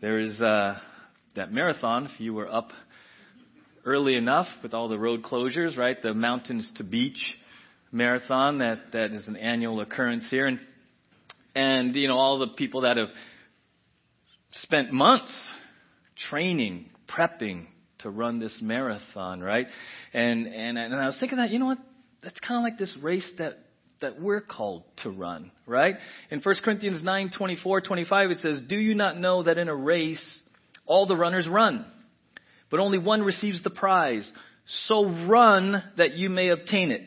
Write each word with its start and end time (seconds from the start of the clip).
There 0.00 0.18
is 0.18 0.40
uh, 0.40 0.78
that 1.36 1.52
marathon, 1.52 2.06
if 2.06 2.18
you 2.20 2.32
were 2.32 2.50
up 2.50 2.70
early 3.84 4.16
enough 4.16 4.46
with 4.62 4.72
all 4.72 4.88
the 4.88 4.98
road 4.98 5.22
closures, 5.22 5.76
right? 5.76 6.00
The 6.00 6.14
Mountains 6.14 6.70
to 6.76 6.84
Beach 6.84 7.22
marathon 7.92 8.60
that, 8.60 8.78
that 8.94 9.10
is 9.10 9.28
an 9.28 9.36
annual 9.36 9.78
occurrence 9.82 10.26
here. 10.30 10.46
And, 10.46 10.58
and, 11.54 11.94
you 11.94 12.08
know, 12.08 12.16
all 12.16 12.38
the 12.38 12.48
people 12.56 12.82
that 12.82 12.96
have 12.96 13.10
spent 14.52 14.90
months 14.90 15.34
training, 16.30 16.86
prepping 17.06 17.66
to 17.98 18.08
run 18.08 18.38
this 18.38 18.58
marathon, 18.62 19.42
right? 19.42 19.66
And, 20.14 20.46
and, 20.46 20.78
and 20.78 20.94
I 20.94 21.04
was 21.06 21.18
thinking 21.20 21.36
that, 21.36 21.50
you 21.50 21.58
know 21.58 21.66
what? 21.66 21.78
That's 22.22 22.40
kind 22.40 22.56
of 22.56 22.62
like 22.64 22.78
this 22.78 22.96
race 23.02 23.30
that 23.36 23.58
that 24.00 24.20
we're 24.20 24.40
called 24.40 24.84
to 25.02 25.10
run, 25.10 25.50
right? 25.66 25.96
In 26.30 26.40
1 26.40 26.54
Corinthians 26.64 27.02
9, 27.02 27.32
24, 27.36 27.80
25, 27.82 28.30
it 28.30 28.38
says, 28.38 28.60
Do 28.68 28.76
you 28.76 28.94
not 28.94 29.18
know 29.18 29.42
that 29.42 29.58
in 29.58 29.68
a 29.68 29.74
race 29.74 30.40
all 30.86 31.06
the 31.06 31.16
runners 31.16 31.48
run, 31.48 31.84
but 32.70 32.80
only 32.80 32.98
one 32.98 33.22
receives 33.22 33.62
the 33.62 33.70
prize? 33.70 34.30
So 34.86 35.06
run 35.26 35.82
that 35.96 36.14
you 36.14 36.30
may 36.30 36.48
obtain 36.48 36.90
it. 36.92 37.02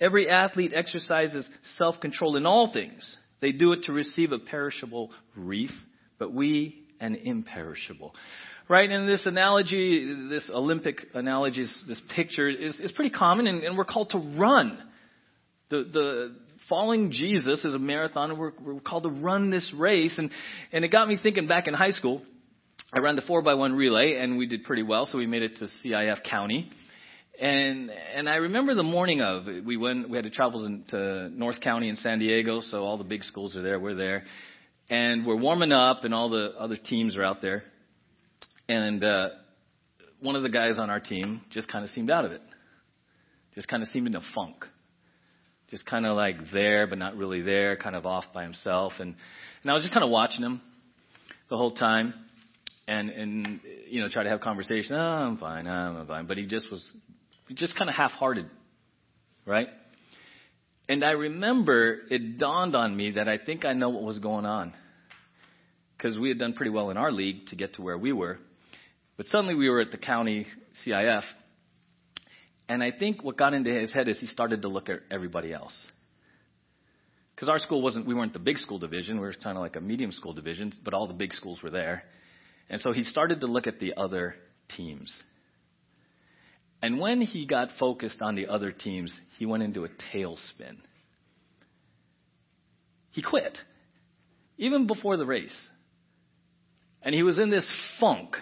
Every 0.00 0.28
athlete 0.28 0.72
exercises 0.74 1.48
self-control 1.76 2.36
in 2.36 2.46
all 2.46 2.72
things. 2.72 3.16
They 3.40 3.52
do 3.52 3.72
it 3.72 3.84
to 3.84 3.92
receive 3.92 4.32
a 4.32 4.38
perishable 4.38 5.10
wreath, 5.34 5.74
but 6.18 6.32
we 6.32 6.84
an 7.00 7.14
imperishable. 7.16 8.14
Right? 8.68 8.90
And 8.90 9.08
this 9.08 9.24
analogy, 9.24 10.28
this 10.28 10.50
Olympic 10.52 11.06
analogy, 11.14 11.66
this 11.86 12.02
picture 12.14 12.48
is, 12.48 12.78
is 12.80 12.92
pretty 12.92 13.10
common, 13.10 13.46
and, 13.46 13.62
and 13.62 13.78
we're 13.78 13.84
called 13.84 14.10
to 14.10 14.18
run. 14.18 14.78
The, 15.70 15.84
the 15.92 16.36
following 16.70 17.12
Jesus 17.12 17.62
is 17.62 17.74
a 17.74 17.78
marathon, 17.78 18.30
and 18.30 18.38
we're, 18.38 18.52
we're 18.58 18.80
called 18.80 19.02
to 19.02 19.10
run 19.10 19.50
this 19.50 19.70
race. 19.76 20.14
And, 20.16 20.30
and 20.72 20.82
it 20.82 20.88
got 20.88 21.06
me 21.06 21.18
thinking 21.22 21.46
back 21.46 21.66
in 21.66 21.74
high 21.74 21.90
school. 21.90 22.22
I 22.90 23.00
ran 23.00 23.16
the 23.16 23.22
4 23.22 23.42
by 23.42 23.52
one 23.52 23.74
relay, 23.74 24.16
and 24.18 24.38
we 24.38 24.46
did 24.46 24.64
pretty 24.64 24.82
well, 24.82 25.04
so 25.04 25.18
we 25.18 25.26
made 25.26 25.42
it 25.42 25.58
to 25.58 25.68
CIF 25.84 26.22
County. 26.28 26.70
And 27.38 27.90
and 27.90 28.28
I 28.28 28.36
remember 28.36 28.74
the 28.74 28.82
morning 28.82 29.20
of 29.20 29.44
we 29.64 29.76
went 29.76 30.10
we 30.10 30.16
had 30.16 30.24
to 30.24 30.30
travel 30.30 30.82
to 30.88 31.28
North 31.28 31.60
County 31.60 31.88
in 31.88 31.94
San 31.96 32.18
Diego, 32.18 32.60
so 32.60 32.82
all 32.82 32.98
the 32.98 33.04
big 33.04 33.22
schools 33.22 33.54
are 33.54 33.62
there. 33.62 33.78
We're 33.78 33.94
there, 33.94 34.24
and 34.90 35.24
we're 35.24 35.36
warming 35.36 35.70
up, 35.70 36.02
and 36.02 36.12
all 36.12 36.30
the 36.30 36.54
other 36.58 36.76
teams 36.76 37.16
are 37.16 37.22
out 37.22 37.40
there. 37.40 37.62
And 38.68 39.04
uh, 39.04 39.28
one 40.20 40.34
of 40.34 40.42
the 40.42 40.48
guys 40.48 40.78
on 40.78 40.90
our 40.90 40.98
team 40.98 41.42
just 41.50 41.70
kind 41.70 41.84
of 41.84 41.90
seemed 41.90 42.10
out 42.10 42.24
of 42.24 42.32
it, 42.32 42.40
just 43.54 43.68
kind 43.68 43.84
of 43.84 43.88
seemed 43.90 44.08
in 44.08 44.16
a 44.16 44.22
funk 44.34 44.64
just 45.70 45.84
kind 45.86 46.06
of 46.06 46.16
like 46.16 46.36
there, 46.52 46.86
but 46.86 46.98
not 46.98 47.16
really 47.16 47.42
there, 47.42 47.76
kind 47.76 47.94
of 47.94 48.06
off 48.06 48.24
by 48.32 48.42
himself. 48.42 48.94
And, 48.98 49.14
and 49.62 49.70
I 49.70 49.74
was 49.74 49.82
just 49.82 49.92
kind 49.92 50.04
of 50.04 50.10
watching 50.10 50.42
him 50.42 50.60
the 51.50 51.56
whole 51.56 51.72
time 51.72 52.14
and, 52.86 53.10
and, 53.10 53.60
you 53.88 54.00
know, 54.00 54.08
try 54.08 54.22
to 54.22 54.28
have 54.30 54.40
conversation. 54.40 54.96
Oh, 54.96 54.98
I'm 54.98 55.36
fine. 55.36 55.66
Oh, 55.66 55.70
I'm 55.70 56.06
fine. 56.06 56.26
But 56.26 56.38
he 56.38 56.46
just 56.46 56.70
was, 56.70 56.90
just 57.54 57.76
kind 57.76 57.90
of 57.90 57.96
half-hearted, 57.96 58.46
right? 59.44 59.68
And 60.88 61.04
I 61.04 61.10
remember 61.10 61.98
it 62.10 62.38
dawned 62.38 62.74
on 62.74 62.96
me 62.96 63.12
that 63.12 63.28
I 63.28 63.36
think 63.36 63.66
I 63.66 63.74
know 63.74 63.90
what 63.90 64.04
was 64.04 64.18
going 64.18 64.46
on. 64.46 64.72
Because 65.96 66.18
we 66.18 66.28
had 66.28 66.38
done 66.38 66.54
pretty 66.54 66.70
well 66.70 66.90
in 66.90 66.96
our 66.96 67.10
league 67.10 67.46
to 67.48 67.56
get 67.56 67.74
to 67.74 67.82
where 67.82 67.98
we 67.98 68.12
were. 68.12 68.38
But 69.16 69.26
suddenly 69.26 69.54
we 69.54 69.68
were 69.68 69.80
at 69.80 69.90
the 69.90 69.98
county 69.98 70.46
CIF 70.86 71.24
and 72.68 72.82
I 72.82 72.92
think 72.92 73.24
what 73.24 73.36
got 73.36 73.54
into 73.54 73.70
his 73.70 73.92
head 73.92 74.08
is 74.08 74.18
he 74.20 74.26
started 74.26 74.62
to 74.62 74.68
look 74.68 74.88
at 74.88 75.00
everybody 75.10 75.52
else. 75.52 75.74
Because 77.34 77.48
our 77.48 77.58
school 77.58 77.82
wasn't, 77.82 78.06
we 78.06 78.14
weren't 78.14 78.32
the 78.32 78.38
big 78.38 78.58
school 78.58 78.78
division, 78.78 79.16
we 79.16 79.26
were 79.26 79.32
kind 79.32 79.56
of 79.56 79.62
like 79.62 79.76
a 79.76 79.80
medium 79.80 80.12
school 80.12 80.32
division, 80.32 80.72
but 80.84 80.92
all 80.92 81.06
the 81.06 81.14
big 81.14 81.32
schools 81.32 81.62
were 81.62 81.70
there. 81.70 82.02
And 82.68 82.80
so 82.80 82.92
he 82.92 83.04
started 83.04 83.40
to 83.40 83.46
look 83.46 83.66
at 83.66 83.78
the 83.78 83.94
other 83.96 84.34
teams. 84.76 85.16
And 86.82 87.00
when 87.00 87.20
he 87.20 87.46
got 87.46 87.68
focused 87.78 88.20
on 88.20 88.34
the 88.34 88.48
other 88.48 88.72
teams, 88.72 89.16
he 89.38 89.46
went 89.46 89.62
into 89.62 89.84
a 89.84 89.88
tailspin. 90.12 90.76
He 93.12 93.22
quit, 93.22 93.56
even 94.58 94.86
before 94.86 95.16
the 95.16 95.26
race. 95.26 95.56
And 97.02 97.14
he 97.14 97.22
was 97.22 97.38
in 97.38 97.50
this 97.50 97.66
funk 97.98 98.36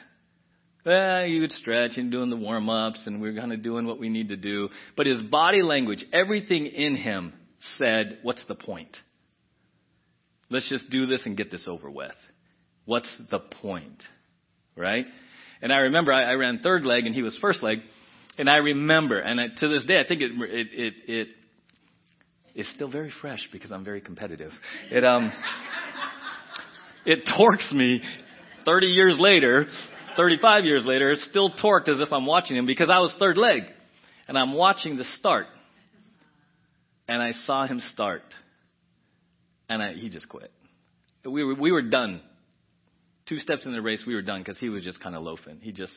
well, 0.87 1.25
he 1.25 1.41
would 1.41 1.51
stretch 1.51 1.97
and 1.97 2.13
doing 2.13 2.31
the 2.31 2.37
warm 2.37 2.71
ups, 2.71 3.03
and 3.07 3.21
we 3.21 3.29
are 3.29 3.35
kind 3.35 3.53
of 3.53 3.61
doing 3.61 3.87
what 3.87 3.99
we 3.99 4.09
need 4.09 4.29
to 4.29 4.37
do. 4.37 4.69
But 4.97 5.07
his 5.07 5.21
body 5.21 5.61
language, 5.61 6.05
everything 6.13 6.67
in 6.67 6.95
him 6.95 7.33
said, 7.77 8.19
What's 8.23 8.45
the 8.47 8.55
point? 8.55 8.97
Let's 10.49 10.69
just 10.69 10.89
do 10.89 11.07
this 11.07 11.23
and 11.27 11.37
get 11.37 11.51
this 11.51 11.65
over 11.67 11.91
with. 11.91 12.15
What's 12.85 13.13
the 13.33 13.41
point? 13.41 14.01
Right? 14.77 15.07
And 15.61 15.73
I 15.73 15.79
remember 15.79 16.13
I, 16.13 16.23
I 16.23 16.33
ran 16.35 16.61
third 16.61 16.87
leg 16.87 17.05
and 17.05 17.15
he 17.15 17.23
was 17.23 17.37
first 17.41 17.65
leg. 17.65 17.79
And 18.39 18.49
I 18.49 18.57
remember, 18.57 19.19
and 19.19 19.41
I, 19.41 19.47
to 19.59 19.69
this 19.69 19.85
day, 19.87 19.99
I 19.99 20.07
think 20.07 20.23
it, 20.23 20.31
it, 20.31 20.67
it, 20.73 20.95
it 21.09 21.29
is 22.55 22.71
still 22.75 22.91
very 22.91 23.11
fresh 23.21 23.49
because 23.51 23.73
I'm 23.73 23.85
very 23.85 24.01
competitive. 24.01 24.53
It, 24.93 25.05
um, 25.05 25.33
it 27.07 27.29
torques 27.37 27.73
me 27.73 28.03
30 28.65 28.87
years 28.87 29.17
later 29.19 29.67
35 30.17 30.65
years 30.65 30.85
later, 30.85 31.13
it's 31.13 31.25
still 31.29 31.51
torqued 31.51 31.89
as 31.89 32.01
if 32.01 32.13
I'm 32.13 32.27
watching 32.27 32.57
him 32.57 32.67
because 32.67 32.91
I 32.91 32.99
was 33.01 33.15
third 33.19 33.37
leg. 33.37 33.63
And 34.29 34.37
I'm 34.37 34.55
watching 34.55 34.97
the 34.97 35.05
start. 35.19 35.47
And 37.09 37.23
I 37.23 37.33
saw 37.45 37.67
him 37.67 37.81
start. 37.93 38.23
And 39.69 39.83
I, 39.83 39.95
he 39.95 40.09
just 40.09 40.29
quit. 40.29 40.51
We 41.25 41.45
were, 41.45 41.55
we 41.55 41.73
were 41.73 41.83
done. 41.83 42.21
Two 43.29 43.39
steps 43.39 43.67
in 43.67 43.73
the 43.73 43.83
race, 43.83 44.05
we 44.07 44.15
were 44.15 44.23
done 44.23 44.41
because 44.41 44.59
he 44.59 44.69
was 44.69 44.83
just 44.83 45.01
kind 45.01 45.15
of 45.17 45.23
loafing. 45.23 45.59
He 45.61 45.73
just, 45.73 45.93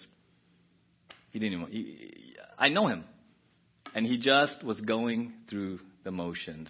he 1.32 1.40
didn't 1.40 1.60
even, 1.60 1.72
he, 1.72 2.36
I 2.58 2.70
know 2.70 2.88
him. 2.88 3.04
And 3.94 4.06
he 4.06 4.18
just 4.18 4.64
was 4.64 4.80
going 4.82 5.34
through 5.50 5.80
the 6.04 6.12
motions. 6.12 6.70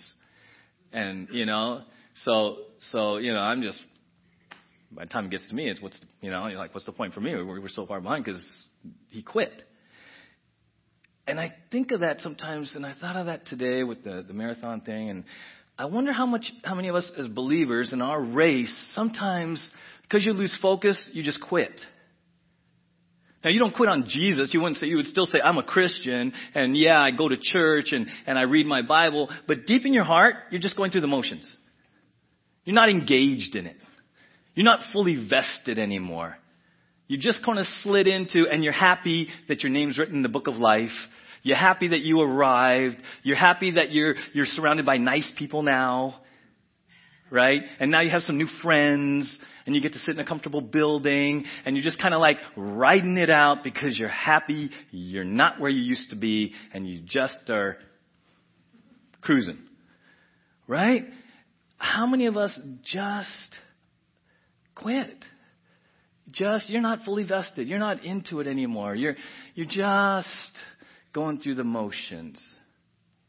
And, 0.92 1.30
you 1.32 1.46
know, 1.46 1.84
so, 2.24 2.58
so, 2.92 3.18
you 3.18 3.34
know, 3.34 3.40
I'm 3.40 3.62
just 3.62 3.80
by 4.92 5.04
the 5.06 5.10
time 5.10 5.26
it 5.26 5.32
gets 5.32 5.48
to 5.50 5.56
me, 5.56 5.70
it's 5.70 5.82
what's 5.82 6.00
you 6.22 6.32
know 6.32 6.42
like 6.42 6.74
what's 6.74 6.86
the 6.86 6.92
point 6.92 7.14
for 7.14 7.22
me? 7.22 7.36
We 7.36 7.44
were 7.44 7.70
so 7.70 7.86
far 7.86 8.02
behind 8.02 8.26
because 8.26 8.46
he 9.10 9.22
quit. 9.22 9.64
And 11.28 11.40
I 11.40 11.54
think 11.72 11.92
of 11.92 12.00
that 12.00 12.22
sometimes, 12.22 12.74
and 12.76 12.86
I 12.86 12.94
thought 13.00 13.16
of 13.16 13.28
that 13.28 13.46
today 13.46 13.84
with 13.84 14.04
the 14.04 14.24
the 14.28 14.34
marathon 14.34 14.82
thing, 14.82 15.10
and 15.10 15.24
I 15.78 15.86
wonder 15.86 16.12
how 16.12 16.26
much 16.26 16.52
how 16.64 16.76
many 16.76 16.88
of 16.88 16.96
us 16.96 17.10
as 17.18 17.28
believers 17.28 17.94
in 17.94 18.02
our 18.02 18.22
race 18.22 18.74
sometimes 18.96 19.66
because 20.04 20.26
you 20.26 20.34
lose 20.34 20.58
focus, 20.62 20.98
you 21.14 21.22
just 21.22 21.40
quit. 21.42 21.80
Now 23.44 23.52
you 23.52 23.60
don't 23.60 23.74
quit 23.74 23.88
on 23.88 24.06
Jesus. 24.08 24.54
You 24.54 24.62
wouldn't 24.62 24.78
say, 24.78 24.88
you 24.88 24.98
would 24.98 25.06
still 25.06 25.26
say, 25.26 25.40
I'm 25.42 25.58
a 25.58 25.64
Christian 25.64 26.34
and 26.54 26.76
yeah, 26.76 27.00
I 27.00 27.12
go 27.12 27.30
to 27.30 27.38
church 27.40 27.92
and, 27.92 28.08
and 28.26 28.38
I 28.38 28.42
read 28.42 28.66
my 28.66 28.82
Bible. 28.82 29.30
But 29.48 29.66
deep 29.66 29.86
in 29.86 29.94
your 29.94 30.04
heart, 30.04 30.36
you're 30.52 30.62
just 30.62 30.76
going 30.76 30.92
through 30.92 31.02
the 31.02 31.08
motions. 31.08 31.56
You're 32.66 32.76
not 32.76 32.90
engaged 32.90 33.56
in 33.56 33.68
it. 33.68 33.78
You're 34.60 34.66
not 34.66 34.92
fully 34.92 35.16
vested 35.16 35.80
anymore. 35.80 36.36
You 37.08 37.18
just 37.18 37.46
kind 37.46 37.60
of 37.60 37.66
slid 37.82 38.08
into, 38.08 38.46
and 38.46 38.62
you're 38.62 38.74
happy 38.74 39.30
that 39.48 39.64
your 39.64 39.72
name's 39.72 39.98
written 39.98 40.18
in 40.18 40.22
the 40.22 40.28
book 40.28 40.48
of 40.48 40.56
life. 40.56 40.90
You're 41.44 41.56
happy 41.56 41.88
that 41.88 42.02
you 42.02 42.20
arrived. 42.20 42.98
You're 43.24 43.38
happy 43.38 43.72
that 43.76 43.94
you're, 43.94 44.16
you're 44.34 44.46
surrounded 44.46 44.86
by 44.86 44.98
nice 44.98 45.32
people 45.38 45.62
now. 45.62 46.20
Right? 47.32 47.62
And 47.80 47.90
now 47.90 48.02
you 48.02 48.10
have 48.10 48.24
some 48.24 48.38
new 48.38 48.50
friends, 48.62 49.34
and 49.66 49.74
you 49.74 49.82
get 49.82 49.94
to 49.94 50.00
sit 50.00 50.16
in 50.16 50.20
a 50.20 50.26
comfortable 50.28 50.60
building, 50.60 51.46
and 51.64 51.78
you're 51.78 51.86
just 51.86 52.02
kind 52.02 52.14
of 52.14 52.20
like 52.20 52.40
riding 52.58 53.16
it 53.16 53.30
out 53.30 53.64
because 53.64 53.98
you're 53.98 54.10
happy 54.10 54.72
you're 54.92 55.24
not 55.24 55.62
where 55.62 55.70
you 55.70 55.82
used 55.82 56.10
to 56.10 56.18
be, 56.18 56.52
and 56.74 56.86
you 56.86 57.00
just 57.06 57.50
are 57.50 57.78
cruising. 59.22 59.60
Right? 60.68 61.06
How 61.78 62.06
many 62.06 62.26
of 62.26 62.36
us 62.36 62.52
just 62.84 63.56
quit. 64.82 65.26
Just, 66.32 66.70
you're 66.70 66.82
not 66.82 67.00
fully 67.06 67.24
vested. 67.24 67.68
You're 67.68 67.80
not 67.80 68.04
into 68.04 68.40
it 68.40 68.48
anymore. 68.48 68.96
You're, 68.96 69.16
you're 69.56 69.66
just 69.66 70.30
going 71.14 71.40
through 71.40 71.56
the 71.56 71.64
motions. 71.64 72.44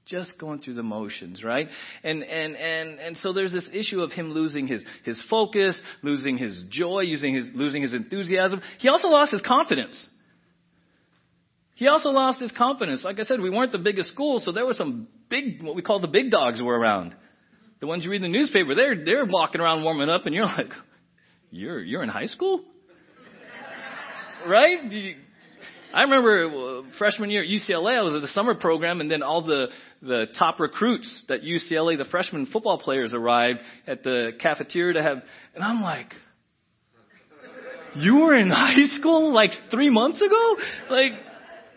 Just 0.07 0.33
going 0.39 0.59
through 0.61 0.75
the 0.75 0.83
motions, 0.83 1.43
right? 1.45 1.69
And, 2.03 2.23
and, 2.25 2.57
and, 2.57 2.99
and 2.99 3.17
so 3.19 3.33
there's 3.33 3.53
this 3.53 3.69
issue 3.73 4.01
of 4.03 4.11
him 4.11 4.33
losing 4.33 4.67
his, 4.67 4.83
his 5.05 5.23
focus, 5.31 5.81
losing 6.03 6.37
his 6.37 6.65
joy, 6.69 7.03
using 7.03 7.35
his, 7.35 7.49
losing 7.55 7.83
his 7.83 7.93
enthusiasm. 7.93 8.61
He 8.81 8.89
also 8.89 9.09
lost 9.09 9.33
his 9.33 9.43
confidence. 9.43 10.05
He 11.77 11.87
also 11.87 12.11
lost 12.11 12.41
his 12.41 12.53
confidence. 12.53 13.05
Like 13.05 13.21
I 13.21 13.23
said, 13.23 13.41
we 13.41 13.51
weren't 13.51 13.73
the 13.73 13.79
biggest 13.79 14.11
school, 14.11 14.41
so 14.45 14.53
there 14.53 14.67
were 14.67 14.75
some 14.75 15.09
big, 15.31 15.63
what 15.63 15.75
we 15.75 15.83
call 15.83 16.01
the 16.01 16.09
big 16.09 16.31
dogs 16.31 16.61
were 16.61 16.79
around. 16.79 17.15
The 17.81 17.87
ones 17.87 18.05
you 18.05 18.11
read 18.11 18.23
in 18.23 18.31
the 18.31 18.39
newspaper, 18.39 18.75
they're, 18.75 19.03
they're 19.03 19.25
walking 19.25 19.63
around 19.63 19.85
warming 19.85 20.11
up, 20.11 20.27
and 20.27 20.35
you're 20.35 20.45
like, 20.45 20.73
you're 21.51 21.83
you're 21.83 22.03
in 22.03 22.09
high 22.09 22.27
school, 22.27 22.63
right? 24.47 24.79
I 25.93 26.03
remember 26.03 26.47
uh, 26.47 26.83
freshman 26.99 27.31
year 27.31 27.43
at 27.43 27.49
UCLA, 27.49 27.99
I 27.99 28.03
was 28.03 28.15
at 28.15 28.23
the 28.23 28.29
summer 28.29 28.55
program, 28.55 29.01
and 29.01 29.11
then 29.11 29.23
all 29.23 29.43
the 29.43 29.67
the 30.03 30.27
top 30.39 30.61
recruits 30.61 31.25
that 31.29 31.43
UCLA, 31.43 31.99
the 31.99 32.05
freshman 32.11 32.47
football 32.47 32.79
players, 32.79 33.13
arrived 33.13 33.59
at 33.87 34.03
the 34.03 34.31
cafeteria 34.41 34.95
to 34.95 35.03
have, 35.03 35.19
and 35.55 35.65
I'm 35.65 35.83
like, 35.83 36.15
You 37.97 38.21
were 38.21 38.37
in 38.37 38.51
high 38.55 38.87
school 38.87 39.35
like 39.35 39.51
three 39.71 39.91
months 39.91 40.23
ago? 40.23 40.57
Like, 40.89 41.13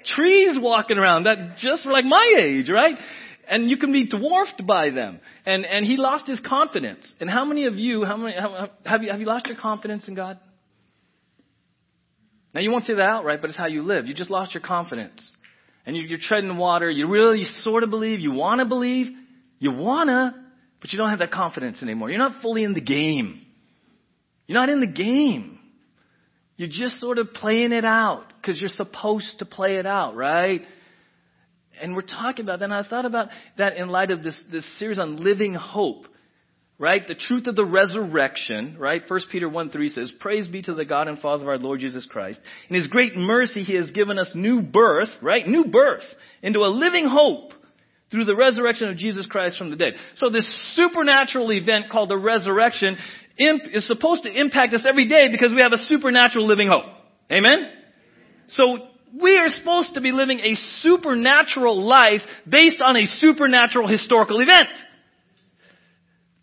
trees 0.06 0.58
walking 0.60 0.98
around 0.98 1.24
that 1.24 1.58
just 1.58 1.86
like 1.86 2.06
my 2.06 2.36
age, 2.40 2.70
right? 2.70 2.96
And 3.48 3.70
you 3.70 3.78
can 3.78 3.92
be 3.92 4.08
dwarfed 4.08 4.66
by 4.66 4.90
them. 4.90 5.20
And, 5.46 5.66
and 5.66 5.86
he 5.86 5.98
lost 5.98 6.28
his 6.28 6.40
confidence. 6.40 7.14
And 7.20 7.30
how 7.30 7.46
many 7.46 7.66
of 7.66 7.76
you, 7.76 8.04
how 8.04 8.18
many, 8.18 8.36
how, 8.40 8.70
have 8.86 9.04
you, 9.04 9.12
have 9.12 9.20
you 9.20 9.26
lost 9.26 9.48
your 9.48 9.58
confidence 9.58 10.08
in 10.08 10.16
God? 10.16 10.40
Now 12.54 12.62
you 12.62 12.72
won't 12.72 12.86
say 12.86 12.94
that 12.94 13.02
outright, 13.02 13.42
but 13.42 13.50
it's 13.50 13.58
how 13.58 13.68
you 13.68 13.82
live. 13.82 14.06
You 14.06 14.14
just 14.14 14.30
lost 14.30 14.54
your 14.54 14.64
confidence. 14.64 15.30
And 15.86 15.98
you, 15.98 16.04
you're 16.04 16.20
treading 16.22 16.56
water. 16.58 16.90
You 16.90 17.08
really 17.08 17.40
you 17.40 17.46
sort 17.62 17.84
of 17.84 17.90
believe. 17.90 18.20
You 18.20 18.32
want 18.32 18.60
to 18.60 18.66
believe. 18.66 19.08
You 19.60 19.72
want 19.72 20.10
to, 20.10 20.34
but 20.82 20.92
you 20.92 20.98
don't 20.98 21.10
have 21.10 21.20
that 21.20 21.32
confidence 21.32 21.82
anymore. 21.82 22.10
You're 22.10 22.20
not 22.20 22.42
fully 22.42 22.64
in 22.64 22.74
the 22.74 22.82
game. 22.82 23.42
You're 24.48 24.60
not 24.60 24.70
in 24.70 24.80
the 24.82 24.88
game. 24.88 25.60
You're 26.58 26.70
just 26.70 27.00
sort 27.00 27.18
of 27.18 27.34
playing 27.34 27.72
it 27.72 27.86
out 27.86 28.26
because 28.38 28.60
you're 28.60 28.70
supposed 28.70 29.40
to 29.40 29.46
play 29.46 29.78
it 29.78 29.86
out, 29.86 30.16
right? 30.16 30.62
And 31.82 31.96
we're 31.96 32.02
talking 32.02 32.46
about 32.46 32.60
that. 32.60 32.66
And 32.66 32.74
I 32.74 32.84
thought 32.88 33.06
about 33.06 33.30
that 33.58 33.78
in 33.78 33.90
light 33.90 34.12
of 34.12 34.24
this, 34.24 34.40
this 34.52 34.66
series 34.80 35.00
on 35.00 35.18
living 35.18 35.54
hope, 35.54 36.06
right? 36.78 37.06
The 37.08 37.16
truth 37.16 37.48
of 37.48 37.56
the 37.56 37.66
resurrection, 37.66 38.78
right? 38.80 39.02
1 39.08 39.20
Peter 39.32 39.50
1 39.50 39.70
3 39.70 39.90
says, 39.90 40.12
Praise 40.20 40.48
be 40.48 40.62
to 40.64 40.74
the 40.74 40.86
God 40.86 41.08
and 41.08 41.20
Father 41.20 41.44
of 41.44 41.50
our 41.50 41.58
Lord 41.58 41.80
Jesus 41.80 42.06
Christ. 42.06 42.40
In 42.70 42.76
His 42.76 42.88
great 42.88 43.16
mercy, 43.16 43.64
He 43.64 43.76
has 43.76 43.92
given 43.92 44.20
us 44.20 44.32
new 44.36 44.62
birth, 44.62 45.10
right? 45.22 45.46
New 45.46 45.66
birth 45.66 46.06
into 46.42 46.60
a 46.60 46.70
living 46.70 47.08
hope 47.08 47.54
through 48.12 48.26
the 48.26 48.36
resurrection 48.36 48.90
of 48.90 48.98
Jesus 48.98 49.26
Christ 49.26 49.58
from 49.58 49.72
the 49.72 49.76
dead. 49.76 49.94
So 50.18 50.30
this 50.30 50.48
supernatural 50.76 51.52
event 51.52 51.90
called 51.92 52.10
the 52.10 52.18
resurrection 52.18 52.98
is 53.38 53.88
supposed 53.88 54.24
to 54.24 54.32
impact 54.32 54.76
us 54.76 54.86
every 54.88 55.08
day 55.08 55.30
because 55.32 55.52
we 55.52 55.62
have 55.64 55.74
a 55.74 55.80
supernatural 55.80 56.46
living 56.46 56.68
hope. 56.68 56.86
Amen? 57.32 57.72
So 58.50 58.78
we 59.22 59.38
are 59.38 59.48
supposed 59.48 59.94
to 59.94 60.02
be 60.02 60.12
living 60.12 60.40
a 60.40 60.56
supernatural 60.82 61.86
life 61.88 62.22
based 62.50 62.82
on 62.82 62.96
a 62.96 63.06
supernatural 63.06 63.88
historical 63.88 64.42
event. 64.42 64.70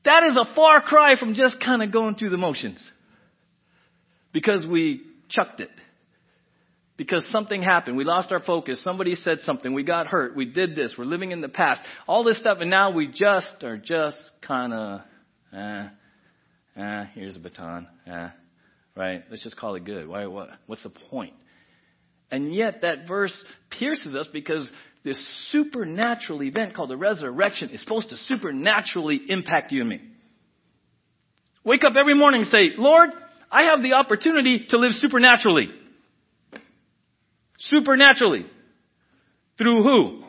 That 0.04 0.22
is 0.30 0.38
a 0.40 0.54
far 0.54 0.80
cry 0.80 1.18
from 1.18 1.34
just 1.34 1.56
kind 1.62 1.82
of 1.82 1.92
going 1.92 2.14
through 2.14 2.30
the 2.30 2.38
motions. 2.38 2.78
Because 4.32 4.64
we 4.66 5.02
chucked 5.28 5.60
it. 5.60 5.70
Because 6.96 7.26
something 7.30 7.62
happened. 7.62 7.96
We 7.96 8.04
lost 8.04 8.30
our 8.30 8.40
focus. 8.40 8.82
Somebody 8.84 9.14
said 9.14 9.40
something. 9.40 9.74
We 9.74 9.84
got 9.84 10.06
hurt. 10.06 10.36
We 10.36 10.44
did 10.44 10.76
this. 10.76 10.94
We're 10.96 11.06
living 11.06 11.32
in 11.32 11.40
the 11.40 11.48
past. 11.48 11.80
All 12.06 12.24
this 12.24 12.38
stuff. 12.38 12.58
And 12.60 12.70
now 12.70 12.92
we 12.92 13.08
just 13.08 13.64
are 13.64 13.78
just 13.78 14.18
kind 14.46 14.72
of, 14.72 15.00
eh, 15.52 15.88
eh, 16.76 17.04
here's 17.14 17.36
a 17.36 17.40
baton. 17.40 17.88
Eh, 18.06 18.28
right? 18.94 19.24
Let's 19.28 19.42
just 19.42 19.56
call 19.56 19.74
it 19.74 19.84
good. 19.84 20.06
Why, 20.06 20.26
what, 20.26 20.50
what's 20.66 20.82
the 20.82 20.92
point? 21.10 21.32
And 22.30 22.54
yet 22.54 22.82
that 22.82 23.08
verse 23.08 23.34
pierces 23.70 24.14
us 24.14 24.28
because 24.32 24.70
this 25.04 25.18
supernatural 25.50 26.42
event 26.42 26.74
called 26.74 26.90
the 26.90 26.96
resurrection 26.96 27.70
is 27.70 27.80
supposed 27.80 28.10
to 28.10 28.16
supernaturally 28.16 29.20
impact 29.28 29.72
you 29.72 29.80
and 29.80 29.90
me. 29.90 30.00
Wake 31.64 31.82
up 31.84 31.94
every 31.98 32.14
morning 32.14 32.42
and 32.42 32.50
say, 32.50 32.70
Lord, 32.76 33.10
I 33.50 33.64
have 33.64 33.82
the 33.82 33.94
opportunity 33.94 34.66
to 34.68 34.78
live 34.78 34.92
supernaturally. 34.92 35.68
Supernaturally. 37.58 38.46
Through 39.58 39.82
who? 39.82 40.22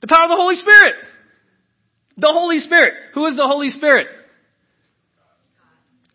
The 0.00 0.06
power 0.06 0.24
of 0.24 0.30
the 0.30 0.36
Holy 0.36 0.56
Spirit. 0.56 0.94
The 2.16 2.32
Holy 2.32 2.58
Spirit. 2.60 2.94
Who 3.14 3.26
is 3.26 3.36
the 3.36 3.46
Holy 3.46 3.70
Spirit? 3.70 4.08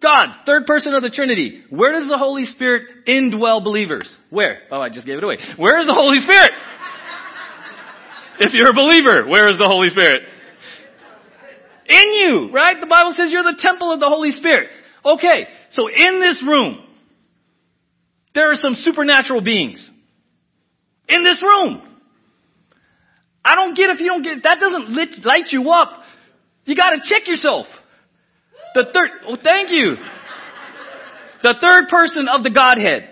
God, 0.04 0.44
third 0.46 0.66
person 0.66 0.94
of 0.94 1.02
the 1.02 1.10
Trinity. 1.10 1.64
Where 1.70 1.94
does 1.94 2.10
the 2.10 2.18
Holy 2.18 2.44
Spirit 2.44 3.08
indwell 3.08 3.64
believers? 3.64 4.14
Where? 4.30 4.60
Oh, 4.70 4.82
I 4.82 4.90
just 4.90 5.06
gave 5.06 5.18
it 5.18 5.24
away. 5.24 5.38
Where 5.56 5.80
is 5.80 5.88
the 5.88 5.94
Holy 5.94 6.20
Spirit? 6.20 6.52
if 8.40 8.54
you're 8.54 8.70
a 8.70 8.76
believer, 8.76 9.26
where 9.30 9.50
is 9.50 9.58
the 9.58 9.66
Holy 9.66 9.88
Spirit? 9.90 10.24
In 11.88 12.14
you, 12.14 12.50
right? 12.52 12.80
The 12.80 12.88
Bible 12.88 13.14
says 13.16 13.32
you're 13.32 13.44
the 13.44 13.58
temple 13.58 13.94
of 13.94 14.02
the 14.02 14.08
Holy 14.08 14.32
Spirit. 14.32 14.70
Okay, 15.06 15.48
so 15.70 15.88
in 15.88 16.20
this 16.20 16.44
room, 16.46 16.84
there 18.36 18.52
are 18.52 18.56
some 18.56 18.74
supernatural 18.76 19.42
beings. 19.42 19.90
In 21.08 21.24
this 21.24 21.42
room. 21.42 21.82
I 23.46 23.56
don't 23.56 23.76
get 23.76 23.90
if 23.90 24.00
you 24.00 24.08
don't 24.08 24.24
get, 24.24 24.44
that 24.44 24.60
doesn't 24.60 24.92
light 25.24 25.52
you 25.52 25.70
up. 25.70 26.04
You 26.66 26.76
gotta 26.76 27.00
check 27.04 27.28
yourself. 27.28 27.68
The 28.74 28.86
third, 28.94 29.10
oh, 29.28 29.38
thank 29.44 29.70
you. 29.70 29.96
The 31.44 31.56
third 31.62 31.90
person 31.90 32.28
of 32.28 32.44
the 32.44 32.50
Godhead, 32.50 33.10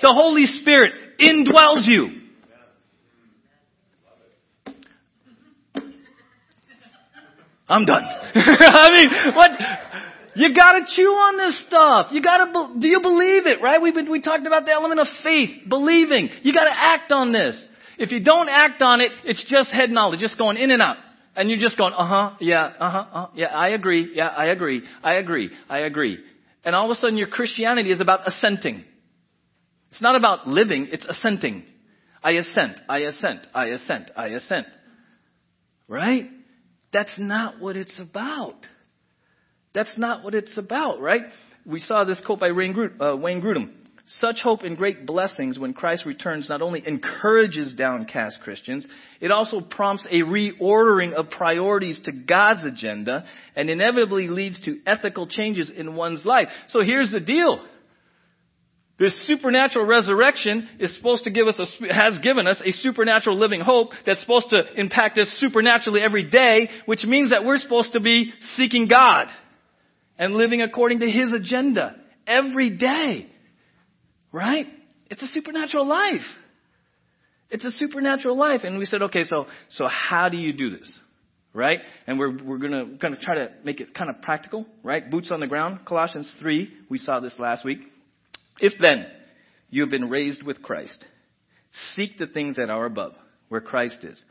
the 0.00 0.12
Holy 0.12 0.46
Spirit, 0.46 0.92
indwells 1.20 1.86
you. 1.86 2.18
I'm 7.68 7.84
done. 7.84 8.02
I 8.34 8.88
mean, 8.94 9.34
what? 9.34 9.50
You 10.34 10.54
gotta 10.54 10.86
chew 10.88 11.10
on 11.10 11.36
this 11.36 11.66
stuff. 11.66 12.06
You 12.12 12.22
gotta, 12.22 12.78
do 12.78 12.86
you 12.86 13.00
believe 13.02 13.46
it, 13.46 13.60
right? 13.60 13.82
We've 13.82 13.94
been, 13.94 14.10
we 14.10 14.22
talked 14.22 14.46
about 14.46 14.64
the 14.64 14.72
element 14.72 15.00
of 15.00 15.06
faith, 15.22 15.68
believing. 15.68 16.30
You 16.42 16.54
gotta 16.54 16.74
act 16.74 17.12
on 17.12 17.32
this. 17.32 17.62
If 17.98 18.12
you 18.12 18.22
don't 18.22 18.48
act 18.48 18.80
on 18.80 19.00
it, 19.00 19.10
it's 19.24 19.44
just 19.48 19.70
head 19.70 19.90
knowledge, 19.90 20.20
just 20.20 20.38
going 20.38 20.56
in 20.56 20.70
and 20.70 20.80
out. 20.80 20.96
And 21.38 21.48
you're 21.48 21.60
just 21.60 21.78
going, 21.78 21.92
uh 21.92 22.04
huh, 22.04 22.36
yeah, 22.40 22.64
uh 22.64 22.90
huh, 22.90 23.06
uh, 23.12 23.26
yeah, 23.36 23.46
I 23.46 23.68
agree, 23.68 24.10
yeah, 24.12 24.26
I 24.26 24.46
agree, 24.46 24.82
I 25.04 25.14
agree, 25.18 25.50
I 25.70 25.78
agree. 25.82 26.18
And 26.64 26.74
all 26.74 26.90
of 26.90 26.90
a 26.90 26.94
sudden 26.96 27.16
your 27.16 27.28
Christianity 27.28 27.92
is 27.92 28.00
about 28.00 28.26
assenting. 28.26 28.82
It's 29.92 30.02
not 30.02 30.16
about 30.16 30.48
living, 30.48 30.88
it's 30.90 31.06
assenting. 31.06 31.62
I 32.24 32.32
assent, 32.32 32.80
I 32.88 32.98
assent, 33.02 33.46
I 33.54 33.66
assent, 33.66 34.10
I 34.16 34.26
assent. 34.30 34.66
Right? 35.86 36.28
That's 36.92 37.14
not 37.18 37.60
what 37.60 37.76
it's 37.76 38.00
about. 38.00 38.56
That's 39.74 39.92
not 39.96 40.24
what 40.24 40.34
it's 40.34 40.58
about, 40.58 41.00
right? 41.00 41.22
We 41.64 41.78
saw 41.78 42.02
this 42.02 42.20
quote 42.26 42.40
by 42.40 42.50
Wayne 42.50 42.74
Grudem. 42.74 43.70
Such 44.20 44.40
hope 44.42 44.62
and 44.62 44.74
great 44.74 45.04
blessings 45.04 45.58
when 45.58 45.74
Christ 45.74 46.06
returns 46.06 46.48
not 46.48 46.62
only 46.62 46.82
encourages 46.86 47.74
downcast 47.74 48.40
Christians, 48.42 48.86
it 49.20 49.30
also 49.30 49.60
prompts 49.60 50.06
a 50.10 50.22
reordering 50.22 51.12
of 51.12 51.28
priorities 51.28 52.00
to 52.04 52.12
God's 52.12 52.64
agenda 52.64 53.26
and 53.54 53.68
inevitably 53.68 54.28
leads 54.28 54.62
to 54.62 54.80
ethical 54.86 55.26
changes 55.26 55.70
in 55.70 55.94
one's 55.94 56.24
life. 56.24 56.48
So 56.68 56.80
here's 56.80 57.12
the 57.12 57.20
deal. 57.20 57.62
This 58.98 59.14
supernatural 59.26 59.84
resurrection 59.84 60.66
is 60.80 60.96
supposed 60.96 61.24
to 61.24 61.30
give 61.30 61.46
us 61.46 61.60
a, 61.60 61.94
has 61.94 62.18
given 62.20 62.48
us 62.48 62.62
a 62.64 62.72
supernatural 62.72 63.36
living 63.36 63.60
hope 63.60 63.90
that's 64.06 64.22
supposed 64.22 64.48
to 64.50 64.62
impact 64.74 65.18
us 65.18 65.28
supernaturally 65.38 66.00
every 66.00 66.28
day, 66.28 66.70
which 66.86 67.04
means 67.04 67.28
that 67.30 67.44
we're 67.44 67.58
supposed 67.58 67.92
to 67.92 68.00
be 68.00 68.32
seeking 68.56 68.88
God 68.88 69.26
and 70.18 70.32
living 70.32 70.62
according 70.62 71.00
to 71.00 71.10
His 71.10 71.34
agenda 71.34 71.94
every 72.26 72.70
day. 72.70 73.26
Right? 74.32 74.66
It's 75.10 75.22
a 75.22 75.28
supernatural 75.28 75.86
life. 75.86 76.26
It's 77.50 77.64
a 77.64 77.70
supernatural 77.70 78.36
life. 78.36 78.60
And 78.64 78.78
we 78.78 78.84
said, 78.84 79.02
okay, 79.02 79.24
so, 79.24 79.46
so 79.70 79.86
how 79.88 80.28
do 80.28 80.36
you 80.36 80.52
do 80.52 80.76
this? 80.76 80.90
Right? 81.54 81.80
And 82.06 82.18
we're, 82.18 82.44
we're 82.44 82.58
gonna, 82.58 82.96
gonna 83.00 83.16
try 83.20 83.36
to 83.36 83.50
make 83.64 83.80
it 83.80 83.94
kind 83.94 84.10
of 84.10 84.20
practical, 84.20 84.66
right? 84.82 85.10
Boots 85.10 85.30
on 85.30 85.40
the 85.40 85.46
ground. 85.46 85.80
Colossians 85.86 86.32
3, 86.40 86.70
we 86.90 86.98
saw 86.98 87.20
this 87.20 87.34
last 87.38 87.64
week. 87.64 87.78
If 88.60 88.74
then 88.80 89.06
you 89.70 89.82
have 89.82 89.90
been 89.90 90.10
raised 90.10 90.42
with 90.42 90.62
Christ, 90.62 91.04
seek 91.94 92.18
the 92.18 92.26
things 92.26 92.56
that 92.56 92.70
are 92.70 92.84
above, 92.84 93.14
where 93.48 93.60
Christ 93.60 93.98
is, 94.04 94.22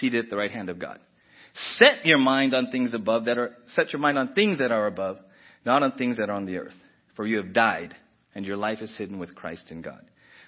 seated 0.00 0.24
at 0.24 0.30
the 0.30 0.36
right 0.36 0.50
hand 0.50 0.70
of 0.70 0.78
God. 0.78 0.98
Set 1.76 2.06
your 2.06 2.18
mind 2.18 2.54
on 2.54 2.70
things 2.70 2.94
above 2.94 3.26
that 3.26 3.36
are, 3.36 3.54
set 3.74 3.92
your 3.92 4.00
mind 4.00 4.18
on 4.18 4.32
things 4.32 4.58
that 4.58 4.72
are 4.72 4.86
above, 4.86 5.18
not 5.66 5.82
on 5.82 5.92
things 5.92 6.16
that 6.16 6.30
are 6.30 6.36
on 6.36 6.46
the 6.46 6.56
earth. 6.56 6.74
For 7.16 7.26
you 7.26 7.36
have 7.36 7.52
died 7.52 7.94
and 8.34 8.44
your 8.44 8.56
life 8.56 8.78
is 8.80 8.94
hidden 8.96 9.18
with 9.18 9.34
Christ 9.34 9.70
in 9.70 9.82
God. 9.82 10.02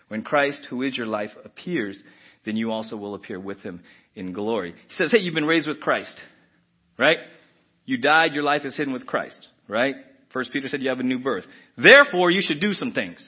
When 0.09 0.23
Christ, 0.23 0.67
who 0.69 0.83
is 0.83 0.97
your 0.97 1.07
life, 1.07 1.31
appears, 1.45 2.03
then 2.45 2.57
you 2.57 2.71
also 2.71 2.97
will 2.97 3.15
appear 3.15 3.41
with 3.41 3.61
him 3.61 3.83
in 4.15 4.33
glory. 4.33 4.73
He 4.73 4.95
says, 4.95 5.13
hey, 5.13 5.21
you've 5.21 5.35
been 5.35 5.47
raised 5.47 5.67
with 5.67 5.81
Christ, 5.81 6.15
right? 6.99 7.19
You 7.87 7.99
died, 7.99 8.35
your 8.35 8.45
life 8.45 8.63
is 8.65 8.77
hidden 8.77 8.93
with 8.93 9.07
Christ, 9.07 9.49
right? 9.69 9.95
First 10.33 10.53
Peter 10.53 10.69
said 10.69 10.83
you 10.83 10.89
have 10.89 11.01
a 11.01 11.05
new 11.05 11.19
birth. 11.19 11.45
Therefore, 11.77 12.31
you 12.31 12.43
should 12.43 12.61
do 12.61 12.73
some 12.73 12.93
things. 12.93 13.19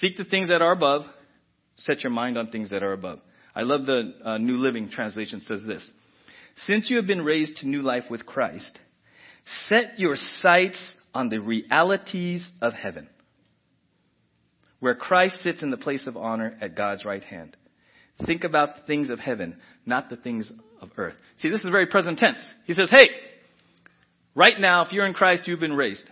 Seek 0.00 0.16
the 0.16 0.24
things 0.24 0.48
that 0.48 0.62
are 0.62 0.72
above. 0.72 1.02
Set 1.76 2.02
your 2.02 2.12
mind 2.12 2.38
on 2.38 2.48
things 2.48 2.70
that 2.70 2.82
are 2.82 2.92
above. 2.92 3.18
I 3.54 3.62
love 3.62 3.86
the 3.86 4.14
uh, 4.24 4.38
New 4.38 4.56
Living 4.56 4.88
Translation 4.90 5.40
says 5.40 5.62
this. 5.66 5.88
Since 6.66 6.88
you 6.88 6.96
have 6.96 7.06
been 7.06 7.24
raised 7.24 7.58
to 7.58 7.68
new 7.68 7.82
life 7.82 8.04
with 8.08 8.24
Christ, 8.24 8.78
set 9.68 9.98
your 9.98 10.14
sights 10.40 10.80
on 11.12 11.28
the 11.28 11.40
realities 11.40 12.48
of 12.60 12.72
heaven 12.72 13.08
where 14.84 14.94
Christ 14.94 15.38
sits 15.42 15.62
in 15.62 15.70
the 15.70 15.78
place 15.78 16.06
of 16.06 16.14
honor 16.14 16.58
at 16.60 16.76
God's 16.76 17.06
right 17.06 17.24
hand. 17.24 17.56
Think 18.26 18.44
about 18.44 18.76
the 18.76 18.82
things 18.82 19.08
of 19.08 19.18
heaven, 19.18 19.56
not 19.86 20.10
the 20.10 20.16
things 20.16 20.52
of 20.82 20.90
earth. 20.98 21.14
See, 21.38 21.48
this 21.48 21.64
is 21.64 21.70
very 21.70 21.86
present 21.86 22.18
tense. 22.18 22.44
He 22.66 22.74
says, 22.74 22.90
hey, 22.90 23.08
right 24.34 24.60
now, 24.60 24.84
if 24.84 24.92
you're 24.92 25.06
in 25.06 25.14
Christ, 25.14 25.44
you've 25.46 25.58
been 25.58 25.72
raised. 25.72 26.04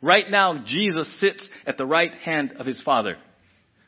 Right 0.00 0.30
now, 0.30 0.62
Jesus 0.64 1.12
sits 1.18 1.48
at 1.66 1.78
the 1.78 1.84
right 1.84 2.14
hand 2.14 2.54
of 2.60 2.64
his 2.64 2.80
Father. 2.82 3.16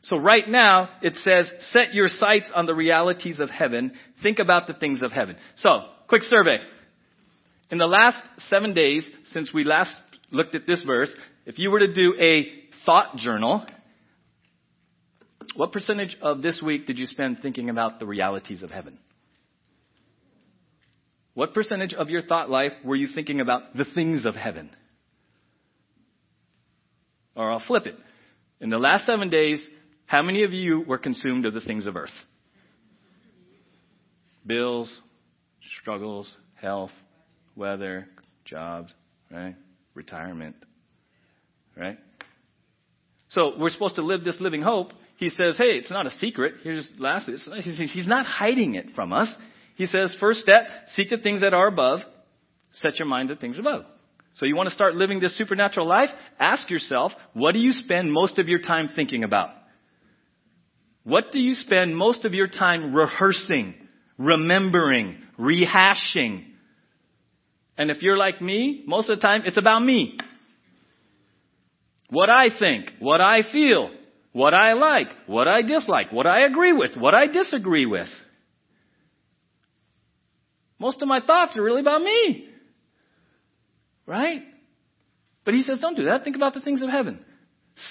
So 0.02 0.16
right 0.16 0.48
now, 0.48 0.88
it 1.00 1.14
says, 1.14 1.48
set 1.70 1.94
your 1.94 2.08
sights 2.08 2.50
on 2.52 2.66
the 2.66 2.74
realities 2.74 3.38
of 3.38 3.50
heaven. 3.50 3.92
Think 4.20 4.40
about 4.40 4.66
the 4.66 4.74
things 4.74 5.04
of 5.04 5.12
heaven. 5.12 5.36
So, 5.58 5.82
quick 6.08 6.22
survey. 6.22 6.58
In 7.70 7.78
the 7.78 7.86
last 7.86 8.18
seven 8.48 8.74
days, 8.74 9.06
since 9.26 9.54
we 9.54 9.62
last 9.62 9.94
looked 10.32 10.56
at 10.56 10.66
this 10.66 10.82
verse, 10.82 11.14
if 11.46 11.60
you 11.60 11.70
were 11.70 11.78
to 11.78 11.94
do 11.94 12.16
a 12.20 12.48
thought 12.84 13.14
journal, 13.16 13.64
what 15.56 15.72
percentage 15.72 16.16
of 16.20 16.42
this 16.42 16.62
week 16.64 16.86
did 16.86 16.98
you 16.98 17.06
spend 17.06 17.38
thinking 17.40 17.70
about 17.70 17.98
the 17.98 18.06
realities 18.06 18.62
of 18.62 18.70
heaven? 18.70 18.98
What 21.34 21.52
percentage 21.52 21.94
of 21.94 22.10
your 22.10 22.22
thought 22.22 22.48
life 22.48 22.72
were 22.84 22.94
you 22.94 23.08
thinking 23.12 23.40
about 23.40 23.74
the 23.76 23.84
things 23.94 24.24
of 24.24 24.34
heaven? 24.34 24.70
Or 27.34 27.50
I'll 27.50 27.62
flip 27.66 27.86
it. 27.86 27.96
In 28.60 28.70
the 28.70 28.78
last 28.78 29.06
seven 29.06 29.30
days, 29.30 29.60
how 30.06 30.22
many 30.22 30.44
of 30.44 30.52
you 30.52 30.82
were 30.86 30.98
consumed 30.98 31.44
of 31.44 31.54
the 31.54 31.60
things 31.60 31.86
of 31.86 31.96
earth? 31.96 32.10
Bills, 34.46 34.92
struggles, 35.80 36.32
health, 36.54 36.92
weather, 37.56 38.06
jobs, 38.44 38.92
right? 39.30 39.56
Retirement, 39.94 40.56
right? 41.76 41.98
So 43.30 43.54
we're 43.58 43.70
supposed 43.70 43.96
to 43.96 44.02
live 44.02 44.22
this 44.22 44.36
living 44.40 44.62
hope. 44.62 44.92
He 45.24 45.30
says, 45.30 45.56
hey, 45.56 45.78
it's 45.78 45.90
not 45.90 46.04
a 46.04 46.10
secret. 46.18 46.56
Here's 46.62 46.92
lastly, 46.98 47.36
he's 47.64 48.06
not 48.06 48.26
hiding 48.26 48.74
it 48.74 48.90
from 48.94 49.10
us. 49.10 49.34
He 49.74 49.86
says, 49.86 50.14
first 50.20 50.40
step, 50.40 50.66
seek 50.94 51.08
the 51.08 51.16
things 51.16 51.40
that 51.40 51.54
are 51.54 51.66
above. 51.66 52.00
Set 52.72 52.98
your 52.98 53.08
mind 53.08 53.30
to 53.30 53.36
things 53.36 53.58
above. 53.58 53.86
So 54.34 54.44
you 54.44 54.54
want 54.54 54.68
to 54.68 54.74
start 54.74 54.96
living 54.96 55.20
this 55.20 55.34
supernatural 55.38 55.88
life? 55.88 56.10
Ask 56.38 56.68
yourself, 56.68 57.12
what 57.32 57.54
do 57.54 57.58
you 57.58 57.72
spend 57.72 58.12
most 58.12 58.38
of 58.38 58.48
your 58.48 58.58
time 58.58 58.90
thinking 58.94 59.24
about? 59.24 59.48
What 61.04 61.32
do 61.32 61.40
you 61.40 61.54
spend 61.54 61.96
most 61.96 62.26
of 62.26 62.34
your 62.34 62.48
time 62.48 62.94
rehearsing, 62.94 63.76
remembering, 64.18 65.22
rehashing? 65.40 66.44
And 67.78 67.90
if 67.90 68.02
you're 68.02 68.18
like 68.18 68.42
me, 68.42 68.84
most 68.86 69.08
of 69.08 69.16
the 69.16 69.22
time 69.22 69.44
it's 69.46 69.56
about 69.56 69.82
me. 69.82 70.18
What 72.10 72.28
I 72.28 72.48
think, 72.58 72.90
what 72.98 73.22
I 73.22 73.40
feel, 73.50 73.90
what 74.34 74.52
I 74.52 74.72
like, 74.72 75.06
what 75.26 75.46
I 75.46 75.62
dislike, 75.62 76.12
what 76.12 76.26
I 76.26 76.44
agree 76.44 76.72
with, 76.72 76.96
what 76.96 77.14
I 77.14 77.28
disagree 77.28 77.86
with. 77.86 78.08
Most 80.80 81.00
of 81.02 81.08
my 81.08 81.20
thoughts 81.24 81.56
are 81.56 81.62
really 81.62 81.80
about 81.80 82.02
me. 82.02 82.48
Right? 84.06 84.42
But 85.44 85.54
he 85.54 85.62
says, 85.62 85.78
don't 85.78 85.96
do 85.96 86.06
that. 86.06 86.24
Think 86.24 86.34
about 86.34 86.52
the 86.52 86.60
things 86.60 86.82
of 86.82 86.90
heaven. 86.90 87.24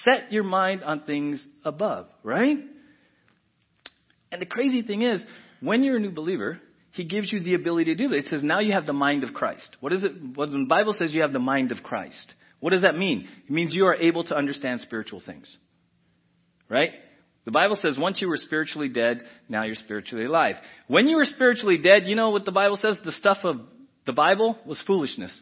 Set 0.04 0.34
your 0.34 0.44
mind 0.44 0.84
on 0.84 1.04
things 1.04 1.42
above, 1.64 2.08
right? 2.24 2.58
And 4.30 4.42
the 4.42 4.46
crazy 4.46 4.82
thing 4.82 5.02
is, 5.02 5.24
when 5.62 5.82
you're 5.82 5.96
a 5.96 6.02
new 6.02 6.12
believer, 6.12 6.60
he 6.92 7.06
gives 7.06 7.32
you 7.32 7.40
the 7.40 7.54
ability 7.54 7.96
to 7.96 7.96
do 7.96 8.10
that. 8.10 8.18
It 8.18 8.26
says, 8.26 8.44
now 8.44 8.60
you 8.60 8.74
have 8.74 8.86
the 8.86 8.92
mind 8.92 9.24
of 9.24 9.34
Christ. 9.34 9.78
What 9.80 9.94
is 9.94 10.04
it? 10.04 10.12
When 10.36 10.52
the 10.52 10.68
Bible 10.68 10.94
says 11.00 11.14
you 11.14 11.22
have 11.22 11.32
the 11.32 11.40
mind 11.40 11.72
of 11.72 11.84
Christ, 11.84 12.34
what 12.60 12.72
does 12.72 12.82
that 12.82 12.98
mean? 12.98 13.30
It 13.46 13.52
means 13.52 13.74
you 13.74 13.86
are 13.86 13.96
able 13.96 14.26
to 14.26 14.36
understand 14.36 14.82
spiritual 14.82 15.22
things. 15.26 15.58
Right? 16.70 16.92
The 17.46 17.52
Bible 17.52 17.76
says 17.76 17.98
once 17.98 18.22
you 18.22 18.30
were 18.30 18.38
spiritually 18.38 18.90
dead, 18.90 19.24
now 19.50 19.64
you're 19.64 19.76
spiritually 19.76 20.26
alive. 20.26 20.56
When 20.88 21.08
you 21.08 21.18
were 21.18 21.26
spiritually 21.26 21.78
dead, 21.78 22.04
you 22.06 22.16
know 22.16 22.30
what 22.30 22.46
the 22.46 22.52
Bible 22.52 22.78
says? 22.82 23.00
The 23.04 23.12
stuff 23.12 23.38
of 23.44 23.62
the 24.06 24.14
Bible 24.14 24.58
was 24.66 24.82
foolishness. 24.88 25.38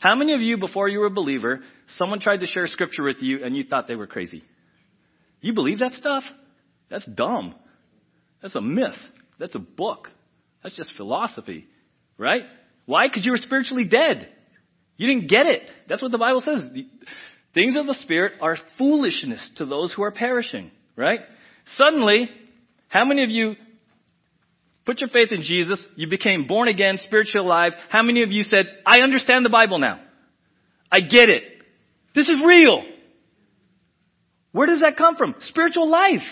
How 0.00 0.14
many 0.14 0.34
of 0.34 0.40
you, 0.40 0.58
before 0.58 0.88
you 0.88 1.00
were 1.00 1.06
a 1.06 1.10
believer, 1.10 1.60
someone 1.96 2.20
tried 2.20 2.40
to 2.40 2.46
share 2.46 2.66
scripture 2.66 3.02
with 3.02 3.16
you 3.20 3.44
and 3.44 3.56
you 3.56 3.64
thought 3.64 3.88
they 3.88 3.96
were 3.96 4.06
crazy? 4.06 4.44
You 5.40 5.54
believe 5.54 5.80
that 5.80 5.92
stuff? 5.92 6.22
That's 6.90 7.06
dumb. 7.06 7.54
That's 8.42 8.54
a 8.54 8.60
myth. 8.60 8.96
That's 9.38 9.54
a 9.54 9.60
book. 9.60 10.08
That's 10.62 10.76
just 10.76 10.92
philosophy. 10.96 11.66
Right? 12.16 12.42
Why? 12.86 13.08
Because 13.08 13.24
you 13.24 13.32
were 13.32 13.38
spiritually 13.38 13.84
dead. 13.84 14.28
You 14.96 15.06
didn't 15.06 15.28
get 15.28 15.46
it. 15.46 15.70
That's 15.88 16.02
what 16.02 16.10
the 16.10 16.18
Bible 16.18 16.40
says. 16.40 16.68
Things 17.58 17.74
of 17.74 17.86
the 17.86 17.94
Spirit 17.94 18.34
are 18.40 18.56
foolishness 18.78 19.50
to 19.56 19.66
those 19.66 19.92
who 19.92 20.04
are 20.04 20.12
perishing. 20.12 20.70
Right? 20.94 21.18
Suddenly, 21.76 22.30
how 22.86 23.04
many 23.04 23.24
of 23.24 23.30
you 23.30 23.54
put 24.86 25.00
your 25.00 25.10
faith 25.10 25.32
in 25.32 25.42
Jesus? 25.42 25.84
You 25.96 26.08
became 26.08 26.46
born 26.46 26.68
again, 26.68 26.98
spiritually 26.98 27.44
alive. 27.44 27.72
How 27.88 28.04
many 28.04 28.22
of 28.22 28.30
you 28.30 28.44
said, 28.44 28.66
I 28.86 29.00
understand 29.00 29.44
the 29.44 29.50
Bible 29.50 29.80
now? 29.80 30.00
I 30.92 31.00
get 31.00 31.28
it. 31.28 31.42
This 32.14 32.28
is 32.28 32.40
real. 32.46 32.84
Where 34.52 34.68
does 34.68 34.82
that 34.82 34.96
come 34.96 35.16
from? 35.16 35.34
Spiritual 35.40 35.90
life. 35.90 36.26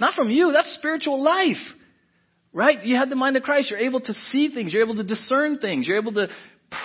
Not 0.00 0.14
from 0.14 0.30
you. 0.30 0.50
That's 0.52 0.74
spiritual 0.74 1.22
life. 1.22 1.62
Right? 2.52 2.84
You 2.84 2.96
have 2.96 3.08
the 3.08 3.14
mind 3.14 3.36
of 3.36 3.44
Christ. 3.44 3.70
You're 3.70 3.78
able 3.78 4.00
to 4.00 4.14
see 4.32 4.52
things. 4.52 4.72
You're 4.72 4.82
able 4.82 4.96
to 4.96 5.04
discern 5.04 5.58
things. 5.58 5.86
You're 5.86 6.00
able 6.00 6.14
to 6.14 6.26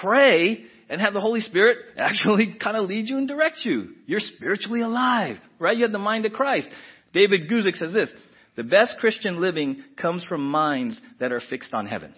pray 0.03 0.65
and 0.89 1.01
have 1.01 1.13
the 1.13 1.19
Holy 1.19 1.39
Spirit 1.39 1.77
actually 1.97 2.55
kind 2.61 2.77
of 2.77 2.87
lead 2.89 3.07
you 3.07 3.17
and 3.17 3.27
direct 3.27 3.57
you. 3.63 3.89
You're 4.05 4.19
spiritually 4.19 4.81
alive. 4.81 5.37
Right? 5.59 5.75
You 5.77 5.83
have 5.83 5.91
the 5.91 5.99
mind 5.99 6.25
of 6.25 6.33
Christ. 6.33 6.67
David 7.13 7.49
Guzik 7.49 7.75
says 7.75 7.93
this. 7.93 8.09
The 8.55 8.63
best 8.63 8.97
Christian 8.99 9.41
living 9.41 9.83
comes 9.99 10.23
from 10.23 10.49
minds 10.49 10.99
that 11.19 11.31
are 11.31 11.41
fixed 11.49 11.73
on 11.73 11.87
heaven. 11.87 12.13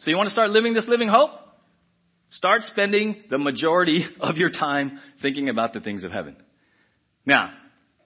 So 0.00 0.10
you 0.10 0.16
want 0.16 0.28
to 0.28 0.32
start 0.32 0.50
living 0.50 0.74
this 0.74 0.88
living 0.88 1.08
hope? 1.08 1.30
Start 2.30 2.62
spending 2.62 3.22
the 3.28 3.38
majority 3.38 4.06
of 4.20 4.36
your 4.36 4.50
time 4.50 4.98
thinking 5.22 5.48
about 5.48 5.72
the 5.72 5.80
things 5.80 6.04
of 6.04 6.10
heaven. 6.10 6.36
Now, 7.26 7.52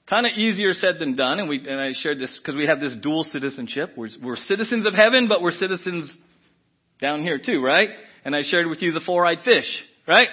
Kind 0.09 0.26
of 0.26 0.33
easier 0.37 0.75
said 0.75 0.99
than 0.99 1.16
done, 1.16 1.38
and, 1.38 1.49
we, 1.49 1.66
and 1.66 1.81
I 1.81 1.93
shared 1.95 2.19
this 2.19 2.37
because 2.38 2.57
we 2.57 2.66
have 2.66 2.78
this 2.78 2.95
dual 3.02 3.25
citizenship. 3.25 3.93
We're, 3.97 4.11
we're 4.23 4.37
citizens 4.37 4.87
of 4.87 4.93
heaven, 4.93 5.28
but 5.28 5.40
we're 5.40 5.50
citizens 5.50 6.14
down 7.00 7.23
here 7.23 7.40
too, 7.45 7.62
right? 7.64 7.88
And 8.25 8.35
I 8.35 8.43
shared 8.43 8.66
with 8.66 8.81
you 8.83 8.93
the 8.93 9.02
four-eyed 9.04 9.40
fish, 9.45 9.85
right? 10.09 10.28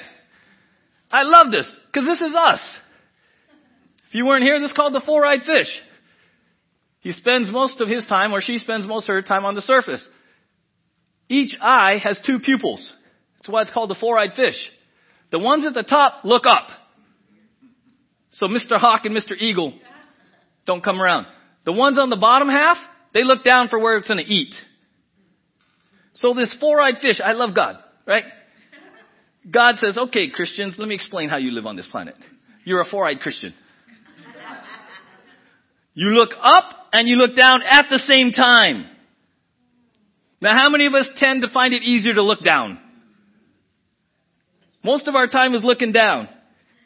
I 1.11 1.23
love 1.23 1.51
this 1.51 1.67
because 1.87 2.07
this 2.07 2.21
is 2.21 2.33
us. 2.35 2.61
If 4.07 4.15
you 4.15 4.25
weren't 4.25 4.43
here, 4.43 4.59
this 4.59 4.71
is 4.71 4.75
called 4.75 4.93
the 4.93 5.03
four-eyed 5.05 5.43
fish. 5.43 5.67
He 7.01 7.11
spends 7.11 7.51
most 7.51 7.81
of 7.81 7.87
his 7.87 8.05
time, 8.05 8.33
or 8.33 8.41
she 8.41 8.57
spends 8.59 8.85
most 8.85 9.09
of 9.09 9.15
her 9.15 9.21
time 9.21 9.43
on 9.43 9.55
the 9.55 9.61
surface. 9.61 10.07
Each 11.27 11.55
eye 11.61 11.99
has 12.03 12.21
two 12.25 12.39
pupils. 12.39 12.91
That's 13.37 13.49
why 13.49 13.61
it's 13.61 13.71
called 13.71 13.89
the 13.89 13.95
four-eyed 13.95 14.33
fish. 14.35 14.55
The 15.31 15.39
ones 15.39 15.65
at 15.65 15.73
the 15.73 15.83
top 15.83 16.23
look 16.23 16.43
up. 16.47 16.67
So 18.31 18.47
Mr. 18.47 18.77
Hawk 18.77 19.05
and 19.05 19.15
Mr. 19.15 19.31
Eagle 19.37 19.73
don't 20.67 20.83
come 20.83 21.01
around. 21.01 21.25
The 21.65 21.71
ones 21.71 21.97
on 21.97 22.09
the 22.09 22.17
bottom 22.17 22.49
half, 22.49 22.77
they 23.13 23.23
look 23.23 23.43
down 23.43 23.67
for 23.69 23.79
where 23.79 23.97
it's 23.97 24.07
going 24.07 24.23
to 24.23 24.31
eat. 24.31 24.53
So 26.13 26.33
this 26.33 26.55
four-eyed 26.59 26.95
fish, 27.01 27.21
I 27.23 27.33
love 27.33 27.55
God, 27.55 27.77
right? 28.05 28.23
God 29.49 29.75
says, 29.77 29.97
okay, 29.97 30.29
Christians, 30.29 30.75
let 30.77 30.87
me 30.87 30.95
explain 30.95 31.29
how 31.29 31.37
you 31.37 31.51
live 31.51 31.65
on 31.65 31.75
this 31.75 31.87
planet. 31.87 32.15
You're 32.63 32.81
a 32.81 32.85
four-eyed 32.85 33.19
Christian. 33.21 33.53
You 35.93 36.09
look 36.09 36.29
up 36.41 36.71
and 36.93 37.07
you 37.07 37.15
look 37.15 37.35
down 37.35 37.61
at 37.67 37.85
the 37.89 37.99
same 38.09 38.31
time. 38.31 38.85
Now 40.41 40.55
how 40.55 40.69
many 40.69 40.85
of 40.85 40.93
us 40.93 41.09
tend 41.17 41.41
to 41.41 41.49
find 41.49 41.73
it 41.73 41.83
easier 41.83 42.13
to 42.13 42.23
look 42.23 42.43
down? 42.43 42.79
Most 44.83 45.07
of 45.07 45.15
our 45.15 45.27
time 45.27 45.53
is 45.53 45.63
looking 45.63 45.91
down. 45.91 46.27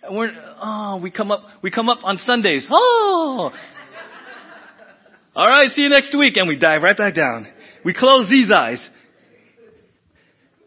And 0.03 0.17
we're, 0.17 0.32
oh, 0.62 1.00
we 1.01 1.12
come 1.12 1.32
up, 1.32 1.44
we 1.62 1.72
come 1.72 1.89
up 1.89 2.00
on 2.03 2.17
Sundays. 2.17 2.65
Oh! 2.70 3.51
All 5.36 5.48
right, 5.48 5.70
see 5.70 5.82
you 5.82 5.89
next 5.89 6.15
week. 6.17 6.38
And 6.38 6.48
we 6.48 6.58
dive 6.58 6.82
right 6.82 6.98
back 6.98 7.15
down. 7.15 7.48
We 7.84 7.94
close 7.94 8.29
these 8.29 8.51
eyes. 8.51 8.79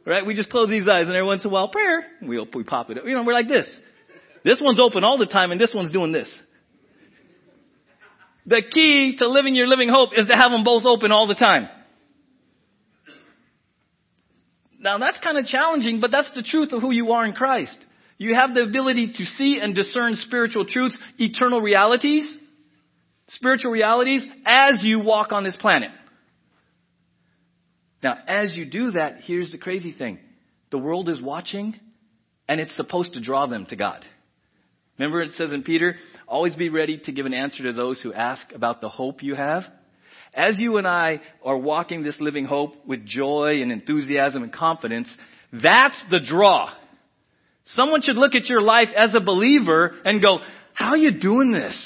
Right? 0.08 0.24
We 0.24 0.34
just 0.34 0.48
close 0.48 0.70
these 0.70 0.88
eyes 0.88 1.02
and 1.02 1.10
every 1.10 1.26
once 1.26 1.44
in 1.44 1.50
a 1.50 1.52
while, 1.52 1.68
prayer. 1.68 2.02
We, 2.22 2.40
we 2.54 2.64
pop 2.64 2.88
it 2.88 2.96
up. 2.96 3.04
You 3.04 3.12
know, 3.12 3.24
we're 3.24 3.34
like 3.34 3.46
this. 3.46 3.68
This 4.42 4.58
one's 4.64 4.80
open 4.80 5.04
all 5.04 5.18
the 5.18 5.26
time 5.26 5.50
and 5.50 5.60
this 5.60 5.72
one's 5.74 5.92
doing 5.92 6.12
this. 6.12 6.34
The 8.46 8.62
key 8.70 9.16
to 9.18 9.28
living 9.28 9.54
your 9.54 9.66
living 9.66 9.90
hope 9.90 10.10
is 10.16 10.26
to 10.28 10.34
have 10.34 10.50
them 10.50 10.64
both 10.64 10.84
open 10.86 11.12
all 11.12 11.26
the 11.26 11.34
time. 11.34 11.68
Now 14.80 14.96
that's 14.96 15.18
kind 15.22 15.36
of 15.36 15.44
challenging, 15.44 16.00
but 16.00 16.10
that's 16.10 16.32
the 16.34 16.42
truth 16.42 16.72
of 16.72 16.80
who 16.80 16.90
you 16.90 17.12
are 17.12 17.26
in 17.26 17.34
Christ. 17.34 17.76
You 18.16 18.34
have 18.34 18.54
the 18.54 18.62
ability 18.62 19.12
to 19.14 19.24
see 19.24 19.60
and 19.60 19.74
discern 19.74 20.14
spiritual 20.16 20.64
truths, 20.64 20.96
eternal 21.18 21.60
realities, 21.60 22.24
spiritual 23.28 23.72
realities 23.72 24.24
as 24.46 24.82
you 24.82 25.00
walk 25.00 25.32
on 25.32 25.44
this 25.44 25.56
planet. 25.56 25.90
Now, 28.02 28.16
as 28.26 28.56
you 28.56 28.64
do 28.64 28.92
that, 28.92 29.18
here's 29.22 29.50
the 29.50 29.58
crazy 29.58 29.92
thing. 29.92 30.18
The 30.70 30.78
world 30.78 31.08
is 31.08 31.20
watching 31.20 31.74
and 32.48 32.60
it's 32.60 32.76
supposed 32.76 33.14
to 33.14 33.20
draw 33.20 33.46
them 33.46 33.66
to 33.66 33.76
God. 33.76 34.04
Remember 34.98 35.20
it 35.20 35.32
says 35.32 35.52
in 35.52 35.62
Peter, 35.62 35.94
always 36.26 36.56
be 36.56 36.70
ready 36.70 36.98
to 37.04 37.12
give 37.12 37.26
an 37.26 37.34
answer 37.34 37.64
to 37.64 37.72
those 37.72 38.00
who 38.00 38.12
ask 38.12 38.52
about 38.52 38.80
the 38.80 38.88
hope 38.88 39.22
you 39.22 39.34
have. 39.34 39.62
As 40.34 40.58
you 40.58 40.76
and 40.76 40.86
I 40.86 41.20
are 41.44 41.56
walking 41.56 42.02
this 42.02 42.16
living 42.20 42.44
hope 42.44 42.74
with 42.86 43.06
joy 43.06 43.62
and 43.62 43.72
enthusiasm 43.72 44.42
and 44.42 44.52
confidence, 44.52 45.12
that's 45.52 46.00
the 46.10 46.20
draw. 46.20 46.70
Someone 47.74 48.02
should 48.02 48.16
look 48.16 48.34
at 48.34 48.48
your 48.48 48.62
life 48.62 48.88
as 48.96 49.14
a 49.14 49.20
believer 49.20 49.92
and 50.04 50.22
go, 50.22 50.38
how 50.74 50.90
are 50.90 50.96
you 50.96 51.18
doing 51.18 51.52
this? 51.52 51.76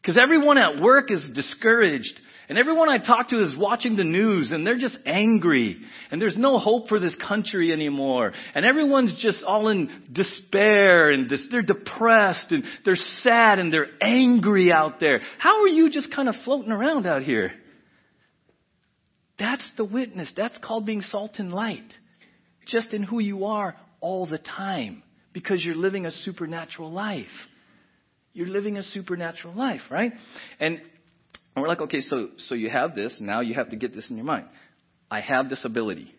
Because 0.00 0.18
everyone 0.22 0.58
at 0.58 0.80
work 0.80 1.10
is 1.10 1.22
discouraged. 1.34 2.20
And 2.48 2.58
everyone 2.58 2.88
I 2.88 2.98
talk 2.98 3.28
to 3.30 3.42
is 3.42 3.56
watching 3.58 3.96
the 3.96 4.04
news 4.04 4.52
and 4.52 4.64
they're 4.64 4.78
just 4.78 4.98
angry. 5.04 5.78
And 6.10 6.20
there's 6.22 6.36
no 6.36 6.58
hope 6.58 6.88
for 6.88 7.00
this 7.00 7.16
country 7.16 7.72
anymore. 7.72 8.32
And 8.54 8.64
everyone's 8.64 9.20
just 9.20 9.42
all 9.44 9.68
in 9.68 10.04
despair 10.12 11.10
and 11.10 11.28
dis- 11.28 11.48
they're 11.50 11.62
depressed 11.62 12.52
and 12.52 12.62
they're 12.84 12.94
sad 13.22 13.58
and 13.58 13.72
they're 13.72 13.88
angry 14.00 14.70
out 14.72 15.00
there. 15.00 15.20
How 15.38 15.62
are 15.62 15.68
you 15.68 15.90
just 15.90 16.14
kind 16.14 16.28
of 16.28 16.36
floating 16.44 16.70
around 16.70 17.06
out 17.06 17.22
here? 17.22 17.52
That's 19.40 19.68
the 19.76 19.84
witness. 19.84 20.30
That's 20.36 20.56
called 20.58 20.86
being 20.86 21.02
salt 21.02 21.38
and 21.38 21.52
light. 21.52 21.92
Just 22.68 22.94
in 22.94 23.02
who 23.02 23.18
you 23.18 23.46
are 23.46 23.76
all 24.00 24.26
the 24.26 24.38
time. 24.38 25.02
Because 25.32 25.64
you're 25.64 25.74
living 25.74 26.06
a 26.06 26.12
supernatural 26.12 26.92
life. 26.92 27.26
You're 28.32 28.46
living 28.46 28.76
a 28.76 28.82
supernatural 28.82 29.54
life, 29.54 29.80
right? 29.90 30.12
And 30.60 30.80
and 31.56 31.62
we're 31.62 31.68
like, 31.68 31.80
okay, 31.80 32.02
so, 32.02 32.28
so 32.36 32.54
you 32.54 32.68
have 32.68 32.94
this. 32.94 33.16
Now 33.18 33.40
you 33.40 33.54
have 33.54 33.70
to 33.70 33.76
get 33.76 33.94
this 33.94 34.06
in 34.10 34.16
your 34.16 34.26
mind. 34.26 34.44
I 35.10 35.20
have 35.20 35.48
this 35.48 35.64
ability. 35.64 36.14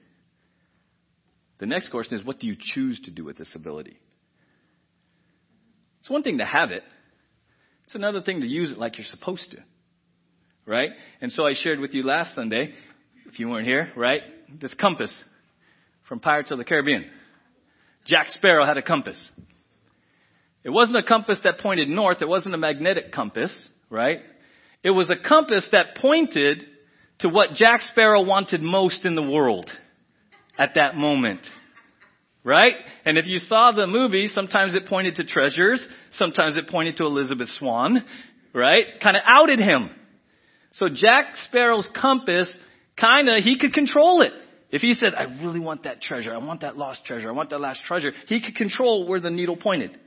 The 1.60 1.68
next 1.68 1.92
question 1.92 2.18
is, 2.18 2.26
what 2.26 2.40
do 2.40 2.48
you 2.48 2.56
choose 2.60 3.00
to 3.02 3.12
do 3.12 3.24
with 3.24 3.38
this 3.38 3.54
ability? 3.54 4.00
It's 6.00 6.10
one 6.10 6.24
thing 6.24 6.40
to 6.40 6.46
have 6.46 6.72
it. 6.72 6.82
It's 7.86 7.94
another 7.94 8.22
thing 8.22 8.42
to 8.42 8.48
use 8.48 8.72
it 8.72 8.80
like 8.80 8.98
you're 8.98 9.06
supposed 9.06 9.52
to. 9.52 9.58
Right? 10.66 10.90
And 11.22 11.32
so 11.32 11.46
I 11.46 11.54
shared 11.54 11.80
with 11.80 11.94
you 11.94 12.02
last 12.02 12.34
Sunday, 12.34 12.74
if 13.28 13.40
you 13.40 13.48
weren't 13.48 13.68
here, 13.68 13.92
right? 13.96 14.22
This 14.60 14.74
compass 14.74 15.14
from 16.10 16.20
Pirates 16.20 16.50
of 16.50 16.58
the 16.58 16.64
Caribbean. 16.64 17.06
Jack 18.06 18.30
Sparrow 18.30 18.66
had 18.66 18.78
a 18.78 18.82
compass. 18.82 19.22
It 20.64 20.72
wasn't 20.72 20.98
a 20.98 21.04
compass 21.04 21.40
that 21.44 21.60
pointed 21.60 21.90
north. 21.90 22.22
It 22.22 22.28
wasn't 22.28 22.56
a 22.56 22.58
magnetic 22.58 23.12
compass, 23.12 23.54
right? 23.90 24.20
It 24.88 24.92
was 24.92 25.10
a 25.10 25.18
compass 25.18 25.68
that 25.74 25.98
pointed 25.98 26.64
to 27.20 27.28
what 27.28 27.56
Jack 27.56 27.82
Sparrow 27.82 28.24
wanted 28.24 28.62
most 28.62 29.04
in 29.04 29.16
the 29.16 29.22
world 29.22 29.70
at 30.58 30.76
that 30.76 30.96
moment. 30.96 31.42
Right? 32.42 32.76
And 33.04 33.18
if 33.18 33.28
you 33.28 33.40
saw 33.40 33.74
the 33.74 33.86
movie, 33.86 34.30
sometimes 34.30 34.74
it 34.76 34.88
pointed 34.88 35.16
to 35.16 35.26
treasures, 35.26 35.86
sometimes 36.14 36.56
it 36.56 36.70
pointed 36.70 36.96
to 36.98 37.04
Elizabeth 37.04 37.50
Swann, 37.60 38.06
right? 38.54 38.86
Kind 39.04 39.18
of 39.18 39.24
outed 39.28 39.60
him. 39.60 39.90
So 40.76 40.88
Jack 40.88 41.36
Sparrow's 41.50 41.90
compass, 41.94 42.50
kind 42.98 43.28
of, 43.28 43.44
he 43.44 43.60
could 43.60 43.74
control 43.74 44.22
it. 44.22 44.32
If 44.72 44.80
he 44.80 44.94
said, 44.94 45.14
I 45.16 45.24
really 45.44 45.60
want 45.60 45.84
that 45.84 46.02
treasure, 46.02 46.34
I 46.34 46.38
want 46.38 46.62
that 46.62 46.78
lost 46.78 47.04
treasure, 47.04 47.28
I 47.28 47.34
want 47.34 47.50
that 47.50 47.60
last 47.60 47.82
treasure, 47.84 48.14
he 48.28 48.40
could 48.42 48.56
control 48.56 49.06
where 49.06 49.20
the 49.20 49.32
needle 49.32 49.58
pointed. 49.58 50.00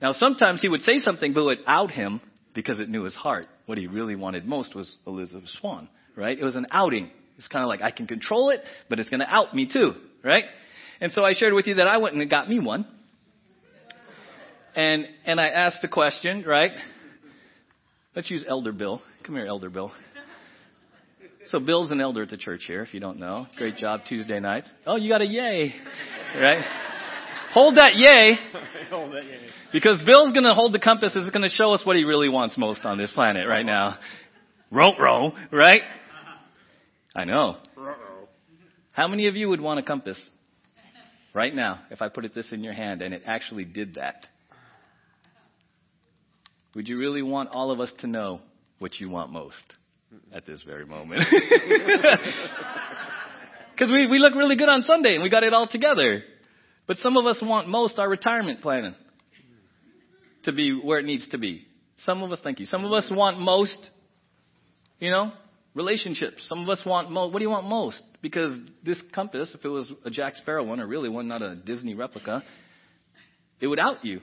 Now 0.00 0.12
sometimes 0.12 0.62
he 0.62 0.68
would 0.68 0.82
say 0.82 1.00
something 1.00 1.32
but 1.32 1.40
it 1.40 1.46
would 1.46 1.58
out 1.66 1.90
him 1.90 2.20
because 2.54 2.80
it 2.80 2.88
knew 2.88 3.04
his 3.04 3.14
heart. 3.14 3.46
What 3.66 3.78
he 3.78 3.86
really 3.86 4.16
wanted 4.16 4.46
most 4.46 4.74
was 4.74 4.92
Elizabeth 5.06 5.48
Swann, 5.60 5.88
right? 6.16 6.38
It 6.38 6.44
was 6.44 6.56
an 6.56 6.66
outing. 6.70 7.10
It's 7.38 7.48
kind 7.48 7.62
of 7.62 7.68
like, 7.68 7.82
I 7.82 7.90
can 7.90 8.06
control 8.06 8.50
it, 8.50 8.60
but 8.88 8.98
it's 8.98 9.08
going 9.08 9.20
to 9.20 9.28
out 9.28 9.54
me 9.54 9.68
too, 9.72 9.94
right? 10.22 10.44
And 11.00 11.12
so 11.12 11.24
I 11.24 11.32
shared 11.32 11.54
with 11.54 11.66
you 11.66 11.74
that 11.74 11.86
I 11.86 11.98
went 11.98 12.14
and 12.14 12.30
got 12.30 12.48
me 12.48 12.58
one. 12.58 12.86
And, 14.76 15.06
and 15.24 15.40
I 15.40 15.48
asked 15.48 15.78
the 15.82 15.88
question, 15.88 16.44
right? 16.46 16.72
Let's 18.14 18.30
use 18.30 18.44
Elder 18.46 18.72
Bill. 18.72 19.00
Come 19.24 19.36
here, 19.36 19.46
Elder 19.46 19.70
Bill. 19.70 19.92
So 21.46 21.58
Bill's 21.58 21.90
an 21.90 22.00
elder 22.00 22.22
at 22.22 22.28
the 22.28 22.36
church 22.36 22.64
here, 22.66 22.82
if 22.82 22.94
you 22.94 23.00
don't 23.00 23.18
know. 23.18 23.46
Great 23.56 23.76
job 23.76 24.02
Tuesday 24.08 24.38
nights. 24.38 24.70
Oh, 24.86 24.96
you 24.96 25.08
got 25.08 25.22
a 25.22 25.26
yay, 25.26 25.74
right? 26.36 26.89
Hold 27.52 27.76
that 27.76 27.94
yay. 27.96 28.34
hold 28.90 29.12
that 29.12 29.24
yay. 29.24 29.48
Because 29.72 30.02
Bill's 30.04 30.32
going 30.32 30.44
to 30.44 30.54
hold 30.54 30.72
the 30.72 30.78
compass. 30.78 31.12
It's 31.14 31.30
going 31.30 31.48
to 31.48 31.54
show 31.54 31.72
us 31.72 31.82
what 31.84 31.96
he 31.96 32.04
really 32.04 32.28
wants 32.28 32.56
most 32.58 32.84
on 32.84 32.98
this 32.98 33.12
planet 33.12 33.48
right 33.48 33.64
now. 33.64 33.98
Row, 34.70 34.92
row, 34.98 35.32
right? 35.52 35.82
I 37.14 37.24
know. 37.24 37.56
How 38.92 39.08
many 39.08 39.26
of 39.26 39.36
you 39.36 39.48
would 39.48 39.60
want 39.60 39.80
a 39.80 39.82
compass 39.82 40.20
right 41.34 41.54
now 41.54 41.80
if 41.90 42.02
I 42.02 42.08
put 42.08 42.24
it 42.24 42.34
this 42.34 42.52
in 42.52 42.62
your 42.62 42.72
hand 42.72 43.02
and 43.02 43.14
it 43.14 43.22
actually 43.26 43.64
did 43.64 43.94
that? 43.94 44.26
Would 46.74 46.88
you 46.88 46.98
really 46.98 47.22
want 47.22 47.50
all 47.50 47.72
of 47.72 47.80
us 47.80 47.90
to 48.00 48.06
know 48.06 48.40
what 48.78 49.00
you 49.00 49.10
want 49.10 49.32
most 49.32 49.64
at 50.32 50.46
this 50.46 50.62
very 50.62 50.86
moment? 50.86 51.22
Because 53.80 53.94
we, 53.94 54.08
we 54.08 54.18
look 54.18 54.34
really 54.34 54.56
good 54.56 54.68
on 54.68 54.82
Sunday 54.82 55.14
and 55.14 55.22
we 55.22 55.30
got 55.30 55.42
it 55.42 55.54
all 55.54 55.66
together. 55.66 56.22
But 56.90 56.98
some 56.98 57.16
of 57.16 57.24
us 57.24 57.40
want 57.40 57.68
most 57.68 58.00
our 58.00 58.08
retirement 58.08 58.62
planning 58.62 58.96
to 60.42 60.50
be 60.50 60.72
where 60.72 60.98
it 60.98 61.04
needs 61.04 61.28
to 61.28 61.38
be. 61.38 61.64
Some 61.98 62.24
of 62.24 62.32
us, 62.32 62.40
thank 62.42 62.58
you. 62.58 62.66
Some 62.66 62.84
of 62.84 62.92
us 62.92 63.08
want 63.14 63.38
most, 63.38 63.78
you 64.98 65.12
know, 65.12 65.30
relationships. 65.72 66.44
Some 66.48 66.64
of 66.64 66.68
us 66.68 66.82
want 66.84 67.08
most. 67.08 67.32
What 67.32 67.38
do 67.38 67.44
you 67.44 67.50
want 67.50 67.68
most? 67.68 68.02
Because 68.20 68.58
this 68.82 69.00
compass, 69.14 69.54
if 69.54 69.64
it 69.64 69.68
was 69.68 69.88
a 70.04 70.10
Jack 70.10 70.34
Sparrow 70.34 70.64
one, 70.64 70.80
or 70.80 70.88
really 70.88 71.08
one, 71.08 71.28
not 71.28 71.42
a 71.42 71.54
Disney 71.54 71.94
replica, 71.94 72.42
it 73.60 73.68
would 73.68 73.78
out 73.78 74.04
you. 74.04 74.20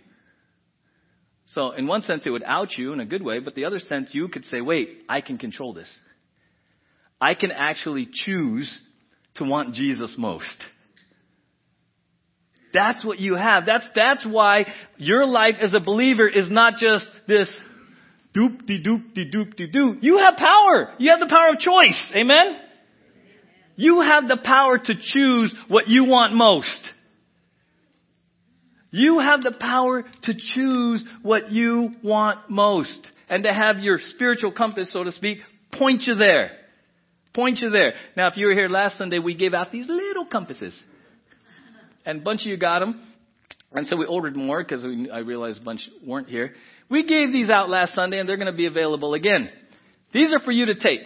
So 1.52 1.72
in 1.72 1.88
one 1.88 2.02
sense, 2.02 2.24
it 2.26 2.32
would 2.32 2.44
out 2.44 2.72
you 2.78 2.92
in 2.92 3.00
a 3.00 3.06
good 3.06 3.24
way, 3.24 3.40
but 3.40 3.56
the 3.56 3.64
other 3.64 3.80
sense, 3.80 4.10
you 4.14 4.28
could 4.28 4.44
say, 4.44 4.60
wait, 4.60 4.90
I 5.08 5.22
can 5.22 5.38
control 5.38 5.74
this. 5.74 5.88
I 7.22 7.34
can 7.34 7.52
actually 7.52 8.10
choose 8.12 8.78
to 9.36 9.46
want 9.46 9.74
Jesus 9.74 10.16
most. 10.18 10.66
That's 12.78 13.04
what 13.04 13.20
you 13.20 13.34
have. 13.34 13.66
That's, 13.66 13.90
that's 13.96 14.24
why 14.26 14.66
your 14.98 15.26
life 15.26 15.56
as 15.60 15.74
a 15.74 15.80
believer 15.80 16.28
is 16.28 16.50
not 16.52 16.74
just 16.80 17.08
this 17.28 17.50
doop 18.36 18.68
de 18.68 18.84
doop 18.84 19.16
de 19.16 19.30
doop 19.32 19.56
de 19.56 19.68
doo. 19.68 19.98
You 20.00 20.20
have 20.20 20.36
power. 20.38 20.94
You 21.00 21.10
have 21.10 21.20
the 21.20 21.28
power 21.28 21.50
of 21.54 21.60
choice. 21.60 22.12
Amen? 22.16 22.60
You 23.76 24.02
have 24.02 24.28
the 24.28 24.38
power 24.44 24.78
to 24.78 24.94
choose 25.02 25.54
what 25.68 25.88
you 25.88 26.06
want 26.06 26.36
most. 26.36 26.92
You 28.92 29.20
have 29.20 29.42
the 29.42 29.56
power 29.60 30.04
to 30.24 30.34
choose 30.54 31.04
what 31.24 31.52
you 31.52 31.96
want 32.04 32.50
most. 32.50 33.10
And 33.28 33.44
to 33.44 33.54
have 33.54 33.80
your 33.80 34.00
spiritual 34.02 34.52
compass, 34.52 34.94
so 34.94 35.04
to 35.04 35.12
speak, 35.12 35.40
point 35.74 36.04
you 36.04 36.16
there. 36.16 36.52
Point 37.34 37.60
you 37.60 37.70
there. 37.72 37.94
Now, 38.16 38.28
if 38.28 38.38
you 38.38 38.48
were 38.48 38.54
here 38.54 38.70
last 38.70 38.98
Sunday, 38.98 39.20
we 39.20 39.36
gave 39.36 39.54
out 39.54 39.72
these 39.72 39.88
little 39.90 40.26
compasses 40.26 40.80
and 42.08 42.22
a 42.22 42.24
bunch 42.24 42.42
of 42.42 42.48
you 42.48 42.58
got 42.58 42.80
them. 42.80 43.02
And 43.74 43.86
so 43.86 43.98
we 43.98 44.06
ordered 44.06 44.38
more 44.38 44.64
because 44.64 44.86
I 45.14 45.20
realized 45.20 45.62
a 45.62 45.66
bunch 45.66 45.88
weren't 46.04 46.30
here. 46.30 46.54
We 46.90 47.06
gave 47.06 47.34
these 47.34 47.50
out 47.50 47.70
last 47.70 47.94
Sunday 47.94 48.18
and 48.18 48.28
they're 48.28 48.38
going 48.38 48.52
to 48.52 48.58
be 48.58 48.66
available 48.66 49.14
again. 49.14 49.50
These 50.14 50.34
are 50.34 50.40
for 50.40 50.54
you 50.54 50.68
to 50.68 50.76
take. 50.76 51.06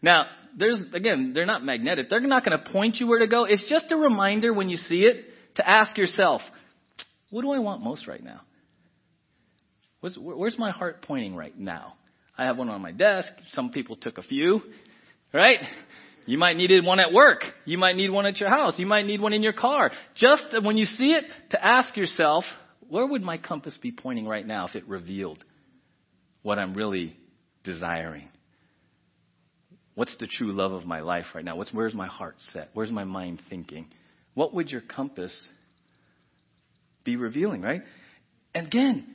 Now, 0.00 0.24
there's, 0.56 0.80
again, 0.94 1.32
they're 1.34 1.44
not 1.44 1.62
magnetic. 1.62 2.08
They're 2.08 2.20
not 2.20 2.42
going 2.42 2.58
to 2.58 2.72
point 2.72 2.96
you 2.96 3.06
where 3.06 3.18
to 3.18 3.26
go. 3.26 3.44
It's 3.44 3.68
just 3.68 3.92
a 3.92 3.96
reminder 3.96 4.54
when 4.54 4.70
you 4.70 4.78
see 4.78 5.02
it 5.02 5.26
to 5.56 5.68
ask 5.68 5.96
yourself, 5.98 6.40
what 7.28 7.42
do 7.42 7.50
I 7.50 7.58
want 7.58 7.82
most 7.82 8.08
right 8.08 8.24
now? 8.24 8.40
Where's, 10.00 10.18
where's 10.18 10.58
my 10.58 10.70
heart 10.70 11.02
pointing 11.02 11.36
right 11.36 11.56
now? 11.56 11.94
I 12.36 12.46
have 12.46 12.56
one 12.56 12.70
on 12.70 12.80
my 12.80 12.92
desk. 12.92 13.28
Some 13.48 13.72
people 13.72 13.96
took 13.96 14.16
a 14.16 14.22
few, 14.22 14.62
right? 15.34 15.58
You 16.28 16.36
might 16.36 16.56
need 16.56 16.70
one 16.84 17.00
at 17.00 17.10
work. 17.10 17.42
You 17.64 17.78
might 17.78 17.96
need 17.96 18.10
one 18.10 18.26
at 18.26 18.38
your 18.38 18.50
house. 18.50 18.74
You 18.76 18.84
might 18.84 19.06
need 19.06 19.18
one 19.18 19.32
in 19.32 19.42
your 19.42 19.54
car. 19.54 19.90
Just 20.14 20.44
when 20.62 20.76
you 20.76 20.84
see 20.84 21.06
it, 21.06 21.24
to 21.52 21.66
ask 21.66 21.96
yourself, 21.96 22.44
where 22.86 23.06
would 23.06 23.22
my 23.22 23.38
compass 23.38 23.74
be 23.80 23.92
pointing 23.92 24.28
right 24.28 24.46
now 24.46 24.68
if 24.68 24.74
it 24.74 24.86
revealed 24.86 25.42
what 26.42 26.58
I'm 26.58 26.74
really 26.74 27.16
desiring? 27.64 28.28
What's 29.94 30.14
the 30.18 30.26
true 30.26 30.52
love 30.52 30.72
of 30.72 30.84
my 30.84 31.00
life 31.00 31.24
right 31.34 31.42
now? 31.42 31.56
What's, 31.56 31.72
where's 31.72 31.94
my 31.94 32.08
heart 32.08 32.34
set? 32.52 32.68
Where's 32.74 32.92
my 32.92 33.04
mind 33.04 33.40
thinking? 33.48 33.86
What 34.34 34.52
would 34.52 34.70
your 34.70 34.82
compass 34.82 35.34
be 37.04 37.16
revealing, 37.16 37.62
right? 37.62 37.80
And 38.54 38.66
again, 38.66 39.06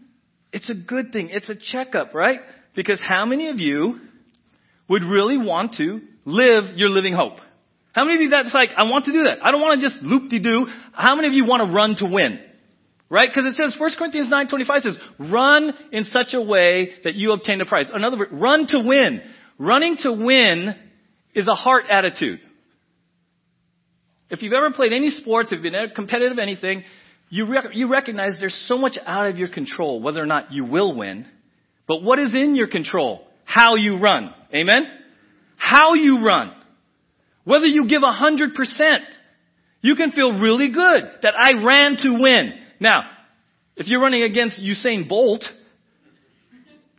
it's 0.51 0.67
a 0.71 0.73
good 0.73 1.13
thing. 1.13 1.29
It's 1.31 1.47
a 1.47 1.55
checkup, 1.55 2.15
right? 2.15 2.39
Because 2.75 2.99
how 3.07 3.27
many 3.27 3.49
of 3.49 3.59
you 3.59 3.99
would 4.93 5.03
really 5.03 5.37
want 5.37 5.73
to 5.75 6.01
live 6.25 6.77
your 6.77 6.89
living 6.89 7.13
hope? 7.13 7.37
How 7.93 8.05
many 8.05 8.17
of 8.17 8.21
you 8.21 8.29
that's 8.29 8.53
like, 8.53 8.69
I 8.77 8.83
want 8.83 9.05
to 9.05 9.11
do 9.11 9.23
that. 9.23 9.37
I 9.43 9.51
don't 9.51 9.61
want 9.61 9.81
to 9.81 9.87
just 9.87 10.01
loop-de-doo. 10.01 10.67
How 10.93 11.15
many 11.15 11.27
of 11.27 11.33
you 11.33 11.45
want 11.45 11.67
to 11.67 11.73
run 11.73 11.95
to 11.97 12.05
win? 12.05 12.39
Right? 13.09 13.29
Because 13.29 13.53
it 13.53 13.55
says, 13.55 13.79
1 13.79 13.91
Corinthians 13.97 14.31
9.25 14.31 14.81
says, 14.81 14.97
run 15.19 15.73
in 15.91 16.05
such 16.05 16.33
a 16.33 16.41
way 16.41 16.91
that 17.03 17.15
you 17.15 17.31
obtain 17.31 17.59
the 17.59 17.65
prize. 17.65 17.91
In 17.93 18.03
other 18.03 18.17
words, 18.17 18.31
run 18.33 18.65
to 18.67 18.79
win. 18.79 19.21
Running 19.59 19.97
to 19.99 20.11
win 20.11 20.75
is 21.35 21.47
a 21.47 21.53
heart 21.53 21.85
attitude. 21.89 22.39
If 24.29 24.41
you've 24.41 24.53
ever 24.53 24.71
played 24.71 24.93
any 24.93 25.09
sports, 25.09 25.51
if 25.51 25.63
you've 25.63 25.71
been 25.71 25.89
competitive 25.95 26.39
anything, 26.39 26.83
you, 27.29 27.45
rec- 27.45 27.73
you 27.73 27.91
recognize 27.91 28.37
there's 28.39 28.65
so 28.67 28.77
much 28.77 28.97
out 29.05 29.27
of 29.27 29.37
your 29.37 29.49
control 29.49 30.01
whether 30.01 30.21
or 30.21 30.25
not 30.25 30.51
you 30.51 30.65
will 30.65 30.97
win. 30.97 31.27
But 31.87 32.01
what 32.01 32.17
is 32.17 32.33
in 32.33 32.55
your 32.55 32.67
control? 32.67 33.27
How 33.45 33.75
you 33.75 33.97
run. 33.97 34.33
Amen? 34.53 35.03
how 35.63 35.93
you 35.93 36.23
run. 36.23 36.53
Whether 37.45 37.65
you 37.65 37.87
give 37.87 38.03
a 38.03 38.11
hundred 38.11 38.53
percent. 38.53 39.03
You 39.81 39.95
can 39.95 40.11
feel 40.11 40.39
really 40.39 40.71
good 40.71 41.03
that 41.23 41.33
I 41.37 41.63
ran 41.63 41.97
to 41.97 42.17
win. 42.19 42.53
Now, 42.79 43.01
if 43.75 43.87
you're 43.87 43.99
running 43.99 44.23
against 44.23 44.59
Usain 44.59 45.09
Bolt, 45.09 45.43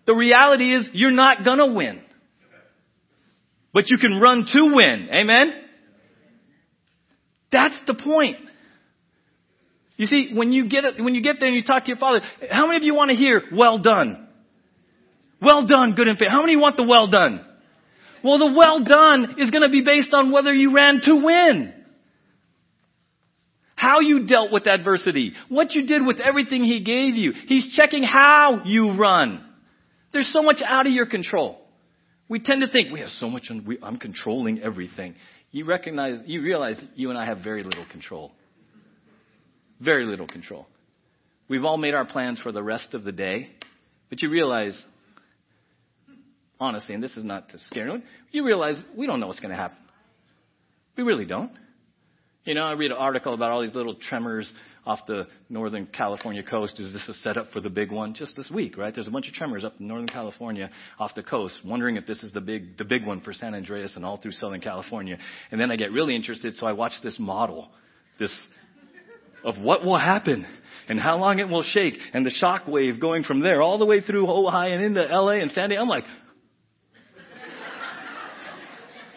the 0.07 0.15
reality 0.15 0.75
is 0.75 0.87
you're 0.93 1.11
not 1.11 1.45
gonna 1.45 1.73
win. 1.73 2.01
But 3.73 3.91
you 3.91 3.99
can 3.99 4.21
run 4.21 4.45
to 4.53 4.75
win. 4.75 5.09
Amen? 5.13 5.63
That's 7.51 7.79
the 7.87 7.95
point. 7.95 8.37
You 9.97 10.07
see, 10.07 10.31
when 10.35 10.53
you 10.53 10.69
get 10.69 10.85
when 10.99 11.15
you 11.15 11.23
get 11.23 11.37
there 11.39 11.49
and 11.49 11.57
you 11.57 11.65
talk 11.65 11.85
to 11.85 11.89
your 11.89 11.99
father, 11.99 12.21
how 12.51 12.67
many 12.67 12.79
of 12.79 12.83
you 12.83 12.95
want 12.95 13.11
to 13.11 13.17
hear 13.17 13.43
"well 13.53 13.79
done"? 13.79 14.27
Well 15.45 15.67
done, 15.67 15.95
good 15.95 16.09
and 16.09 16.19
fair. 16.19 16.31
How 16.31 16.41
many 16.41 16.57
want 16.57 16.77
the 16.77 16.85
well 16.85 17.09
done? 17.09 17.45
Well, 18.23 18.39
the 18.39 18.55
well 18.57 18.83
done 18.83 19.37
is 19.39 19.51
going 19.51 19.63
to 19.63 19.69
be 19.69 19.83
based 19.83 20.15
on 20.15 20.33
whether 20.33 20.53
you 20.53 20.75
ran 20.75 21.01
to 21.03 21.15
win. 21.17 21.75
How 23.77 24.01
you 24.01 24.27
dealt 24.27 24.51
with 24.51 24.67
adversity. 24.67 25.35
What 25.51 25.73
you 25.73 25.87
did 25.87 26.07
with 26.07 26.21
everything 26.21 26.65
he 26.65 26.83
gave 26.83 27.17
you. 27.17 27.33
He's 27.47 27.75
checking 27.75 28.03
how 28.03 28.63
you 28.65 28.93
run. 28.97 29.45
There's 30.13 30.31
so 30.33 30.43
much 30.43 30.63
out 30.65 30.87
of 30.87 30.93
your 30.93 31.07
control. 31.07 31.59
We 32.29 32.41
tend 32.41 32.63
to 32.63 32.69
think 32.69 32.93
we 32.93 33.01
have 33.01 33.11
so 33.11 33.29
much, 33.29 33.51
I'm 33.83 33.99
controlling 33.99 34.63
everything. 34.63 35.17
You 35.51 35.67
recognize, 35.67 36.21
you 36.25 36.41
realize 36.41 36.81
you 36.95 37.11
and 37.11 37.19
I 37.19 37.27
have 37.27 37.41
very 37.45 37.63
little 37.63 37.85
control. 37.91 38.33
Very 39.81 40.07
little 40.07 40.27
control. 40.27 40.67
We've 41.49 41.65
all 41.65 41.77
made 41.77 41.93
our 41.93 42.07
plans 42.07 42.41
for 42.41 42.53
the 42.53 42.63
rest 42.63 42.95
of 42.95 43.05
the 43.05 43.13
day, 43.13 43.51
but 44.09 44.23
you 44.23 44.31
realize, 44.31 44.83
honestly, 46.65 46.95
and 46.95 47.03
this 47.03 47.17
is 47.17 47.25
not 47.25 47.49
to 47.51 47.59
scare 47.71 47.85
anyone, 47.85 48.03
you 48.31 48.45
realize 48.45 48.81
we 48.97 49.07
don't 49.07 49.21
know 49.21 49.27
what's 49.27 49.41
going 49.41 49.51
to 49.51 49.57
happen. 49.57 49.77
We 50.97 51.03
really 51.03 51.25
don't. 51.25 51.53
You 52.45 52.55
know, 52.55 52.65
I 52.65 52.73
read 52.73 52.91
an 52.91 52.97
article 52.99 53.33
about 53.33 53.53
all 53.53 53.63
these 53.63 53.75
little 53.75 53.95
tremors 53.95 54.53
off 54.87 55.01
the 55.07 55.27
northern 55.49 55.87
California 55.87 56.43
coast. 56.43 56.79
Is 56.79 56.93
this 56.93 57.09
a 57.09 57.15
setup 57.15 57.51
for 57.53 57.61
the 57.61 57.71
big 57.71 57.91
one? 57.91 58.15
Just 58.15 58.37
this 58.37 58.51
week, 58.51 58.77
right? 58.77 58.95
There's 58.95 59.09
a 59.09 59.11
bunch 59.11 59.27
of 59.29 59.35
tremors 59.35 59.65
up 59.65 59.75
in 59.81 59.89
northern 59.89 60.09
California 60.09 60.71
off 60.99 61.15
the 61.15 61.23
coast, 61.23 61.55
wondering 61.65 61.97
if 61.97 62.07
this 62.07 62.23
is 62.23 62.33
the 62.33 62.43
big, 62.43 62.77
the 62.77 62.85
big 62.85 63.07
one 63.07 63.21
for 63.21 63.33
San 63.33 63.55
Andreas 63.55 63.97
and 63.97 64.05
all 64.05 64.19
through 64.19 64.33
southern 64.33 64.61
California. 64.61 65.17
And 65.51 65.61
then 65.61 65.71
I 65.71 65.77
get 65.77 65.91
really 65.91 66.15
interested, 66.15 66.55
so 66.57 66.67
I 66.67 66.73
watch 66.73 66.93
this 67.03 67.19
model, 67.19 67.71
this 68.19 68.35
of 69.43 69.59
what 69.59 69.85
will 69.85 69.99
happen 69.99 70.47
and 70.89 70.99
how 70.99 71.17
long 71.19 71.39
it 71.39 71.49
will 71.49 71.63
shake 71.63 71.95
and 72.13 72.25
the 72.25 72.31
shock 72.31 72.67
wave 72.67 73.01
going 73.01 73.25
from 73.25 73.41
there 73.41 73.63
all 73.63 73.79
the 73.79 73.87
way 73.87 74.01
through 74.01 74.27
Ojai 74.27 74.73
and 74.73 74.83
into 74.83 75.03
LA 75.03 75.35
and 75.35 75.51
San 75.51 75.69
Diego. 75.69 75.83
I'm 75.83 75.89
like, 75.89 76.05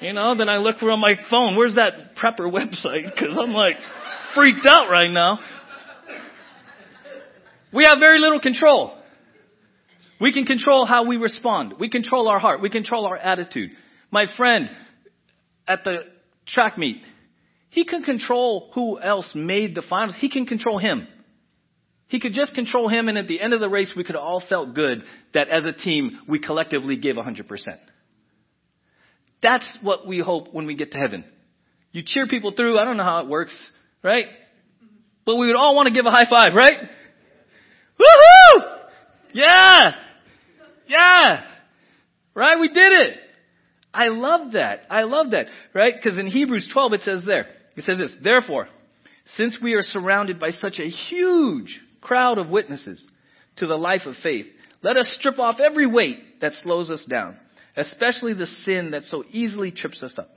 you 0.01 0.13
know, 0.13 0.35
then 0.37 0.49
I 0.49 0.57
look 0.57 0.77
for 0.79 0.91
on 0.91 0.99
my 0.99 1.15
phone, 1.29 1.57
where's 1.57 1.75
that 1.75 2.15
prepper 2.15 2.51
website? 2.51 3.15
Cause 3.17 3.37
I'm 3.41 3.53
like 3.53 3.75
freaked 4.35 4.65
out 4.65 4.89
right 4.89 5.11
now. 5.11 5.39
We 7.73 7.85
have 7.85 7.97
very 7.99 8.19
little 8.19 8.39
control. 8.39 8.97
We 10.19 10.33
can 10.33 10.45
control 10.45 10.85
how 10.85 11.05
we 11.05 11.17
respond. 11.17 11.75
We 11.79 11.89
control 11.89 12.27
our 12.27 12.39
heart. 12.39 12.61
We 12.61 12.69
control 12.69 13.05
our 13.05 13.17
attitude. 13.17 13.71
My 14.09 14.25
friend 14.35 14.69
at 15.67 15.83
the 15.83 15.99
track 16.47 16.77
meet, 16.77 17.03
he 17.69 17.85
can 17.85 18.03
control 18.03 18.71
who 18.73 18.99
else 18.99 19.31
made 19.35 19.75
the 19.75 19.83
finals. 19.87 20.15
He 20.19 20.29
can 20.29 20.45
control 20.45 20.79
him. 20.79 21.07
He 22.07 22.19
could 22.19 22.33
just 22.33 22.53
control 22.53 22.87
him, 22.87 23.09
and 23.09 23.17
at 23.17 23.27
the 23.27 23.41
end 23.41 23.53
of 23.53 23.59
the 23.59 23.69
race, 23.69 23.93
we 23.95 24.05
could 24.05 24.15
all 24.15 24.41
felt 24.47 24.73
good 24.73 25.03
that 25.33 25.49
as 25.49 25.65
a 25.65 25.73
team, 25.73 26.21
we 26.27 26.39
collectively 26.39 26.95
gave 26.95 27.15
100%. 27.15 27.43
That's 29.41 29.67
what 29.81 30.07
we 30.07 30.19
hope 30.19 30.53
when 30.53 30.65
we 30.65 30.75
get 30.75 30.91
to 30.91 30.97
heaven. 30.97 31.25
You 31.91 32.03
cheer 32.05 32.27
people 32.27 32.51
through. 32.55 32.79
I 32.79 32.85
don't 32.85 32.97
know 32.97 33.03
how 33.03 33.21
it 33.21 33.27
works, 33.27 33.55
right? 34.03 34.25
But 35.25 35.35
we 35.35 35.47
would 35.47 35.55
all 35.55 35.75
want 35.75 35.87
to 35.87 35.93
give 35.93 36.05
a 36.05 36.11
high 36.11 36.29
five, 36.29 36.53
right? 36.55 36.77
Woohoo! 37.99 38.63
Yeah! 39.33 39.91
Yeah! 40.87 41.43
Right? 42.33 42.59
We 42.59 42.69
did 42.69 42.93
it! 42.93 43.17
I 43.93 44.07
love 44.09 44.51
that. 44.53 44.81
I 44.89 45.03
love 45.03 45.31
that, 45.31 45.47
right? 45.73 45.93
Because 45.95 46.19
in 46.19 46.27
Hebrews 46.27 46.69
12 46.71 46.93
it 46.93 47.01
says 47.01 47.23
there, 47.25 47.47
it 47.75 47.83
says 47.83 47.97
this, 47.97 48.13
therefore, 48.23 48.67
since 49.35 49.57
we 49.61 49.73
are 49.73 49.81
surrounded 49.81 50.39
by 50.39 50.51
such 50.51 50.79
a 50.79 50.87
huge 50.87 51.81
crowd 51.99 52.37
of 52.37 52.49
witnesses 52.49 53.03
to 53.57 53.65
the 53.65 53.75
life 53.75 54.01
of 54.05 54.15
faith, 54.21 54.45
let 54.83 54.97
us 54.97 55.15
strip 55.19 55.39
off 55.39 55.59
every 55.59 55.87
weight 55.87 56.39
that 56.41 56.53
slows 56.61 56.91
us 56.91 57.03
down, 57.09 57.37
especially 57.77 58.33
the 58.33 58.47
sin 58.65 58.91
that 58.91 59.03
so 59.03 59.23
easily 59.31 59.71
trips 59.71 60.03
us 60.03 60.17
up. 60.17 60.29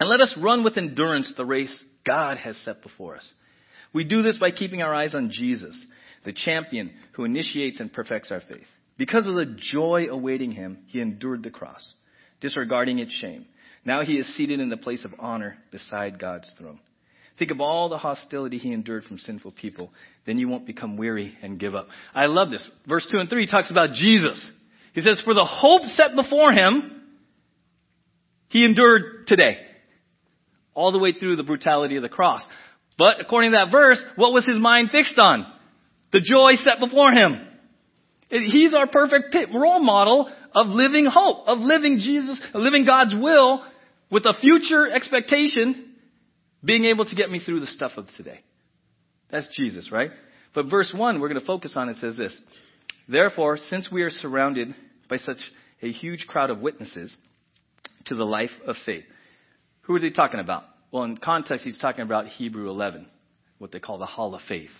And 0.00 0.10
let 0.10 0.20
us 0.20 0.36
run 0.40 0.64
with 0.64 0.76
endurance 0.76 1.32
the 1.36 1.44
race 1.44 1.72
God 2.04 2.38
has 2.38 2.56
set 2.64 2.82
before 2.82 3.16
us. 3.16 3.32
We 3.92 4.04
do 4.04 4.22
this 4.22 4.36
by 4.38 4.50
keeping 4.50 4.82
our 4.82 4.94
eyes 4.94 5.14
on 5.14 5.30
Jesus, 5.32 5.76
the 6.24 6.32
champion 6.32 6.92
who 7.12 7.24
initiates 7.24 7.80
and 7.80 7.92
perfects 7.92 8.32
our 8.32 8.40
faith. 8.40 8.66
Because 8.98 9.26
of 9.26 9.34
the 9.34 9.56
joy 9.72 10.06
awaiting 10.10 10.50
him, 10.50 10.78
he 10.86 11.00
endured 11.00 11.42
the 11.42 11.50
cross, 11.50 11.94
disregarding 12.40 12.98
its 12.98 13.12
shame 13.12 13.46
now 13.86 14.02
he 14.02 14.18
is 14.18 14.26
seated 14.36 14.58
in 14.58 14.68
the 14.68 14.76
place 14.76 15.04
of 15.04 15.14
honor 15.18 15.56
beside 15.70 16.18
God's 16.18 16.50
throne. 16.58 16.80
Think 17.38 17.52
of 17.52 17.60
all 17.60 17.88
the 17.88 17.98
hostility 17.98 18.58
he 18.58 18.72
endured 18.72 19.04
from 19.04 19.18
sinful 19.18 19.52
people. 19.52 19.92
Then 20.26 20.38
you 20.38 20.48
won't 20.48 20.66
become 20.66 20.96
weary 20.96 21.36
and 21.40 21.60
give 21.60 21.74
up. 21.74 21.86
I 22.14 22.26
love 22.26 22.50
this. 22.50 22.68
Verse 22.88 23.06
2 23.10 23.18
and 23.18 23.30
3 23.30 23.46
talks 23.46 23.70
about 23.70 23.92
Jesus. 23.92 24.50
He 24.96 25.02
says, 25.02 25.20
For 25.24 25.34
the 25.34 25.44
hope 25.44 25.82
set 25.82 26.16
before 26.16 26.52
him, 26.52 27.02
he 28.48 28.64
endured 28.64 29.26
today. 29.26 29.58
All 30.74 30.90
the 30.90 30.98
way 30.98 31.12
through 31.12 31.36
the 31.36 31.42
brutality 31.42 31.96
of 31.96 32.02
the 32.02 32.08
cross. 32.08 32.42
But 32.98 33.20
according 33.20 33.50
to 33.50 33.58
that 33.58 33.70
verse, 33.70 34.00
what 34.16 34.32
was 34.32 34.46
his 34.46 34.56
mind 34.56 34.90
fixed 34.90 35.18
on? 35.18 35.46
The 36.12 36.20
joy 36.20 36.52
set 36.64 36.80
before 36.80 37.10
him. 37.10 37.46
He's 38.30 38.72
our 38.72 38.86
perfect 38.86 39.36
role 39.54 39.80
model 39.80 40.32
of 40.54 40.68
living 40.68 41.04
hope, 41.04 41.46
of 41.46 41.58
living 41.58 41.98
Jesus, 42.00 42.40
of 42.54 42.62
living 42.62 42.86
God's 42.86 43.14
will 43.14 43.64
with 44.10 44.24
a 44.24 44.34
future 44.40 44.90
expectation 44.90 45.94
being 46.64 46.86
able 46.86 47.04
to 47.04 47.14
get 47.14 47.30
me 47.30 47.38
through 47.38 47.60
the 47.60 47.66
stuff 47.66 47.92
of 47.98 48.06
today. 48.16 48.40
That's 49.30 49.48
Jesus, 49.54 49.92
right? 49.92 50.10
But 50.54 50.70
verse 50.70 50.90
1, 50.96 51.20
we're 51.20 51.28
going 51.28 51.40
to 51.40 51.46
focus 51.46 51.74
on 51.76 51.90
it 51.90 51.96
says 51.98 52.16
this. 52.16 52.34
Therefore, 53.08 53.58
since 53.68 53.90
we 53.92 54.02
are 54.02 54.10
surrounded 54.10 54.74
by 55.08 55.16
such 55.18 55.38
a 55.82 55.90
huge 55.90 56.26
crowd 56.26 56.50
of 56.50 56.60
witnesses 56.60 57.14
to 58.06 58.14
the 58.14 58.24
life 58.24 58.50
of 58.66 58.76
faith, 58.84 59.04
who 59.82 59.94
are 59.94 60.00
they 60.00 60.10
talking 60.10 60.40
about? 60.40 60.64
Well, 60.90 61.04
in 61.04 61.16
context, 61.16 61.64
he's 61.64 61.78
talking 61.78 62.02
about 62.02 62.26
Hebrew 62.26 62.68
11, 62.70 63.06
what 63.58 63.72
they 63.72 63.80
call 63.80 63.98
the 63.98 64.06
Hall 64.06 64.34
of 64.34 64.42
Faith. 64.48 64.70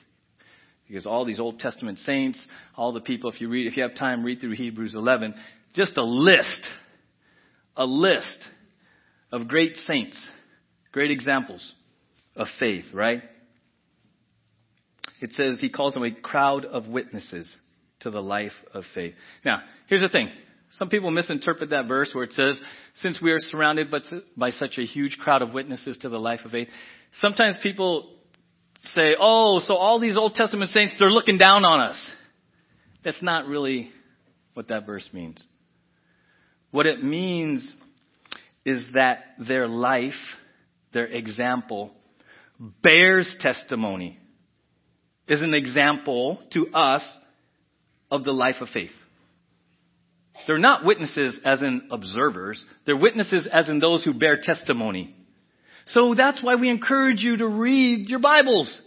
Because 0.88 1.06
all 1.06 1.24
these 1.24 1.40
Old 1.40 1.58
Testament 1.58 1.98
saints, 1.98 2.44
all 2.76 2.92
the 2.92 3.00
people, 3.00 3.30
if 3.30 3.40
you 3.40 3.48
read, 3.48 3.66
if 3.66 3.76
you 3.76 3.82
have 3.82 3.96
time, 3.96 4.24
read 4.24 4.40
through 4.40 4.52
Hebrews 4.52 4.94
11, 4.94 5.34
just 5.74 5.96
a 5.96 6.04
list, 6.04 6.62
a 7.76 7.84
list 7.84 8.38
of 9.32 9.48
great 9.48 9.76
saints, 9.84 10.16
great 10.92 11.10
examples 11.10 11.74
of 12.36 12.46
faith, 12.58 12.84
right? 12.92 13.22
It 15.20 15.32
says 15.32 15.58
he 15.60 15.70
calls 15.70 15.94
them 15.94 16.04
a 16.04 16.12
crowd 16.12 16.64
of 16.64 16.86
witnesses 16.86 17.52
to 18.06 18.10
the 18.12 18.22
life 18.22 18.52
of 18.72 18.84
faith. 18.94 19.14
Now, 19.44 19.62
here's 19.88 20.02
the 20.02 20.08
thing. 20.08 20.28
Some 20.78 20.88
people 20.88 21.10
misinterpret 21.10 21.70
that 21.70 21.88
verse 21.88 22.10
where 22.12 22.22
it 22.22 22.32
says, 22.32 22.60
since 23.00 23.20
we 23.20 23.32
are 23.32 23.40
surrounded 23.40 23.88
by 24.36 24.50
such 24.50 24.78
a 24.78 24.86
huge 24.86 25.18
crowd 25.18 25.42
of 25.42 25.52
witnesses 25.52 25.98
to 26.02 26.08
the 26.08 26.18
life 26.18 26.40
of 26.44 26.52
faith. 26.52 26.68
Sometimes 27.20 27.56
people 27.60 28.08
say, 28.94 29.16
oh, 29.18 29.60
so 29.66 29.74
all 29.74 29.98
these 29.98 30.16
Old 30.16 30.34
Testament 30.34 30.70
saints, 30.70 30.94
they're 31.00 31.10
looking 31.10 31.36
down 31.36 31.64
on 31.64 31.80
us. 31.80 32.10
That's 33.04 33.22
not 33.22 33.46
really 33.46 33.90
what 34.54 34.68
that 34.68 34.86
verse 34.86 35.08
means. 35.12 35.38
What 36.70 36.86
it 36.86 37.02
means 37.02 37.66
is 38.64 38.84
that 38.94 39.24
their 39.38 39.66
life, 39.66 40.12
their 40.92 41.06
example, 41.06 41.90
bears 42.82 43.34
testimony, 43.40 44.18
is 45.26 45.42
an 45.42 45.54
example 45.54 46.40
to 46.52 46.68
us 46.68 47.02
of 48.10 48.24
the 48.24 48.32
life 48.32 48.56
of 48.60 48.68
faith. 48.68 48.90
They're 50.46 50.58
not 50.58 50.84
witnesses 50.84 51.38
as 51.44 51.62
in 51.62 51.88
observers, 51.90 52.64
they're 52.84 52.96
witnesses 52.96 53.48
as 53.50 53.68
in 53.68 53.78
those 53.78 54.04
who 54.04 54.14
bear 54.14 54.38
testimony. 54.42 55.14
So 55.88 56.14
that's 56.16 56.42
why 56.42 56.56
we 56.56 56.68
encourage 56.68 57.20
you 57.20 57.36
to 57.38 57.46
read 57.46 58.08
your 58.08 58.18
Bibles. 58.18 58.82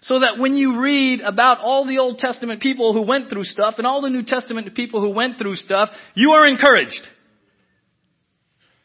So 0.00 0.18
that 0.18 0.38
when 0.38 0.56
you 0.56 0.80
read 0.80 1.22
about 1.22 1.60
all 1.60 1.86
the 1.86 1.98
Old 1.98 2.18
Testament 2.18 2.60
people 2.60 2.92
who 2.92 3.02
went 3.02 3.30
through 3.30 3.44
stuff 3.44 3.74
and 3.78 3.86
all 3.86 4.02
the 4.02 4.10
New 4.10 4.24
Testament 4.24 4.74
people 4.74 5.00
who 5.00 5.10
went 5.10 5.38
through 5.38 5.56
stuff, 5.56 5.88
you 6.14 6.32
are 6.32 6.46
encouraged. 6.46 7.00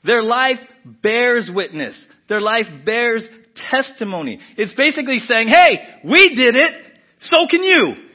Their 0.06 0.22
life 0.22 0.60
bears 0.86 1.52
witness. 1.54 1.96
Their 2.30 2.40
life 2.40 2.68
bears 2.86 3.28
testimony. 3.70 4.40
It's 4.56 4.74
basically 4.76 5.20
saying, 5.20 5.50
hey, 5.50 5.80
we 6.06 6.36
did 6.36 6.56
it, 6.56 6.72
so 7.20 7.48
can 7.50 7.64
you. 7.64 8.09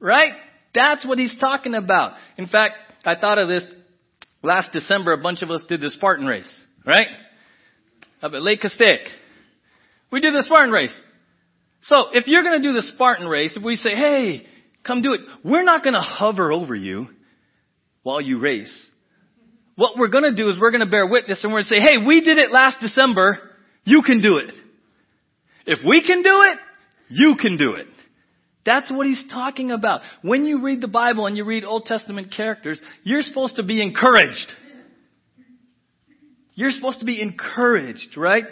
Right? 0.00 0.32
That's 0.74 1.06
what 1.06 1.18
he's 1.18 1.36
talking 1.38 1.74
about. 1.74 2.14
In 2.36 2.46
fact, 2.46 2.74
I 3.04 3.14
thought 3.16 3.38
of 3.38 3.48
this 3.48 3.70
last 4.42 4.72
December, 4.72 5.12
a 5.12 5.18
bunch 5.18 5.42
of 5.42 5.50
us 5.50 5.62
did 5.68 5.80
the 5.80 5.90
Spartan 5.90 6.26
race, 6.26 6.50
right? 6.86 7.08
Up 8.22 8.32
at 8.32 8.42
Lake 8.42 8.60
Castaic. 8.60 9.00
We 10.10 10.20
did 10.20 10.34
the 10.34 10.42
Spartan 10.42 10.72
race. 10.72 10.94
So 11.82 12.06
if 12.12 12.26
you're 12.26 12.42
going 12.42 12.60
to 12.60 12.68
do 12.68 12.74
the 12.74 12.82
Spartan 12.82 13.26
race, 13.26 13.56
if 13.56 13.62
we 13.62 13.76
say, 13.76 13.90
hey, 13.90 14.46
come 14.86 15.02
do 15.02 15.14
it, 15.14 15.20
we're 15.44 15.62
not 15.62 15.82
going 15.82 15.94
to 15.94 16.00
hover 16.00 16.52
over 16.52 16.74
you 16.74 17.08
while 18.02 18.20
you 18.20 18.38
race. 18.38 18.72
What 19.76 19.96
we're 19.96 20.08
going 20.08 20.24
to 20.24 20.34
do 20.34 20.48
is 20.48 20.58
we're 20.60 20.72
going 20.72 20.84
to 20.84 20.90
bear 20.90 21.06
witness 21.06 21.42
and 21.42 21.52
we're 21.52 21.62
going 21.62 21.80
to 21.80 21.80
say, 21.80 21.80
hey, 21.80 22.06
we 22.06 22.20
did 22.20 22.38
it 22.38 22.52
last 22.52 22.78
December. 22.80 23.38
You 23.84 24.02
can 24.02 24.20
do 24.20 24.36
it. 24.36 24.54
If 25.66 25.78
we 25.86 26.02
can 26.04 26.22
do 26.22 26.42
it, 26.42 26.58
you 27.08 27.36
can 27.40 27.56
do 27.56 27.74
it. 27.74 27.86
That's 28.64 28.90
what 28.92 29.06
he's 29.06 29.24
talking 29.30 29.70
about. 29.70 30.02
When 30.22 30.44
you 30.44 30.62
read 30.62 30.80
the 30.80 30.88
Bible 30.88 31.26
and 31.26 31.36
you 31.36 31.44
read 31.44 31.64
Old 31.64 31.84
Testament 31.86 32.32
characters, 32.36 32.80
you're 33.04 33.22
supposed 33.22 33.56
to 33.56 33.62
be 33.62 33.82
encouraged. 33.82 34.52
You're 36.54 36.70
supposed 36.70 37.00
to 37.00 37.06
be 37.06 37.22
encouraged, 37.22 38.16
right? 38.16 38.44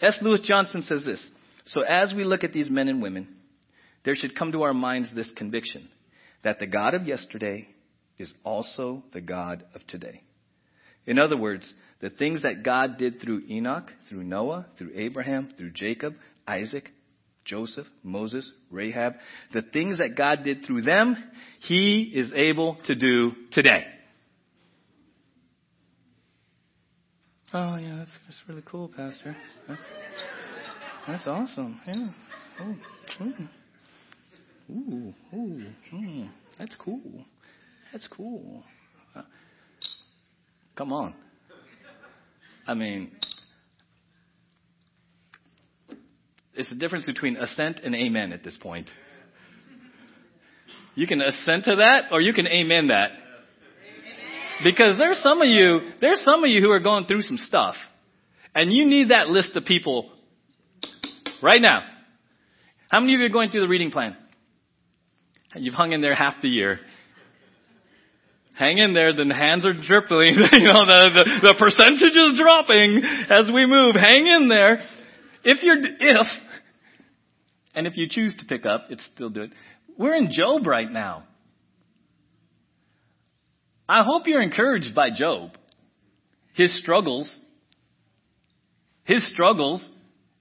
S. 0.00 0.18
Lewis 0.20 0.40
Johnson 0.40 0.82
says 0.82 1.04
this. 1.04 1.24
So 1.66 1.82
as 1.82 2.12
we 2.14 2.24
look 2.24 2.42
at 2.42 2.52
these 2.52 2.68
men 2.68 2.88
and 2.88 3.00
women, 3.00 3.28
there 4.04 4.16
should 4.16 4.36
come 4.36 4.52
to 4.52 4.62
our 4.62 4.74
minds 4.74 5.14
this 5.14 5.30
conviction 5.36 5.88
that 6.42 6.58
the 6.58 6.66
God 6.66 6.94
of 6.94 7.06
yesterday 7.06 7.68
is 8.18 8.32
also 8.44 9.02
the 9.12 9.20
God 9.20 9.64
of 9.74 9.86
today. 9.86 10.22
In 11.06 11.18
other 11.18 11.36
words, 11.36 11.72
the 12.00 12.10
things 12.10 12.42
that 12.42 12.62
God 12.64 12.96
did 12.98 13.20
through 13.20 13.44
Enoch, 13.48 13.90
through 14.08 14.24
Noah, 14.24 14.66
through 14.78 14.92
Abraham, 14.94 15.52
through 15.56 15.70
Jacob, 15.70 16.14
Isaac, 16.46 16.90
Joseph, 17.44 17.86
Moses, 18.02 18.50
Rahab, 18.70 19.14
the 19.52 19.62
things 19.62 19.98
that 19.98 20.16
God 20.16 20.44
did 20.44 20.64
through 20.66 20.82
them, 20.82 21.16
He 21.60 22.12
is 22.14 22.32
able 22.34 22.76
to 22.84 22.94
do 22.94 23.32
today. 23.52 23.84
Oh 27.52 27.76
yeah, 27.76 27.98
that's, 27.98 28.10
that's 28.26 28.40
really 28.48 28.62
cool, 28.66 28.88
Pastor. 28.88 29.36
That's, 29.68 29.82
that's 31.06 31.26
awesome. 31.26 31.80
Yeah. 31.86 32.08
Oh, 32.60 32.76
mm. 33.20 33.48
Ooh, 34.70 35.14
ooh, 35.34 35.62
mm. 35.92 36.30
that's 36.58 36.74
cool. 36.76 37.24
That's 37.92 38.08
cool. 38.08 38.64
Uh, 39.14 39.22
come 40.74 40.92
on. 40.92 41.14
I 42.66 42.74
mean, 42.74 43.12
it's 46.56 46.68
the 46.68 46.76
difference 46.76 47.06
between 47.06 47.36
assent 47.36 47.80
and 47.82 47.94
amen 47.94 48.32
at 48.32 48.44
this 48.44 48.56
point. 48.56 48.88
You 50.94 51.06
can 51.06 51.20
assent 51.20 51.64
to 51.64 51.76
that 51.76 52.12
or 52.12 52.20
you 52.20 52.32
can 52.32 52.46
amen 52.46 52.88
that. 52.88 53.10
Because 54.62 54.96
there's 54.96 55.20
some 55.20 55.42
of 55.42 55.48
you, 55.48 55.80
there's 56.00 56.22
some 56.24 56.44
of 56.44 56.50
you 56.50 56.60
who 56.60 56.70
are 56.70 56.80
going 56.80 57.06
through 57.06 57.22
some 57.22 57.38
stuff. 57.38 57.74
And 58.54 58.72
you 58.72 58.86
need 58.86 59.10
that 59.10 59.28
list 59.28 59.56
of 59.56 59.64
people 59.64 60.12
right 61.42 61.60
now. 61.60 61.82
How 62.88 63.00
many 63.00 63.14
of 63.14 63.20
you 63.20 63.26
are 63.26 63.30
going 63.30 63.50
through 63.50 63.62
the 63.62 63.68
reading 63.68 63.90
plan? 63.90 64.16
You've 65.56 65.74
hung 65.74 65.92
in 65.92 66.00
there 66.00 66.14
half 66.14 66.34
the 66.40 66.48
year. 66.48 66.78
Hang 68.56 68.78
in 68.78 68.94
there, 68.94 69.12
the 69.12 69.34
hands 69.34 69.66
are 69.66 69.72
dripping, 69.72 70.38
you 70.52 70.70
know, 70.70 70.86
the, 70.86 71.10
the, 71.10 71.24
the 71.42 71.54
percentage 71.58 72.14
is 72.14 72.38
dropping 72.38 73.02
as 73.28 73.50
we 73.52 73.66
move. 73.66 73.96
Hang 73.96 74.28
in 74.28 74.48
there. 74.48 74.78
If 75.42 75.62
you're, 75.62 75.78
if, 75.78 76.26
and 77.74 77.86
if 77.86 77.96
you 77.96 78.06
choose 78.08 78.34
to 78.38 78.44
pick 78.46 78.66
up, 78.66 78.86
it's 78.90 79.04
still 79.14 79.30
do 79.30 79.42
it. 79.42 79.50
We're 79.98 80.14
in 80.14 80.30
Job 80.32 80.66
right 80.66 80.90
now. 80.90 81.24
I 83.88 84.02
hope 84.02 84.26
you're 84.26 84.42
encouraged 84.42 84.94
by 84.94 85.10
Job. 85.14 85.50
His 86.54 86.76
struggles. 86.80 87.32
His 89.04 89.28
struggles. 89.32 89.86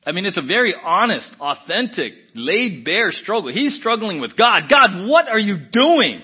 I 0.06 0.12
mean, 0.12 0.26
it's 0.26 0.38
a 0.38 0.46
very 0.46 0.74
honest, 0.82 1.30
authentic, 1.40 2.14
laid 2.36 2.84
bare 2.84 3.12
struggle. 3.12 3.52
He's 3.52 3.76
struggling 3.78 4.20
with 4.20 4.38
God. 4.38 4.64
God, 4.70 5.08
what 5.08 5.28
are 5.28 5.40
you 5.40 5.58
doing? 5.72 6.22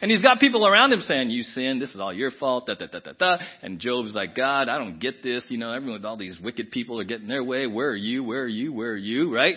And 0.00 0.10
he's 0.10 0.22
got 0.22 0.40
people 0.40 0.66
around 0.66 0.92
him 0.92 1.00
saying, 1.00 1.30
you 1.30 1.42
sin, 1.42 1.78
this 1.78 1.90
is 1.94 2.00
all 2.00 2.12
your 2.12 2.30
fault, 2.30 2.66
da, 2.66 2.74
da, 2.74 2.86
da, 2.86 3.00
da, 3.00 3.12
da. 3.18 3.38
And 3.62 3.80
Job's 3.80 4.14
like, 4.14 4.36
God, 4.36 4.68
I 4.68 4.78
don't 4.78 5.00
get 5.00 5.22
this. 5.22 5.44
You 5.48 5.58
know, 5.58 5.72
everyone, 5.72 6.00
with 6.00 6.04
all 6.04 6.18
these 6.18 6.38
wicked 6.38 6.70
people 6.70 7.00
are 7.00 7.04
getting 7.04 7.28
their 7.28 7.42
way. 7.42 7.66
Where 7.66 7.90
are 7.90 7.96
you? 7.96 8.22
Where 8.22 8.42
are 8.42 8.48
you? 8.48 8.72
Where 8.72 8.90
are 8.90 8.96
you? 8.96 9.34
Right? 9.34 9.56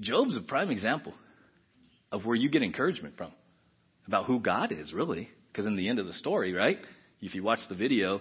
Job's 0.00 0.36
a 0.36 0.40
prime 0.40 0.70
example 0.70 1.14
of 2.10 2.24
where 2.24 2.36
you 2.36 2.48
get 2.48 2.62
encouragement 2.62 3.16
from 3.16 3.32
about 4.06 4.26
who 4.26 4.40
God 4.40 4.72
is, 4.72 4.92
really. 4.92 5.28
Because 5.52 5.66
in 5.66 5.76
the 5.76 5.88
end 5.88 5.98
of 5.98 6.06
the 6.06 6.12
story, 6.12 6.52
right? 6.52 6.78
If 7.20 7.34
you 7.34 7.42
watch 7.42 7.60
the 7.68 7.74
video, 7.74 8.20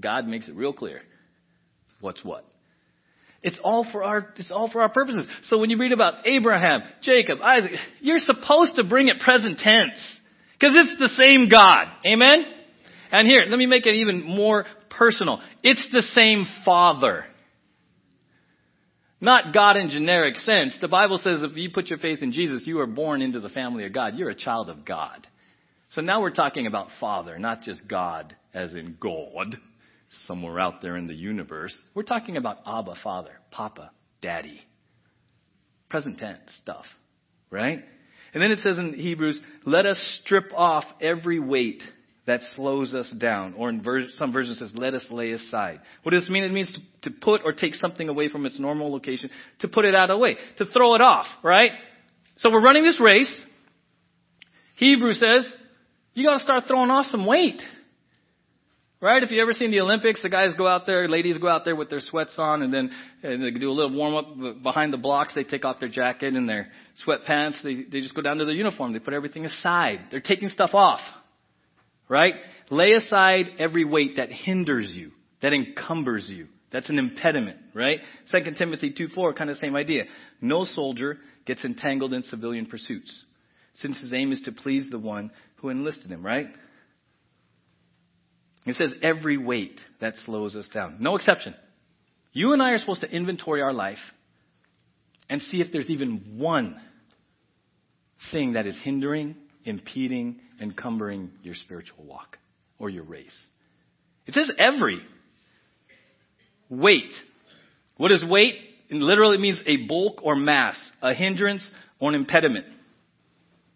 God 0.00 0.26
makes 0.26 0.48
it 0.48 0.56
real 0.56 0.72
clear 0.72 1.02
what's 2.00 2.24
what. 2.24 2.44
It's 3.42 3.58
all 3.62 3.86
for 3.90 4.04
our, 4.04 4.32
it's 4.36 4.52
all 4.52 4.70
for 4.70 4.82
our 4.82 4.88
purposes. 4.88 5.26
So 5.44 5.58
when 5.58 5.70
you 5.70 5.78
read 5.78 5.92
about 5.92 6.26
Abraham, 6.26 6.82
Jacob, 7.02 7.40
Isaac, 7.42 7.72
you're 8.00 8.20
supposed 8.20 8.76
to 8.76 8.84
bring 8.84 9.08
it 9.08 9.18
present 9.20 9.58
tense. 9.58 9.98
Because 10.52 10.76
it's 10.76 10.98
the 11.00 11.24
same 11.24 11.48
God. 11.48 11.86
Amen? 12.06 12.44
And 13.10 13.26
here, 13.26 13.44
let 13.48 13.58
me 13.58 13.66
make 13.66 13.86
it 13.86 13.94
even 13.94 14.22
more 14.22 14.64
personal. 14.90 15.40
It's 15.62 15.84
the 15.92 16.02
same 16.02 16.44
Father. 16.64 17.24
Not 19.22 19.54
God 19.54 19.76
in 19.76 19.88
generic 19.88 20.34
sense. 20.38 20.76
The 20.80 20.88
Bible 20.88 21.16
says 21.22 21.44
if 21.44 21.56
you 21.56 21.70
put 21.70 21.86
your 21.86 22.00
faith 22.00 22.22
in 22.22 22.32
Jesus, 22.32 22.66
you 22.66 22.80
are 22.80 22.88
born 22.88 23.22
into 23.22 23.38
the 23.38 23.48
family 23.48 23.86
of 23.86 23.92
God. 23.94 24.16
You're 24.16 24.30
a 24.30 24.34
child 24.34 24.68
of 24.68 24.84
God. 24.84 25.28
So 25.90 26.00
now 26.00 26.20
we're 26.20 26.34
talking 26.34 26.66
about 26.66 26.88
Father, 26.98 27.38
not 27.38 27.62
just 27.62 27.86
God 27.86 28.34
as 28.52 28.74
in 28.74 28.96
God, 28.98 29.56
somewhere 30.26 30.58
out 30.58 30.82
there 30.82 30.96
in 30.96 31.06
the 31.06 31.14
universe. 31.14 31.72
We're 31.94 32.02
talking 32.02 32.36
about 32.36 32.58
Abba, 32.66 32.96
Father, 33.04 33.30
Papa, 33.52 33.92
Daddy. 34.20 34.60
Present 35.88 36.18
tense 36.18 36.40
stuff, 36.60 36.84
right? 37.48 37.80
And 38.34 38.42
then 38.42 38.50
it 38.50 38.58
says 38.58 38.76
in 38.76 38.92
Hebrews, 38.94 39.40
let 39.64 39.86
us 39.86 40.20
strip 40.24 40.52
off 40.52 40.84
every 41.00 41.38
weight 41.38 41.82
that 42.26 42.40
slows 42.54 42.94
us 42.94 43.10
down. 43.18 43.54
Or 43.54 43.68
in 43.68 43.82
ver- 43.82 44.08
some 44.16 44.32
versions 44.32 44.58
says, 44.58 44.72
let 44.74 44.94
us 44.94 45.04
lay 45.10 45.32
aside. 45.32 45.80
What 46.02 46.12
does 46.12 46.22
this 46.22 46.30
mean? 46.30 46.44
It 46.44 46.52
means 46.52 46.72
to, 46.72 47.10
to 47.10 47.16
put 47.20 47.42
or 47.44 47.52
take 47.52 47.74
something 47.74 48.08
away 48.08 48.28
from 48.28 48.46
its 48.46 48.60
normal 48.60 48.92
location, 48.92 49.30
to 49.60 49.68
put 49.68 49.84
it 49.84 49.94
out 49.94 50.10
of 50.10 50.16
the 50.16 50.18
way, 50.18 50.36
to 50.58 50.64
throw 50.66 50.94
it 50.94 51.00
off, 51.00 51.26
right? 51.42 51.72
So 52.36 52.50
we're 52.50 52.62
running 52.62 52.84
this 52.84 53.00
race. 53.00 53.34
Hebrew 54.76 55.12
says, 55.12 55.50
you 56.14 56.24
gotta 56.24 56.40
start 56.40 56.64
throwing 56.68 56.90
off 56.90 57.06
some 57.06 57.26
weight. 57.26 57.60
Right? 59.00 59.20
If 59.20 59.32
you 59.32 59.42
ever 59.42 59.52
seen 59.52 59.72
the 59.72 59.80
Olympics, 59.80 60.22
the 60.22 60.28
guys 60.28 60.50
go 60.56 60.68
out 60.68 60.86
there, 60.86 61.08
ladies 61.08 61.36
go 61.36 61.48
out 61.48 61.64
there 61.64 61.74
with 61.74 61.90
their 61.90 61.98
sweats 61.98 62.36
on, 62.38 62.62
and 62.62 62.72
then 62.72 62.92
and 63.24 63.42
they 63.42 63.50
do 63.50 63.68
a 63.68 63.72
little 63.72 63.96
warm 63.96 64.14
up 64.14 64.62
behind 64.62 64.92
the 64.92 64.96
blocks. 64.96 65.34
They 65.34 65.42
take 65.42 65.64
off 65.64 65.80
their 65.80 65.88
jacket 65.88 66.34
and 66.34 66.48
their 66.48 66.68
sweatpants. 67.04 67.60
They 67.64 67.82
they 67.82 68.00
just 68.00 68.14
go 68.14 68.22
down 68.22 68.36
to 68.36 68.44
their 68.44 68.54
uniform. 68.54 68.92
They 68.92 69.00
put 69.00 69.12
everything 69.12 69.44
aside. 69.44 70.06
They're 70.12 70.20
taking 70.20 70.50
stuff 70.50 70.70
off 70.72 71.00
right? 72.12 72.34
Lay 72.68 72.92
aside 72.92 73.46
every 73.58 73.86
weight 73.86 74.16
that 74.16 74.30
hinders 74.30 74.92
you, 74.94 75.12
that 75.40 75.54
encumbers 75.54 76.28
you. 76.28 76.46
That's 76.70 76.90
an 76.90 76.98
impediment, 76.98 77.56
right? 77.74 78.00
2 78.30 78.52
Timothy 78.52 78.92
2 78.92 79.08
4, 79.14 79.32
kind 79.32 79.48
of 79.48 79.56
same 79.56 79.74
idea. 79.74 80.04
No 80.38 80.64
soldier 80.64 81.16
gets 81.46 81.64
entangled 81.64 82.12
in 82.12 82.22
civilian 82.24 82.66
pursuits, 82.66 83.24
since 83.76 83.98
his 83.98 84.12
aim 84.12 84.30
is 84.30 84.42
to 84.42 84.52
please 84.52 84.90
the 84.90 84.98
one 84.98 85.30
who 85.56 85.70
enlisted 85.70 86.10
him, 86.10 86.22
right? 86.22 86.48
It 88.66 88.74
says 88.74 88.92
every 89.02 89.38
weight 89.38 89.80
that 90.02 90.14
slows 90.26 90.54
us 90.54 90.68
down. 90.68 90.98
No 91.00 91.16
exception. 91.16 91.54
You 92.34 92.52
and 92.52 92.62
I 92.62 92.72
are 92.72 92.78
supposed 92.78 93.00
to 93.00 93.10
inventory 93.10 93.62
our 93.62 93.72
life 93.72 93.98
and 95.30 95.40
see 95.40 95.62
if 95.62 95.72
there's 95.72 95.88
even 95.88 96.36
one 96.36 96.78
thing 98.32 98.52
that 98.52 98.66
is 98.66 98.78
hindering 98.84 99.36
impeding, 99.64 100.40
encumbering 100.62 101.30
your 101.42 101.54
spiritual 101.54 102.04
walk 102.04 102.38
or 102.78 102.88
your 102.88 103.04
race. 103.04 103.36
It 104.26 104.34
says 104.34 104.50
every. 104.58 105.00
Weight. 106.70 107.12
What 107.96 108.12
is 108.12 108.24
weight? 108.24 108.54
It 108.88 108.96
literally 108.96 109.38
means 109.38 109.60
a 109.66 109.86
bulk 109.86 110.22
or 110.22 110.36
mass, 110.36 110.78
a 111.02 111.14
hindrance 111.14 111.68
or 111.98 112.10
an 112.10 112.14
impediment. 112.14 112.66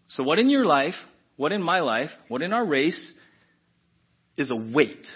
So 0.08 0.22
what 0.22 0.38
in 0.38 0.48
your 0.48 0.64
life, 0.64 0.94
what 1.36 1.52
in 1.52 1.62
my 1.62 1.80
life, 1.80 2.10
what 2.28 2.42
in 2.42 2.52
our 2.52 2.64
race 2.64 3.12
is 4.36 4.50
a 4.50 4.56
weight, 4.56 5.06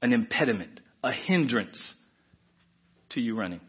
an 0.00 0.12
impediment, 0.12 0.80
a 1.02 1.12
hindrance 1.12 1.94
to 3.10 3.20
you 3.20 3.36
running? 3.36 3.60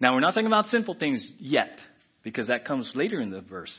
Now 0.00 0.14
we're 0.14 0.20
not 0.20 0.34
talking 0.34 0.46
about 0.46 0.66
simple 0.66 0.94
things 0.98 1.26
yet, 1.38 1.78
because 2.22 2.48
that 2.48 2.64
comes 2.64 2.90
later 2.94 3.20
in 3.20 3.30
the 3.30 3.40
verse. 3.40 3.72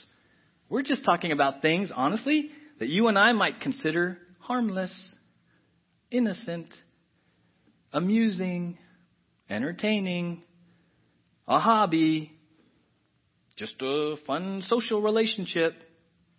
We're 0.69 0.83
just 0.83 1.05
talking 1.05 1.31
about 1.31 1.61
things, 1.61 1.91
honestly, 1.95 2.49
that 2.79 2.89
you 2.89 3.07
and 3.07 3.17
I 3.17 3.31
might 3.31 3.61
consider 3.61 4.17
harmless, 4.39 4.93
innocent, 6.11 6.67
amusing, 7.93 8.77
entertaining, 9.49 10.43
a 11.47 11.59
hobby, 11.59 12.33
just 13.55 13.75
a 13.81 14.15
fun 14.25 14.61
social 14.65 15.01
relationship, 15.01 15.73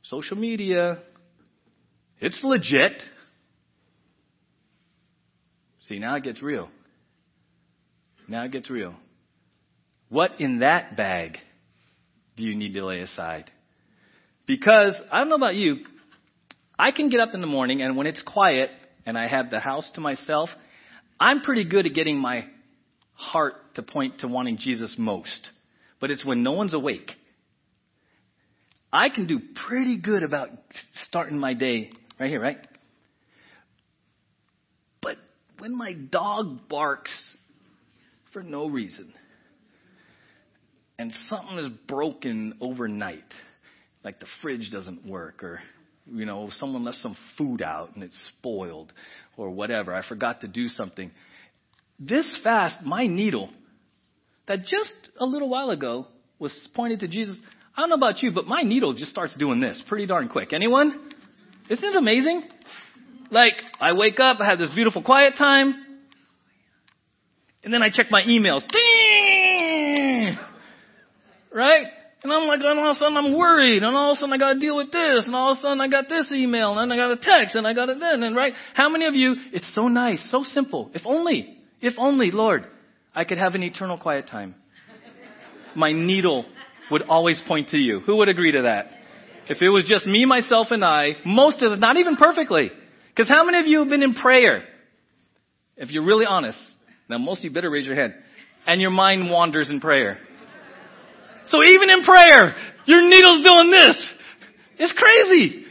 social 0.03 0.37
media. 0.37 0.99
It's 2.21 2.38
legit. 2.45 3.03
See, 5.87 5.99
now 5.99 6.17
it 6.17 6.23
gets 6.23 6.43
real. 6.43 6.69
Now 8.29 8.45
it 8.45 8.53
gets 8.53 8.69
real. 8.69 8.95
What 10.11 10.33
in 10.38 10.59
that 10.59 10.97
bag 10.97 11.38
do 12.37 12.43
you 12.43 12.55
need 12.55 12.75
to 12.75 12.85
lay 12.85 13.01
aside? 13.01 13.51
Because 14.48 14.96
I 15.12 15.18
don't 15.18 15.28
know 15.28 15.37
about 15.37 15.56
you, 15.56 15.84
I 16.78 16.90
can 16.90 17.11
get 17.11 17.20
up 17.20 17.34
in 17.34 17.42
the 17.42 17.46
morning 17.46 17.82
and 17.82 17.96
when 17.98 18.06
it's 18.06 18.22
quiet 18.22 18.70
and 19.04 19.16
I 19.16 19.28
have 19.28 19.50
the 19.50 19.61
house 19.61 19.88
to 19.94 20.00
myself, 20.00 20.48
I'm 21.20 21.42
pretty 21.42 21.64
good 21.64 21.84
at 21.84 21.92
getting 21.92 22.18
my 22.18 22.46
heart 23.12 23.54
to 23.74 23.82
point 23.82 24.20
to 24.20 24.26
wanting 24.26 24.56
Jesus 24.56 24.96
most. 24.98 25.50
But 26.00 26.11
it's 26.11 26.24
when 26.24 26.42
no 26.42 26.52
one's 26.52 26.72
awake. 26.72 27.11
I 28.90 29.11
can 29.11 29.26
do 29.26 29.38
pretty 29.68 30.00
good 30.00 30.22
about 30.22 30.48
starting 31.08 31.38
my 31.38 31.52
day 31.52 31.90
right 32.18 32.30
here, 32.30 32.40
right? 32.40 32.66
But 35.02 35.16
when 35.58 35.76
my 35.76 35.92
dog 35.92 36.68
barks 36.70 37.12
for 38.32 38.42
no 38.42 38.66
reason, 38.66 39.12
and 40.98 41.12
something 41.28 41.58
is 41.58 41.68
broken 41.87 42.54
overnight, 42.62 43.24
like 44.09 44.21
the 44.21 44.27
fridge 44.40 44.71
doesn't 44.73 45.05
work, 45.05 45.44
or 45.44 45.61
you 46.11 46.25
know, 46.25 46.49
someone 46.53 46.83
left 46.83 46.97
some 46.97 47.14
food 47.37 47.61
out 47.61 47.94
and 47.94 48.03
it's 48.03 48.16
spoiled, 48.38 48.90
or 49.37 49.51
whatever, 49.51 49.94
I 49.94 50.01
forgot 50.09 50.40
to 50.40 50.49
do 50.49 50.68
something. 50.68 51.11
This 52.01 52.27
fast, 52.42 52.83
my 52.83 53.07
needle, 53.07 53.51
that 54.47 54.61
just 54.61 54.94
a 55.21 55.27
little 55.27 55.51
while 55.51 55.68
ago 55.68 56.07
was 56.38 56.59
pointed 56.75 57.01
to 57.01 57.09
Jesus. 57.09 57.37
I 57.77 57.83
don't 57.83 57.90
know 57.90 57.97
about 57.97 58.23
you, 58.23 58.31
but 58.33 58.47
my 58.47 58.62
needle 58.62 58.94
just 58.94 59.11
starts 59.11 59.37
doing 59.37 59.61
this 59.61 59.83
pretty 59.87 60.07
darn 60.07 60.31
quick. 60.31 60.55
Anyone? 60.55 61.12
Isn't 61.68 61.85
it 61.85 61.94
amazing? 61.94 62.44
Like, 63.31 63.61
I 63.79 63.92
wake 63.92 64.21
up, 64.21 64.38
I 64.40 64.47
have 64.47 64.59
this 64.59 64.71
beautiful 64.75 65.03
quiet 65.03 65.35
time, 65.37 65.75
and 67.62 67.75
then 67.75 67.83
I 67.83 67.90
check 67.92 68.07
my 68.11 68.23
emails. 68.23 68.66
Ding! 68.73 70.38
Right? 71.53 71.88
And 72.22 72.33
I'm 72.33 72.48
like, 72.48 72.59
and 72.59 72.78
all 72.78 72.90
of 72.90 72.96
a 72.96 72.98
sudden 72.98 73.16
I'm 73.16 73.37
worried, 73.37 73.83
and 73.83 73.96
all 73.96 74.11
of 74.12 74.16
a 74.16 74.20
sudden 74.20 74.33
I 74.33 74.38
gotta 74.38 74.59
deal 74.59 74.76
with 74.76 74.90
this, 74.90 75.26
and 75.26 75.37
all 75.37 75.52
of 75.52 75.59
a 75.59 75.61
sudden 75.61 75.81
I 75.81 75.88
got 75.88 76.09
this 76.09 76.26
email, 76.33 76.76
and 76.76 76.90
then 76.90 76.98
I 76.98 77.00
got 77.00 77.12
a 77.12 77.16
text, 77.16 77.54
and 77.54 77.66
I 77.66 77.74
got 77.74 77.88
it 77.88 78.00
then, 78.00 78.24
and 78.24 78.35
right? 78.35 78.54
How 78.74 78.88
many 78.88 79.07
of 79.07 79.14
you, 79.14 79.37
it's 79.52 79.72
so 79.74 79.87
nice, 79.87 80.20
so 80.31 80.42
simple. 80.42 80.90
If 80.94 81.02
only, 81.04 81.57
if 81.81 81.94
only, 81.96 82.33
Lord, 82.33 82.66
I 83.14 83.24
could 83.24 83.38
have 83.38 83.54
an 83.54 83.62
eternal 83.62 83.98
quiet 83.98 84.26
time. 84.26 84.57
My 85.76 85.92
needle 85.92 86.44
would 86.90 87.02
always 87.02 87.40
point 87.46 87.68
to 87.68 87.78
you. 87.78 88.00
Who 88.00 88.16
would 88.16 88.28
agree 88.28 88.52
to 88.52 88.62
that? 88.62 88.87
If 89.48 89.62
it 89.62 89.68
was 89.68 89.87
just 89.88 90.07
me, 90.07 90.24
myself, 90.24 90.68
and 90.70 90.85
I, 90.85 91.16
most 91.24 91.62
of 91.62 91.72
it, 91.72 91.78
not 91.78 91.96
even 91.96 92.16
perfectly. 92.16 92.70
Because 93.11 93.28
how 93.28 93.44
many 93.44 93.59
of 93.61 93.66
you 93.66 93.78
have 93.81 93.88
been 93.88 94.02
in 94.02 94.14
prayer? 94.14 94.64
If 95.76 95.90
you're 95.90 96.04
really 96.04 96.26
honest, 96.26 96.59
now 97.09 97.18
most 97.18 97.38
of 97.38 97.44
you 97.44 97.50
better 97.50 97.70
raise 97.70 97.87
your 97.87 97.94
hand, 97.94 98.14
and 98.66 98.81
your 98.81 98.90
mind 98.90 99.31
wanders 99.31 99.70
in 99.70 99.81
prayer. 99.81 100.18
So 101.48 101.64
even 101.64 101.90
in 101.90 102.02
prayer, 102.02 102.54
your 102.87 103.02
needle's 103.08 103.44
doing 103.44 103.70
this. 103.70 103.96
It's 104.78 104.92
crazy. 104.92 105.64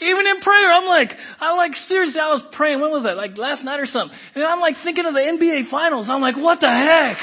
Even 0.00 0.26
in 0.26 0.40
prayer, 0.40 0.72
I'm 0.72 0.84
like, 0.84 1.12
I 1.40 1.54
like 1.54 1.72
seriously, 1.88 2.20
I 2.20 2.28
was 2.28 2.42
praying. 2.52 2.80
When 2.80 2.90
was 2.90 3.04
that? 3.04 3.16
Like 3.16 3.38
last 3.38 3.64
night 3.64 3.80
or 3.80 3.86
something. 3.86 4.16
And 4.34 4.44
I'm 4.44 4.60
like 4.60 4.76
thinking 4.82 5.06
of 5.06 5.14
the 5.14 5.20
NBA 5.20 5.70
finals. 5.70 6.08
I'm 6.10 6.20
like, 6.20 6.36
what 6.36 6.60
the 6.60 6.68
heck? 6.68 7.16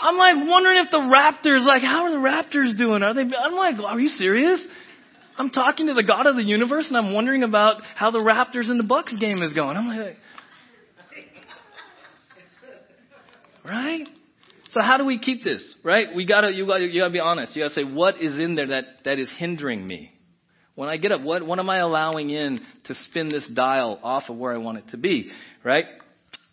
I'm 0.00 0.16
like 0.16 0.48
wondering 0.48 0.78
if 0.78 0.90
the 0.90 0.98
Raptors, 0.98 1.66
like, 1.66 1.82
how 1.82 2.04
are 2.04 2.10
the 2.10 2.16
Raptors 2.16 2.78
doing? 2.78 3.02
Are 3.02 3.14
they? 3.14 3.22
I'm 3.22 3.54
like, 3.54 3.76
are 3.84 3.98
you 3.98 4.08
serious? 4.08 4.60
I'm 5.36 5.50
talking 5.50 5.86
to 5.86 5.94
the 5.94 6.02
God 6.02 6.26
of 6.26 6.36
the 6.36 6.42
universe, 6.42 6.86
and 6.88 6.96
I'm 6.96 7.12
wondering 7.12 7.42
about 7.42 7.82
how 7.94 8.10
the 8.10 8.18
Raptors 8.18 8.70
and 8.70 8.78
the 8.78 8.84
Bucks 8.84 9.12
game 9.14 9.42
is 9.42 9.52
going. 9.52 9.76
I'm 9.76 9.86
like, 9.86 10.16
right? 13.64 14.08
So 14.70 14.80
how 14.82 14.98
do 14.98 15.04
we 15.04 15.18
keep 15.18 15.44
this, 15.44 15.62
right? 15.82 16.14
We 16.14 16.26
gotta, 16.26 16.52
you 16.52 16.66
gotta, 16.66 16.84
you 16.84 17.00
gotta 17.00 17.12
be 17.12 17.20
honest. 17.20 17.56
You 17.56 17.62
gotta 17.62 17.74
say, 17.74 17.84
what 17.84 18.20
is 18.20 18.34
in 18.34 18.54
there 18.54 18.68
that, 18.68 18.84
that 19.04 19.18
is 19.18 19.30
hindering 19.38 19.86
me? 19.86 20.12
When 20.74 20.88
I 20.88 20.96
get 20.96 21.10
up, 21.10 21.22
what, 21.22 21.44
what 21.44 21.58
am 21.58 21.70
I 21.70 21.78
allowing 21.78 22.30
in 22.30 22.60
to 22.84 22.94
spin 23.06 23.30
this 23.30 23.48
dial 23.52 23.98
off 24.02 24.24
of 24.28 24.36
where 24.36 24.52
I 24.52 24.58
want 24.58 24.78
it 24.78 24.88
to 24.90 24.96
be, 24.96 25.30
right? 25.64 25.86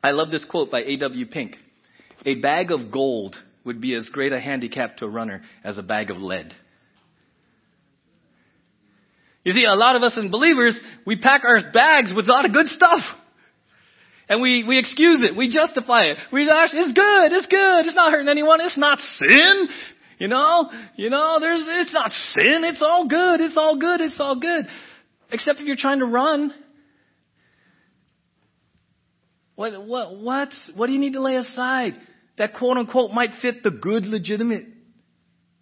I 0.04 0.12
love 0.12 0.32
this 0.32 0.46
quote 0.46 0.72
by 0.72 0.82
A.W. 0.82 1.26
Pink. 1.28 1.58
A 2.26 2.36
bag 2.36 2.72
of 2.72 2.92
gold 2.92 3.36
would 3.66 3.82
be 3.82 3.94
as 3.96 4.08
great 4.10 4.32
a 4.32 4.40
handicap 4.40 4.98
to 4.98 5.06
a 5.06 5.10
runner 5.10 5.42
as 5.64 5.78
a 5.78 5.84
bag 5.84 6.10
of 6.10 6.18
lead. 6.18 6.54
You 9.44 9.52
see, 9.52 9.64
a 9.64 9.76
lot 9.76 9.96
of 9.96 10.02
us 10.02 10.18
as 10.18 10.32
believers, 10.32 10.80
we 11.06 11.18
pack 11.18 11.44
our 11.46 11.60
bags 11.72 12.12
with 12.16 12.28
a 12.28 12.32
lot 12.32 12.46
of 12.46 12.54
good 12.54 12.68
stuff. 12.68 13.04
And 14.28 14.42
we, 14.42 14.64
we 14.64 14.80
excuse 14.80 15.22
it. 15.22 15.36
We 15.36 15.50
justify 15.50 16.06
it. 16.06 16.18
We 16.32 16.44
it's 16.50 16.94
good. 16.94 17.32
It's 17.32 17.46
good. 17.46 17.86
It's 17.86 17.96
not 17.96 18.12
hurting 18.12 18.30
anyone. 18.30 18.60
It's 18.62 18.78
not 18.78 19.00
sin. 19.00 19.68
You 20.18 20.30
know, 20.30 20.72
you 20.96 21.10
know, 21.10 21.38
there's, 21.40 21.62
it's 21.64 21.94
not 21.94 22.12
sin. 22.12 22.64
It's 22.64 22.82
all 22.82 23.08
good. 23.08 23.42
It's 23.42 23.58
all 23.58 23.78
good. 23.78 24.02
It's 24.02 24.20
all 24.20 24.40
good. 24.40 24.66
Except 25.32 25.60
if 25.60 25.68
you're 25.68 25.76
trying 25.76 26.00
to 26.00 26.06
run. 26.06 26.54
What, 29.56 29.86
what, 29.86 30.18
what, 30.18 30.50
what 30.76 30.88
do 30.88 30.94
you 30.94 31.00
need 31.00 31.14
to 31.14 31.22
lay 31.22 31.36
aside? 31.36 31.94
That 32.38 32.54
quote 32.54 32.78
unquote 32.78 33.12
might 33.12 33.32
fit 33.42 33.64
the 33.64 33.72
good, 33.72 34.06
legitimate, 34.06 34.66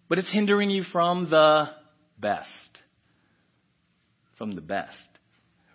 but 0.08 0.18
it's 0.18 0.30
hindering 0.32 0.70
you 0.70 0.82
from 0.90 1.30
the 1.30 1.68
best. 2.18 2.50
From 4.36 4.54
the 4.54 4.60
best. 4.60 4.98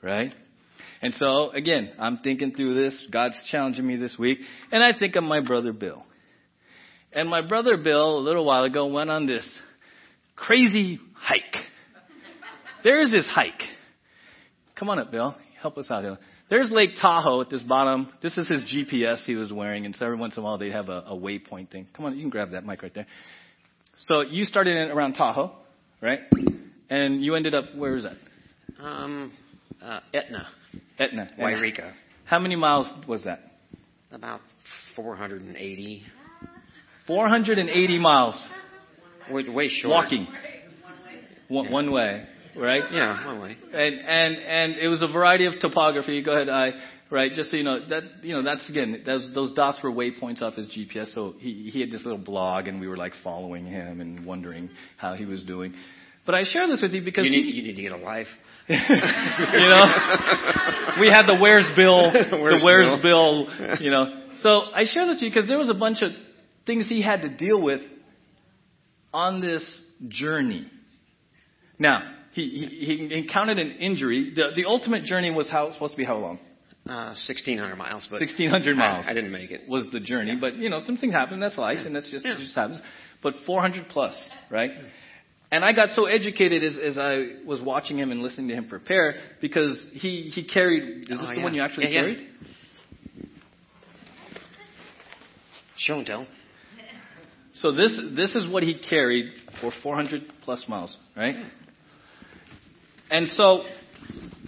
Right? 0.02 0.34
And 1.02 1.14
so, 1.14 1.52
again, 1.52 1.92
I'm 1.98 2.18
thinking 2.18 2.54
through 2.54 2.76
this. 2.76 3.08
God's 3.12 3.36
challenging 3.52 3.86
me 3.86 3.96
this 3.96 4.18
week. 4.20 4.40
And 4.72 4.84
I 4.84 4.98
think 4.98 5.16
of 5.16 5.24
my 5.24 5.40
brother 5.42 5.72
Bill. 5.72 6.04
And 7.14 7.30
my 7.30 7.42
brother 7.42 7.78
Bill, 7.78 8.18
a 8.18 8.20
little 8.20 8.46
while 8.46 8.64
ago, 8.64 8.88
went 8.88 9.10
on 9.10 9.26
this 9.26 9.48
crazy 10.36 11.00
hike. 11.16 11.56
There's 12.84 13.12
this 13.12 13.28
hike. 13.28 13.62
Come 14.76 14.90
on 14.90 15.00
up, 15.00 15.12
Bill. 15.12 15.36
Help 15.62 15.78
us 15.78 15.90
out 15.90 16.04
here. 16.04 16.18
There's 16.50 16.72
Lake 16.72 16.92
Tahoe 17.00 17.42
at 17.42 17.50
this 17.50 17.62
bottom. 17.62 18.12
This 18.24 18.38
is 18.38 18.48
his 18.48 18.64
GPS 18.64 19.24
he 19.26 19.36
was 19.36 19.54
wearing, 19.54 19.86
and 19.86 19.96
so 19.96 20.06
every 20.06 20.18
once 20.18 20.36
in 20.36 20.42
a 20.42 20.46
while 20.46 20.58
they 20.58 20.72
have 20.72 20.90
a, 20.90 21.04
a 21.08 21.16
waypoint 21.16 21.70
thing. 21.70 21.88
Come 21.96 22.06
on, 22.06 22.16
you 22.16 22.22
can 22.22 22.30
grab 22.30 22.52
that 22.52 22.66
mic 22.66 22.82
right 22.82 22.94
there. 22.94 23.06
So 24.08 24.22
you 24.22 24.46
started 24.46 24.76
in 24.76 24.90
around 24.90 25.14
Tahoe, 25.14 25.52
right? 26.02 26.22
And 26.90 27.22
you 27.24 27.36
ended 27.36 27.54
up 27.54 27.66
where 27.76 27.96
is 27.96 28.04
that? 28.04 28.16
Um, 28.84 29.34
uh, 29.84 30.00
Etna, 30.13 30.48
Etna. 30.98 31.30
Yreka. 31.39 31.94
How 32.26 32.39
many 32.39 32.56
miles 32.56 32.92
was 33.08 33.24
that? 33.24 33.39
About 34.12 34.42
480. 34.96 36.04
480 37.08 38.00
miles 38.00 38.36
Way, 39.32 39.48
way 39.50 39.68
short. 39.68 39.92
walking. 39.92 40.28
One, 41.48 41.72
one 41.72 41.92
way, 41.92 42.26
right? 42.56 42.84
Yeah, 42.92 43.26
one 43.26 43.42
way. 43.42 43.58
And 43.74 43.96
and 44.00 44.38
and 44.38 44.76
it 44.80 44.88
was 44.88 45.02
a 45.02 45.12
variety 45.12 45.46
of 45.46 45.54
topography. 45.60 46.22
Go 46.24 46.32
ahead, 46.32 46.50
I 46.50 46.74
right. 47.10 47.32
Just 47.32 47.52
so 47.52 47.58
you 47.58 47.63
know 47.63 47.88
that 47.89 48.04
you 48.24 48.34
know 48.34 48.44
that's 48.44 48.68
again 48.70 49.02
those 49.06 49.30
those 49.34 49.54
dots 49.54 49.80
were 49.84 49.92
waypoints 49.92 50.42
off 50.42 50.56
his 50.56 50.68
GPS. 50.70 51.13
So 51.13 51.36
he 51.39 51.70
he 51.72 51.80
had 51.82 51.92
this 51.92 52.04
little 52.04 52.20
blog, 52.20 52.68
and 52.68 52.80
we 52.80 52.88
were 52.88 52.98
like 52.98 53.13
following 53.24 53.65
him 53.65 54.02
and 54.02 54.26
wondering 54.26 54.70
how 54.98 55.15
he 55.15 55.26
was 55.26 55.44
doing. 55.44 55.74
But 56.30 56.36
I 56.38 56.44
share 56.44 56.68
this 56.68 56.84
with 56.84 56.92
you 56.92 57.02
because 57.02 57.26
You 57.26 57.32
need, 57.32 57.56
you 57.56 57.63
need 57.63 57.76
to 57.76 57.82
get 57.82 57.92
a 57.92 57.98
life. 57.98 58.28
you 58.70 58.76
know, 58.78 59.86
we 61.02 61.10
had 61.10 61.26
the 61.26 61.36
where's 61.42 61.68
Bill, 61.76 62.12
Where's 62.13 62.30
the 62.30 62.62
where's 62.63 63.02
Bill, 63.02 63.48
you 63.80 63.89
know. 63.89 64.26
So 64.42 64.50
I 64.72 64.84
share 64.86 65.08
this 65.08 65.15
with 65.15 65.24
you 65.24 65.30
because 65.32 65.48
there 65.50 65.58
was 65.58 65.72
a 65.72 65.74
bunch 65.74 66.04
of 66.04 66.12
things 66.68 66.88
he 66.88 67.02
had 67.02 67.24
to 67.24 67.36
deal 67.36 67.60
with 67.60 67.82
on 69.12 69.42
this 69.42 69.82
journey. 70.08 70.68
Now, 71.80 72.04
he, 72.34 72.48
he, 72.48 73.08
he 73.08 73.13
encountered 73.17 73.58
an 73.58 73.71
injury. 73.80 74.32
The, 74.36 74.50
the 74.56 74.65
ultimate 74.65 75.06
journey 75.06 75.32
was 75.32 75.50
how 75.50 75.71
supposed 75.71 75.94
to 75.94 75.98
be 75.98 76.06
how 76.06 76.17
long? 76.17 76.38
Uh, 76.88 77.17
1,600 77.17 77.75
miles, 77.75 78.08
but 78.08 78.19
1,600 78.19 78.77
miles. 78.77 79.08
I, 79.08 79.12
I 79.12 79.13
didn't 79.15 79.32
make 79.32 79.50
it. 79.50 79.67
Was 79.67 79.88
the 79.92 80.00
journey, 80.00 80.38
but 80.40 80.58
you 80.58 80.69
know 80.69 80.82
something 80.86 81.12
happened. 81.12 81.42
That's 81.42 81.58
life, 81.58 81.80
and 81.88 81.96
that's 81.96 82.12
just 82.12 82.23
Yeah. 82.23 82.34
it 82.34 82.38
just 82.38 82.54
happens. 82.54 82.82
But 83.23 83.34
400 83.48 83.88
plus, 83.90 84.15
right? 84.52 84.69
And 85.52 85.65
I 85.65 85.71
got 85.73 85.89
so 85.95 86.06
educated 86.06 86.63
as, 86.63 86.77
as 86.77 86.97
I 86.97 87.37
was 87.45 87.60
watching 87.62 87.97
him 87.97 88.12
and 88.12 88.21
listening 88.21 88.50
to 88.50 88.54
him 88.56 88.67
prepare 88.67 89.15
because 89.41 89.79
he, 89.93 90.29
he 90.33 90.43
carried. 90.45 91.10
Is 91.10 91.17
this 91.17 91.17
Oh, 91.21 91.27
the 91.27 91.35
yeah. 91.37 91.43
one 91.43 91.54
you 91.56 91.62
actually 91.63 91.85
Yeah, 91.85 91.89
yeah. 91.91 92.00
carried? 92.02 92.27
Show 95.77 95.95
and 96.00 96.06
tell. 96.06 96.27
So 97.54 97.71
this 97.71 98.00
this 98.15 98.35
is 98.35 98.47
what 98.47 98.63
he 98.63 98.77
carried 98.77 99.31
for 99.60 99.71
400 99.83 100.21
plus 100.43 100.63
miles, 100.69 100.95
right? 101.17 101.35
And 103.10 103.27
so 103.29 103.63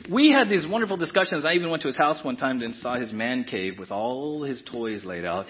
we 0.10 0.32
had 0.32 0.50
these 0.50 0.66
wonderful 0.68 0.98
discussions. 0.98 1.46
I 1.46 1.54
even 1.54 1.70
went 1.72 1.82
to 1.82 1.88
his 1.88 1.98
house 1.98 2.24
one 2.24 2.38
time 2.38 2.62
and 2.62 2.76
saw 2.76 2.96
his 2.98 3.12
man 3.12 3.44
cave 3.44 3.80
with 3.80 3.92
all 3.92 4.44
his 4.44 4.64
toys 4.72 5.04
laid 5.04 5.26
out. 5.26 5.46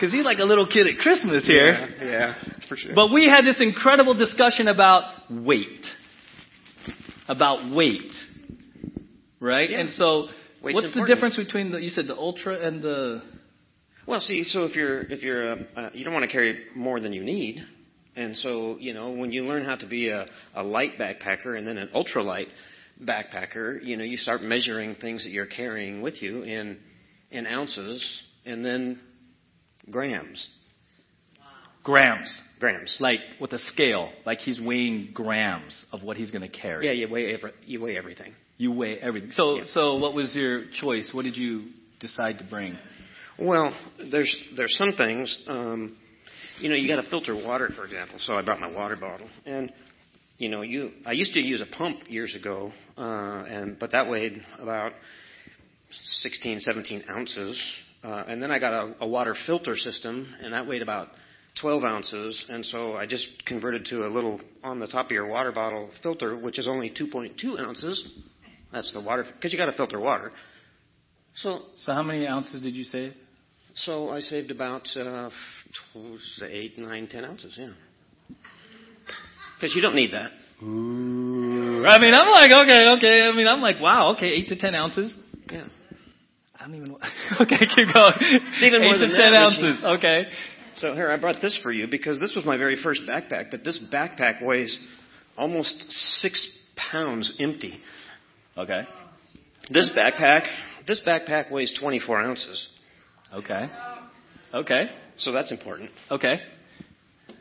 Because 0.00 0.14
he's 0.14 0.24
like 0.24 0.38
a 0.38 0.44
little 0.44 0.66
kid 0.66 0.86
at 0.86 0.96
Christmas 0.96 1.46
here. 1.46 1.72
Yeah, 2.00 2.04
yeah, 2.04 2.34
for 2.66 2.76
sure. 2.76 2.94
But 2.94 3.12
we 3.12 3.26
had 3.26 3.42
this 3.42 3.60
incredible 3.60 4.14
discussion 4.14 4.66
about 4.66 5.30
weight. 5.30 5.84
About 7.28 7.70
weight. 7.70 8.10
Right? 9.40 9.68
Yeah. 9.68 9.80
And 9.80 9.90
so 9.90 10.28
Weight's 10.62 10.74
What's 10.74 10.94
the 10.94 11.04
difference 11.06 11.36
between 11.36 11.70
the 11.70 11.78
you 11.78 11.90
said 11.90 12.06
the 12.06 12.16
ultra 12.16 12.66
and 12.66 12.80
the 12.80 13.22
Well, 14.06 14.20
see, 14.20 14.44
so 14.44 14.64
if 14.64 14.74
you're 14.74 15.02
if 15.02 15.22
you're 15.22 15.52
uh, 15.52 15.56
uh, 15.76 15.90
you 15.92 16.04
don't 16.04 16.14
want 16.14 16.24
to 16.24 16.30
carry 16.30 16.64
more 16.74 16.98
than 16.98 17.12
you 17.12 17.22
need, 17.22 17.58
and 18.16 18.36
so 18.38 18.78
you 18.80 18.94
know 18.94 19.10
when 19.10 19.32
you 19.32 19.44
learn 19.44 19.66
how 19.66 19.76
to 19.76 19.86
be 19.86 20.08
a, 20.08 20.24
a 20.54 20.62
light 20.62 20.98
backpacker 20.98 21.58
and 21.58 21.66
then 21.66 21.76
an 21.76 21.90
ultralight 21.94 22.48
backpacker, 23.02 23.84
you 23.84 23.98
know 23.98 24.04
you 24.04 24.16
start 24.16 24.40
measuring 24.40 24.94
things 24.94 25.24
that 25.24 25.30
you're 25.30 25.46
carrying 25.46 26.00
with 26.00 26.22
you 26.22 26.42
in 26.42 26.78
in 27.30 27.46
ounces 27.46 28.22
and 28.46 28.64
then 28.64 28.98
grams, 29.88 30.50
grams? 31.82 32.40
grams. 32.58 32.96
Like 33.00 33.20
with 33.40 33.52
a 33.52 33.58
scale, 33.58 34.10
like 34.26 34.38
he's 34.38 34.60
weighing 34.60 35.10
grams 35.14 35.84
of 35.92 36.02
what 36.02 36.16
he's 36.16 36.30
going 36.30 36.42
to 36.42 36.48
carry. 36.48 36.86
Yeah, 36.86 36.92
you 36.92 37.08
weigh 37.12 37.32
every, 37.34 37.52
you 37.64 37.80
weigh 37.80 37.96
everything. 37.96 38.34
You 38.58 38.72
weigh 38.72 38.98
everything. 38.98 39.30
So 39.32 39.56
Yeah. 39.56 39.64
so 39.68 39.96
what 39.96 40.14
was 40.14 40.34
your 40.34 40.64
choice? 40.80 41.10
What 41.12 41.24
did 41.24 41.36
you 41.36 41.68
decide 42.00 42.38
to 42.38 42.44
bring? 42.44 42.76
Well, 43.38 43.72
there's 44.10 44.34
there's 44.56 44.76
some 44.76 44.92
things. 44.96 45.44
Um, 45.48 45.96
you 46.58 46.68
know, 46.68 46.74
you 46.76 46.86
got 46.86 47.02
to 47.02 47.08
filter 47.08 47.34
water, 47.34 47.70
for 47.74 47.84
example. 47.86 48.18
So 48.20 48.34
I 48.34 48.42
brought 48.42 48.60
my 48.60 48.70
water 48.70 48.96
bottle, 48.96 49.28
and 49.46 49.72
you 50.36 50.50
know, 50.50 50.60
you 50.60 50.90
I 51.06 51.12
used 51.12 51.32
to 51.34 51.40
use 51.40 51.62
a 51.62 51.76
pump 51.76 52.00
years 52.08 52.34
ago, 52.34 52.70
uh, 52.98 53.44
and 53.48 53.78
but 53.78 53.92
that 53.92 54.10
weighed 54.10 54.42
about 54.58 54.92
16, 56.22 56.60
17 56.60 57.04
ounces, 57.10 57.58
uh, 58.02 58.24
and 58.28 58.42
then 58.42 58.50
I 58.50 58.58
got 58.58 58.72
a, 58.72 58.94
a 59.00 59.06
water 59.06 59.34
filter 59.46 59.76
system, 59.76 60.34
and 60.42 60.54
that 60.54 60.66
weighed 60.66 60.82
about 60.82 61.08
12 61.60 61.84
ounces, 61.84 62.46
and 62.48 62.64
so 62.64 62.94
I 62.96 63.06
just 63.06 63.44
converted 63.46 63.84
to 63.86 64.06
a 64.06 64.08
little 64.08 64.40
on 64.62 64.78
the 64.78 64.86
top 64.86 65.06
of 65.06 65.12
your 65.12 65.26
water 65.26 65.52
bottle 65.52 65.90
filter, 66.02 66.36
which 66.36 66.58
is 66.58 66.68
only 66.68 66.90
2.2 66.90 67.60
ounces. 67.60 68.02
That's 68.72 68.92
the 68.92 69.00
water 69.00 69.24
because 69.34 69.52
you 69.52 69.58
got 69.58 69.66
to 69.66 69.72
filter 69.76 69.98
water. 69.98 70.30
So 71.34 71.62
So 71.76 71.92
how 71.92 72.02
many 72.02 72.26
ounces 72.26 72.62
did 72.62 72.74
you 72.74 72.84
save? 72.84 73.14
so 73.74 74.10
I 74.10 74.20
saved 74.20 74.50
about 74.50 74.88
uh, 74.96 75.30
eight, 76.44 76.76
nine, 76.78 77.08
ten 77.08 77.24
ounces. 77.24 77.54
Yeah, 77.58 77.70
because 79.56 79.74
you 79.74 79.82
don't 79.82 79.94
need 79.94 80.12
that. 80.12 80.30
Ooh. 80.62 81.84
I 81.86 81.98
mean, 81.98 82.14
I'm 82.14 82.30
like, 82.30 82.50
okay, 82.50 82.88
okay. 82.98 83.22
I 83.22 83.34
mean, 83.34 83.46
I'm 83.48 83.60
like, 83.60 83.80
wow, 83.80 84.14
okay, 84.14 84.28
eight 84.28 84.48
to 84.48 84.56
ten 84.56 84.74
ounces. 84.74 85.14
Yeah. 85.50 85.66
I 86.60 86.66
don't 86.66 86.74
even. 86.76 86.96
Okay, 87.40 87.58
keep 87.74 87.88
going. 87.94 88.40
Even 88.62 88.82
more 88.82 88.94
eight 88.94 88.98
than 89.00 89.10
to 89.10 89.16
ten 89.16 89.32
that, 89.32 89.40
ounces. 89.40 89.84
Okay. 89.98 90.24
So 90.76 90.94
here 90.94 91.10
I 91.10 91.18
brought 91.18 91.40
this 91.40 91.58
for 91.62 91.72
you 91.72 91.86
because 91.86 92.20
this 92.20 92.34
was 92.34 92.44
my 92.44 92.56
very 92.56 92.76
first 92.82 93.02
backpack. 93.08 93.50
But 93.50 93.64
this 93.64 93.78
backpack 93.92 94.42
weighs 94.44 94.78
almost 95.36 95.74
six 96.20 96.46
pounds 96.76 97.34
empty. 97.40 97.80
Okay. 98.56 98.82
This 99.70 99.90
backpack, 99.96 100.42
this 100.86 101.00
backpack 101.06 101.50
weighs 101.50 101.72
24 101.80 102.20
ounces. 102.20 102.68
Okay. 103.32 103.66
Okay. 104.52 104.90
So 105.16 105.32
that's 105.32 105.52
important. 105.52 105.90
Okay. 106.10 106.40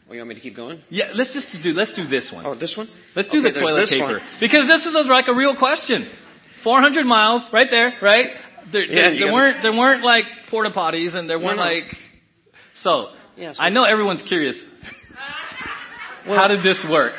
Well, 0.08 0.16
you 0.16 0.22
want 0.22 0.30
me 0.30 0.36
to 0.36 0.42
keep 0.42 0.56
going? 0.56 0.82
Yeah, 0.90 1.12
let's 1.14 1.34
just 1.34 1.48
do 1.64 1.72
let's 1.72 1.94
do 1.94 2.08
this 2.08 2.32
one. 2.34 2.46
Oh, 2.46 2.56
this 2.56 2.74
one. 2.76 2.90
Let's 3.16 3.30
do 3.30 3.40
Okay, 3.40 3.54
the 3.54 3.60
toilet 3.60 3.90
paper 3.90 4.14
one. 4.14 4.22
because 4.40 4.68
this 4.68 4.86
is 4.86 4.96
like 5.08 5.28
a 5.28 5.36
real 5.36 5.56
question. 5.56 6.10
400 6.64 7.06
miles, 7.06 7.48
right 7.54 7.68
there, 7.70 7.94
right? 8.02 8.28
There, 8.72 8.84
Yeah, 8.84 9.10
there, 9.10 9.20
there 9.20 9.34
weren't 9.34 9.62
there 9.62 9.72
weren't 9.72 10.04
like 10.04 10.26
porta 10.50 10.72
potties 10.72 11.16
and 11.16 11.30
there 11.30 11.40
weren't 11.40 11.58
no. 11.58 11.64
like. 11.64 11.84
So, 12.82 13.10
Yeah, 13.36 13.54
so- 13.54 13.62
I 13.62 13.70
know 13.70 13.84
everyone's 13.84 14.24
curious. 14.28 14.56
How 16.26 16.48
did 16.48 16.60
this 16.64 16.86
work? 16.90 17.14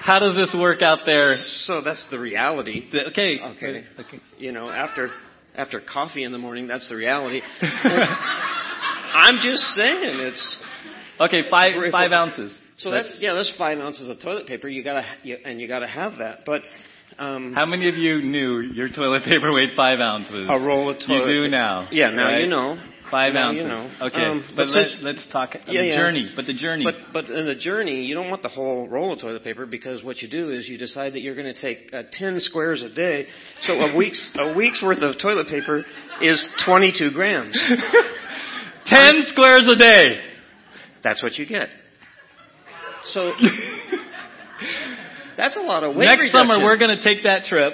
How 0.00 0.18
does 0.18 0.34
this 0.36 0.54
work 0.58 0.82
out 0.82 1.00
there? 1.04 1.30
So 1.64 1.82
that's 1.82 2.06
the 2.10 2.18
reality. 2.18 2.88
Okay. 3.08 3.38
Okay. 3.40 3.84
Okay. 3.98 4.20
You 4.38 4.52
know, 4.52 4.70
after 4.70 5.10
after 5.54 5.80
coffee 5.80 6.24
in 6.24 6.32
the 6.32 6.38
morning, 6.38 6.66
that's 6.68 6.88
the 6.88 6.96
reality. 6.96 7.42
I'm 7.60 9.36
just 9.42 9.62
saying 9.74 10.20
it's 10.20 10.58
Okay. 11.20 11.42
Five 11.50 11.74
five 11.92 12.12
ounces. 12.12 12.56
So 12.78 12.90
that's 12.90 13.18
yeah, 13.20 13.34
that's 13.34 13.52
five 13.58 13.78
ounces 13.78 14.08
of 14.08 14.20
toilet 14.22 14.46
paper. 14.46 14.68
You 14.68 14.82
gotta 14.82 15.04
you, 15.22 15.36
and 15.44 15.60
you 15.60 15.68
gotta 15.68 15.86
have 15.86 16.18
that. 16.18 16.40
But 16.46 16.62
um, 17.18 17.52
How 17.54 17.66
many 17.66 17.88
of 17.88 17.94
you 17.96 18.22
knew 18.22 18.60
your 18.60 18.88
toilet 18.88 19.24
paper 19.24 19.52
weighed 19.52 19.70
five 19.76 19.98
ounces? 20.00 20.48
a 20.48 20.58
roll 20.64 20.88
of 20.90 20.98
toilet. 21.06 21.28
You 21.32 21.42
do 21.44 21.48
now. 21.48 21.88
Yeah, 21.90 22.10
now 22.10 22.24
right? 22.24 22.40
you 22.42 22.46
know. 22.48 22.76
Five 23.10 23.34
Now 23.34 23.48
ounces. 23.48 23.62
you 23.62 23.68
know. 23.68 23.90
Okay. 24.02 24.22
Um, 24.22 24.44
but 24.54 24.66
but 24.66 24.68
let, 24.68 24.88
since- 24.88 25.02
let's 25.02 25.26
talk 25.32 25.54
Yeah, 25.66 25.80
the 25.82 25.86
yeah. 25.88 25.96
journey. 25.96 26.30
But 26.36 26.46
the 26.46 26.54
journey. 26.54 26.84
But 26.84 26.94
but 27.12 27.24
in 27.28 27.44
the 27.44 27.56
journey, 27.56 28.04
you 28.04 28.14
don't 28.14 28.30
want 28.30 28.42
the 28.42 28.48
whole 28.48 28.88
roll 28.88 29.12
of 29.12 29.20
toilet 29.20 29.42
paper 29.42 29.66
because 29.66 30.04
what 30.04 30.18
you 30.22 30.28
do 30.30 30.50
is 30.52 30.68
you 30.68 30.78
decide 30.78 31.14
that 31.14 31.20
you're 31.20 31.34
going 31.34 31.52
to 31.52 31.60
take 31.60 31.92
uh, 31.92 32.04
ten 32.12 32.38
squares 32.38 32.82
a 32.82 32.88
day. 32.94 33.26
So 33.62 33.72
a 33.74 33.96
week's 33.96 34.30
a 34.38 34.54
week's 34.56 34.80
worth 34.80 34.98
of 35.02 35.16
toilet 35.20 35.48
paper 35.48 35.82
is 36.22 36.46
22 36.64 37.10
grams. 37.12 37.58
Ten 38.86 39.10
squares 39.26 39.68
a 39.72 39.76
day. 39.78 40.20
That's 41.04 41.22
what 41.22 41.34
you 41.36 41.46
get. 41.46 41.68
So 43.06 43.32
that's 45.40 45.56
a 45.56 45.60
lot 45.60 45.82
of 45.84 45.96
weight 45.96 46.04
Next 46.04 46.28
reduction. 46.28 46.38
summer 46.48 46.62
we're 46.62 46.76
going 46.76 46.94
to 46.96 47.02
take 47.02 47.24
that 47.24 47.44
trip, 47.48 47.72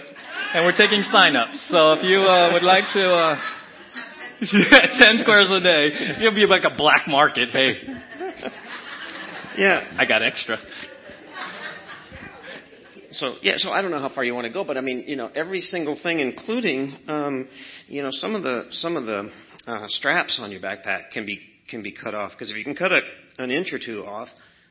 and 0.55 0.65
we're 0.65 0.77
taking 0.77 1.03
sign-ups. 1.03 1.67
So 1.69 1.93
if 1.99 2.05
you 2.05 2.21
uh, 2.21 2.53
would 2.53 2.63
like 2.63 2.85
to, 2.95 3.05
uh, 3.05 3.37
ten 5.03 5.19
squares 5.19 5.51
a 5.51 5.59
day, 5.61 6.17
you'll 6.21 6.35
be 6.35 6.47
like 6.47 6.63
a 6.63 6.75
black 6.77 7.09
market. 7.09 7.51
Hey, 7.51 7.75
Yeah. 9.59 9.97
I 9.99 10.05
got 10.07 10.23
extra. 10.23 10.59
So 13.13 13.37
yeah, 13.43 13.55
so 13.57 13.71
I 13.71 13.81
don't 13.81 13.91
know 13.91 13.99
how 14.01 14.11
far 14.15 14.25
you 14.25 14.35
want 14.35 14.47
to 14.47 14.53
go, 14.53 14.63
but 14.63 14.77
I 14.77 14.83
mean, 14.83 15.05
you 15.07 15.17
know, 15.17 15.31
every 15.35 15.61
single 15.63 15.99
thing, 16.01 16.21
including, 16.21 16.95
um, 17.09 17.49
you 17.89 18.03
know, 18.03 18.11
some 18.13 18.35
of 18.35 18.43
the 18.43 18.67
some 18.71 18.97
of 18.97 19.07
the 19.07 19.31
uh, 19.67 19.87
straps 19.89 20.39
on 20.41 20.53
your 20.53 20.61
backpack 20.61 21.11
can 21.13 21.25
be 21.25 21.41
can 21.69 21.83
be 21.83 21.93
cut 21.93 22.15
off 22.15 22.33
because 22.33 22.51
if 22.51 22.57
you 22.57 22.65
can 22.65 22.77
cut 22.77 22.93
a, 22.93 23.01
an 23.39 23.51
inch 23.51 23.73
or 23.73 23.79
two 23.79 24.05
off, 24.05 24.29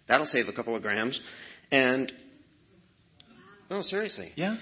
that'll 0.07 0.27
save 0.27 0.47
a 0.47 0.53
couple 0.53 0.75
of 0.75 0.83
grams. 0.83 1.19
And 1.71 2.11
no, 3.69 3.81
seriously. 3.81 4.31
Yeah. 4.35 4.57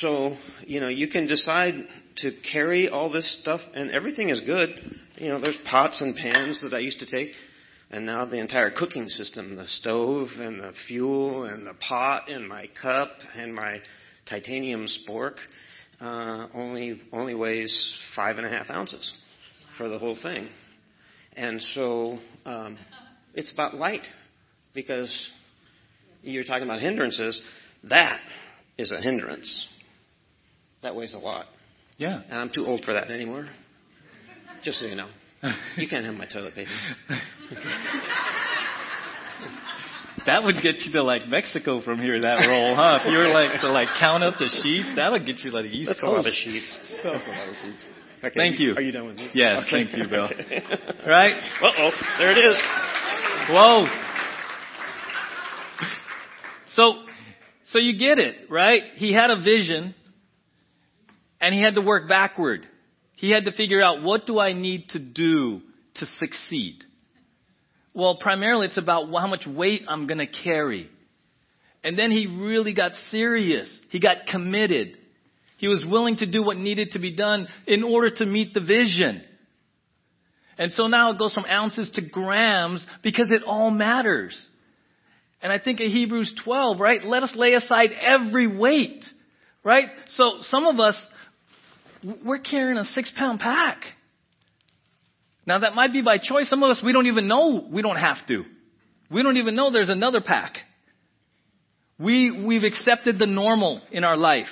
So 0.00 0.36
you 0.66 0.80
know, 0.80 0.88
you 0.88 1.08
can 1.08 1.26
decide 1.26 1.74
to 2.18 2.32
carry 2.52 2.88
all 2.88 3.10
this 3.10 3.38
stuff, 3.40 3.60
and 3.74 3.90
everything 3.90 4.28
is 4.28 4.40
good. 4.40 4.70
You 5.16 5.28
know, 5.28 5.40
there's 5.40 5.58
pots 5.68 6.00
and 6.00 6.16
pans 6.16 6.60
that 6.62 6.74
I 6.74 6.80
used 6.80 7.00
to 7.00 7.06
take. 7.06 7.32
And 7.90 8.06
now 8.06 8.24
the 8.24 8.40
entire 8.40 8.70
cooking 8.70 9.08
system, 9.08 9.56
the 9.56 9.66
stove 9.66 10.28
and 10.38 10.58
the 10.58 10.72
fuel 10.88 11.44
and 11.44 11.66
the 11.66 11.74
pot 11.74 12.28
and 12.28 12.48
my 12.48 12.68
cup 12.80 13.10
and 13.36 13.54
my 13.54 13.78
titanium 14.28 14.86
spork, 14.86 15.34
uh, 16.00 16.48
only 16.54 17.00
only 17.12 17.34
weighs 17.34 17.96
five 18.16 18.38
and 18.38 18.46
a 18.46 18.50
half 18.50 18.68
ounces 18.70 19.12
for 19.78 19.88
the 19.88 19.98
whole 19.98 20.18
thing. 20.20 20.48
And 21.36 21.60
so 21.74 22.18
um, 22.46 22.78
it's 23.34 23.52
about 23.52 23.74
light 23.74 24.06
because 24.74 25.12
you're 26.22 26.44
talking 26.44 26.64
about 26.64 26.80
hindrances. 26.80 27.40
That 27.90 28.18
is 28.78 28.92
a 28.92 29.00
hindrance. 29.00 29.66
That 30.82 30.94
weighs 30.96 31.14
a 31.14 31.18
lot. 31.18 31.46
Yeah. 31.98 32.22
And 32.28 32.38
I'm 32.38 32.50
too 32.54 32.66
old 32.66 32.84
for 32.84 32.92
that 32.94 33.10
anymore. 33.10 33.46
Just 34.62 34.80
so 34.80 34.86
you 34.86 34.94
know. 34.96 35.08
You 35.76 35.86
can't 35.88 36.04
have 36.04 36.14
my 36.14 36.26
toilet 36.26 36.54
paper. 36.54 36.70
That 40.26 40.42
would 40.44 40.54
get 40.62 40.76
you 40.80 40.92
to 40.94 41.02
like 41.02 41.26
Mexico 41.28 41.82
from 41.82 41.98
here. 42.00 42.18
That 42.18 42.46
roll, 42.48 42.74
huh? 42.74 43.00
If 43.02 43.12
you 43.12 43.18
were 43.18 43.28
like 43.28 43.60
to 43.60 43.68
like 43.70 43.88
count 44.00 44.24
up 44.24 44.34
the 44.38 44.48
sheets, 44.62 44.88
that 44.96 45.12
would 45.12 45.26
get 45.26 45.40
you 45.40 45.50
like 45.50 45.66
East 45.66 45.88
That's 45.90 46.02
a 46.02 46.06
lot 46.06 46.24
of 46.26 46.32
sheets. 46.32 46.78
That's 47.02 47.04
a 47.04 47.30
lot 47.30 47.48
of 47.48 47.54
sheets. 47.62 47.84
Okay, 48.24 48.34
Thank 48.34 48.58
you. 48.58 48.74
Are 48.74 48.80
you 48.80 48.92
done 48.92 49.06
with 49.06 49.16
me? 49.16 49.28
Yes, 49.34 49.64
Okay. 49.66 49.84
thank 49.84 49.96
you, 49.98 50.08
Bill. 50.08 50.28
Right? 51.06 51.34
Uh 51.60 51.68
oh, 51.76 51.90
there 52.18 52.30
it 52.30 52.38
is. 52.38 52.58
Whoa. 53.50 53.86
So, 56.68 57.04
so 57.68 57.78
you 57.78 57.98
get 57.98 58.18
it, 58.18 58.50
right? 58.50 58.82
He 58.96 59.12
had 59.12 59.30
a 59.30 59.42
vision 59.42 59.94
and 61.40 61.54
he 61.54 61.62
had 61.62 61.74
to 61.74 61.80
work 61.80 62.08
backward. 62.08 62.66
He 63.16 63.30
had 63.30 63.44
to 63.44 63.52
figure 63.52 63.82
out 63.82 64.02
what 64.02 64.26
do 64.26 64.38
I 64.38 64.52
need 64.52 64.88
to 64.90 64.98
do 64.98 65.60
to 65.96 66.06
succeed? 66.18 66.84
Well, 67.94 68.16
primarily 68.20 68.66
it's 68.66 68.78
about 68.78 69.06
how 69.06 69.28
much 69.28 69.46
weight 69.46 69.82
I'm 69.88 70.06
going 70.06 70.18
to 70.18 70.26
carry. 70.26 70.90
And 71.84 71.98
then 71.98 72.10
he 72.10 72.26
really 72.26 72.74
got 72.74 72.92
serious. 73.10 73.68
He 73.90 74.00
got 74.00 74.26
committed. 74.26 74.98
He 75.58 75.68
was 75.68 75.84
willing 75.86 76.16
to 76.16 76.26
do 76.30 76.42
what 76.42 76.56
needed 76.56 76.92
to 76.92 76.98
be 76.98 77.14
done 77.14 77.46
in 77.66 77.84
order 77.84 78.10
to 78.10 78.26
meet 78.26 78.52
the 78.52 78.60
vision. 78.60 79.22
And 80.58 80.72
so 80.72 80.86
now 80.86 81.12
it 81.12 81.18
goes 81.18 81.32
from 81.34 81.46
ounces 81.46 81.90
to 81.94 82.02
grams 82.02 82.84
because 83.02 83.30
it 83.30 83.42
all 83.44 83.70
matters. 83.70 84.34
And 85.44 85.52
I 85.52 85.58
think 85.58 85.78
in 85.78 85.90
Hebrews 85.90 86.40
12, 86.42 86.80
right? 86.80 87.04
Let 87.04 87.22
us 87.22 87.34
lay 87.36 87.52
aside 87.52 87.90
every 88.00 88.46
weight, 88.46 89.04
right? 89.62 89.90
So 90.08 90.38
some 90.40 90.66
of 90.66 90.80
us, 90.80 90.96
we're 92.24 92.38
carrying 92.38 92.78
a 92.78 92.84
six 92.86 93.12
pound 93.14 93.40
pack. 93.40 93.82
Now 95.46 95.58
that 95.58 95.74
might 95.74 95.92
be 95.92 96.00
by 96.00 96.16
choice. 96.16 96.48
Some 96.48 96.62
of 96.62 96.70
us, 96.70 96.80
we 96.82 96.94
don't 96.94 97.06
even 97.08 97.28
know 97.28 97.68
we 97.70 97.82
don't 97.82 97.98
have 97.98 98.26
to. 98.28 98.44
We 99.10 99.22
don't 99.22 99.36
even 99.36 99.54
know 99.54 99.70
there's 99.70 99.90
another 99.90 100.22
pack. 100.22 100.56
We, 101.98 102.44
we've 102.46 102.64
accepted 102.64 103.18
the 103.18 103.26
normal 103.26 103.82
in 103.92 104.02
our 104.02 104.16
life. 104.16 104.48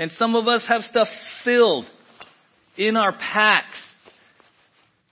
And 0.00 0.10
some 0.10 0.34
of 0.34 0.48
us 0.48 0.64
have 0.68 0.80
stuff 0.82 1.06
filled 1.44 1.86
in 2.76 2.96
our 2.96 3.12
packs 3.12 3.80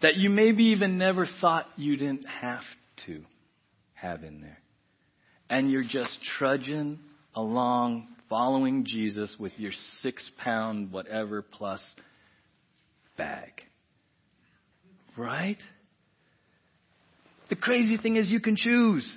that 0.03 0.17
you 0.17 0.31
maybe 0.31 0.65
even 0.65 0.99
never 0.99 1.29
thought 1.41 1.67
you 1.77 1.97
didn't 1.97 2.27
have 2.27 2.65
to 3.07 3.23
have 3.95 4.25
in 4.25 4.41
there. 4.41 4.59
And 5.49 5.71
you're 5.71 5.85
just 5.85 6.19
trudging 6.39 6.99
along, 7.35 8.09
following 8.29 8.85
Jesus 8.85 9.37
with 9.39 9.53
your 9.57 9.73
six 10.03 10.29
pound, 10.43 10.91
whatever 10.91 11.43
plus 11.43 11.81
bag. 13.17 13.53
Right? 15.17 15.59
The 17.49 17.57
crazy 17.57 17.97
thing 17.97 18.17
is, 18.17 18.29
you 18.29 18.41
can 18.41 18.57
choose. 18.57 19.11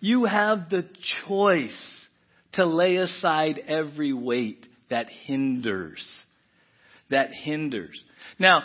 You 0.00 0.24
have 0.24 0.70
the 0.70 0.88
choice 1.26 2.06
to 2.54 2.64
lay 2.64 2.96
aside 2.96 3.60
every 3.66 4.12
weight 4.12 4.66
that 4.90 5.08
hinders. 5.26 6.06
That 7.10 7.32
hinders. 7.32 8.02
Now, 8.38 8.62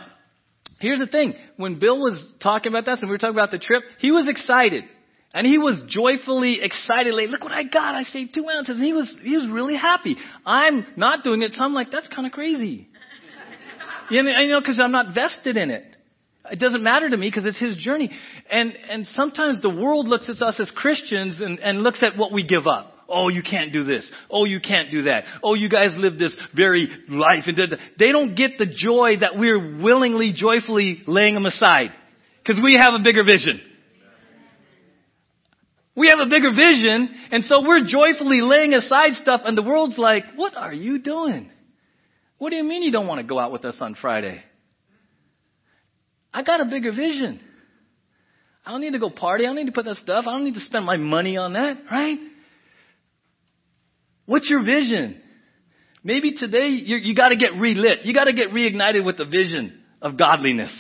here's 0.80 1.00
the 1.00 1.08
thing. 1.08 1.34
When 1.58 1.80
Bill 1.80 1.98
was 1.98 2.32
talking 2.42 2.72
about 2.72 2.86
this 2.86 3.00
and 3.02 3.10
we 3.10 3.14
were 3.14 3.18
talking 3.18 3.36
about 3.36 3.52
the 3.52 3.60
trip, 3.60 3.84
he 4.00 4.12
was 4.12 4.28
excited. 4.28 4.84
And 5.34 5.46
he 5.46 5.58
was 5.58 5.82
joyfully 5.88 6.60
excited, 6.62 7.14
like, 7.14 7.30
look 7.30 7.44
what 7.44 7.52
I 7.52 7.64
got. 7.64 7.96
I 7.96 8.04
saved 8.04 8.34
two 8.34 8.48
ounces. 8.50 8.78
And 8.78 8.86
he 8.86 8.94
was, 8.94 9.14
he 9.22 9.36
was 9.36 9.48
really 9.50 9.76
happy. 9.76 10.16
I'm 10.46 10.86
not 10.96 11.24
doing 11.24 11.42
it, 11.42 11.52
so 11.52 11.64
I'm 11.64 11.74
like, 11.74 11.92
that's 11.92 12.08
kind 12.08 12.26
of 12.26 12.32
crazy. 12.32 12.88
you 14.10 14.24
know, 14.24 14.40
you 14.40 14.48
know, 14.48 14.62
cause 14.62 14.80
I'm 14.82 14.92
not 14.92 15.14
vested 15.14 15.58
in 15.58 15.70
it. 15.70 15.84
It 16.50 16.60
doesn't 16.60 16.82
matter 16.82 17.10
to 17.10 17.18
me 17.18 17.28
because 17.28 17.46
it's 17.46 17.60
his 17.60 17.76
journey. 17.76 18.10
And, 18.50 18.74
and 18.90 19.06
sometimes 19.08 19.62
the 19.62 19.70
world 19.70 20.08
looks 20.08 20.30
at 20.30 20.42
us 20.42 20.60
as 20.60 20.72
Christians 20.72 21.42
and, 21.42 21.60
and 21.60 21.82
looks 21.82 22.02
at 22.04 22.18
what 22.18 22.32
we 22.32 22.46
give 22.46 22.68
up. 22.68 22.94
Oh, 23.10 23.30
you 23.30 23.42
can't 23.42 23.72
do 23.72 23.84
this. 23.84 24.10
Oh, 24.30 24.46
you 24.46 24.60
can't 24.60 24.92
do 24.92 25.04
that. 25.04 25.24
Oh, 25.42 25.54
you 25.54 25.70
guys 25.70 25.96
live 25.98 26.18
this 26.20 26.34
very 26.56 26.88
life. 27.10 27.44
And 27.48 27.76
they 27.98 28.12
don't 28.12 28.36
get 28.36 28.58
the 28.58 28.66
joy 28.66 29.16
that 29.22 29.38
we're 29.38 29.82
willingly, 29.82 30.34
joyfully 30.36 31.04
laying 31.08 31.34
them 31.34 31.46
aside. 31.46 31.92
Because 32.44 32.62
we 32.62 32.78
have 32.80 32.94
a 32.94 33.04
bigger 33.04 33.24
vision. 33.24 33.62
We 35.98 36.10
have 36.10 36.20
a 36.20 36.30
bigger 36.30 36.52
vision, 36.52 37.10
and 37.32 37.44
so 37.44 37.64
we're 37.68 37.84
joyfully 37.84 38.40
laying 38.40 38.76
aside 38.76 39.14
stuff, 39.16 39.42
and 39.44 39.58
the 39.58 39.64
world's 39.64 39.98
like, 39.98 40.26
what 40.36 40.56
are 40.56 40.72
you 40.72 41.00
doing? 41.00 41.50
What 42.38 42.52
do 42.52 42.56
you 42.56 42.64
mean 42.64 42.84
you 42.84 42.92
don't 42.92 43.08
want 43.08 43.20
to 43.20 43.26
go 43.26 43.40
out 43.40 43.52
with 43.52 43.66
us 43.66 43.78
on 43.82 43.96
Friday? 44.00 44.44
I 46.32 46.44
got 46.44 46.62
a 46.62 46.66
bigger 46.66 46.92
vision. 46.92 47.42
I 48.64 48.72
don't 48.72 48.82
need 48.82 48.94
to 48.94 49.00
go 49.00 49.10
party. 49.10 49.46
I 49.46 49.48
don't 49.48 49.56
need 49.56 49.66
to 49.66 49.72
put 49.72 49.86
that 49.86 49.96
stuff. 49.96 50.26
I 50.28 50.34
don't 50.34 50.44
need 50.44 50.54
to 50.54 50.60
spend 50.60 50.86
my 50.86 50.98
money 50.98 51.36
on 51.36 51.54
that, 51.54 51.78
right? 51.92 52.20
What's 54.28 54.48
your 54.52 54.64
vision? 54.64 55.20
Maybe 56.04 56.34
today 56.34 56.68
you, 56.68 56.98
you 56.98 57.16
got 57.16 57.30
to 57.30 57.38
get 57.38 57.60
relit. 57.60 58.04
You 58.04 58.14
got 58.14 58.26
to 58.26 58.34
get 58.34 58.50
reignited 58.52 59.04
with 59.04 59.18
the 59.18 59.26
vision 59.26 59.82
of 60.00 60.16
godliness. 60.16 60.72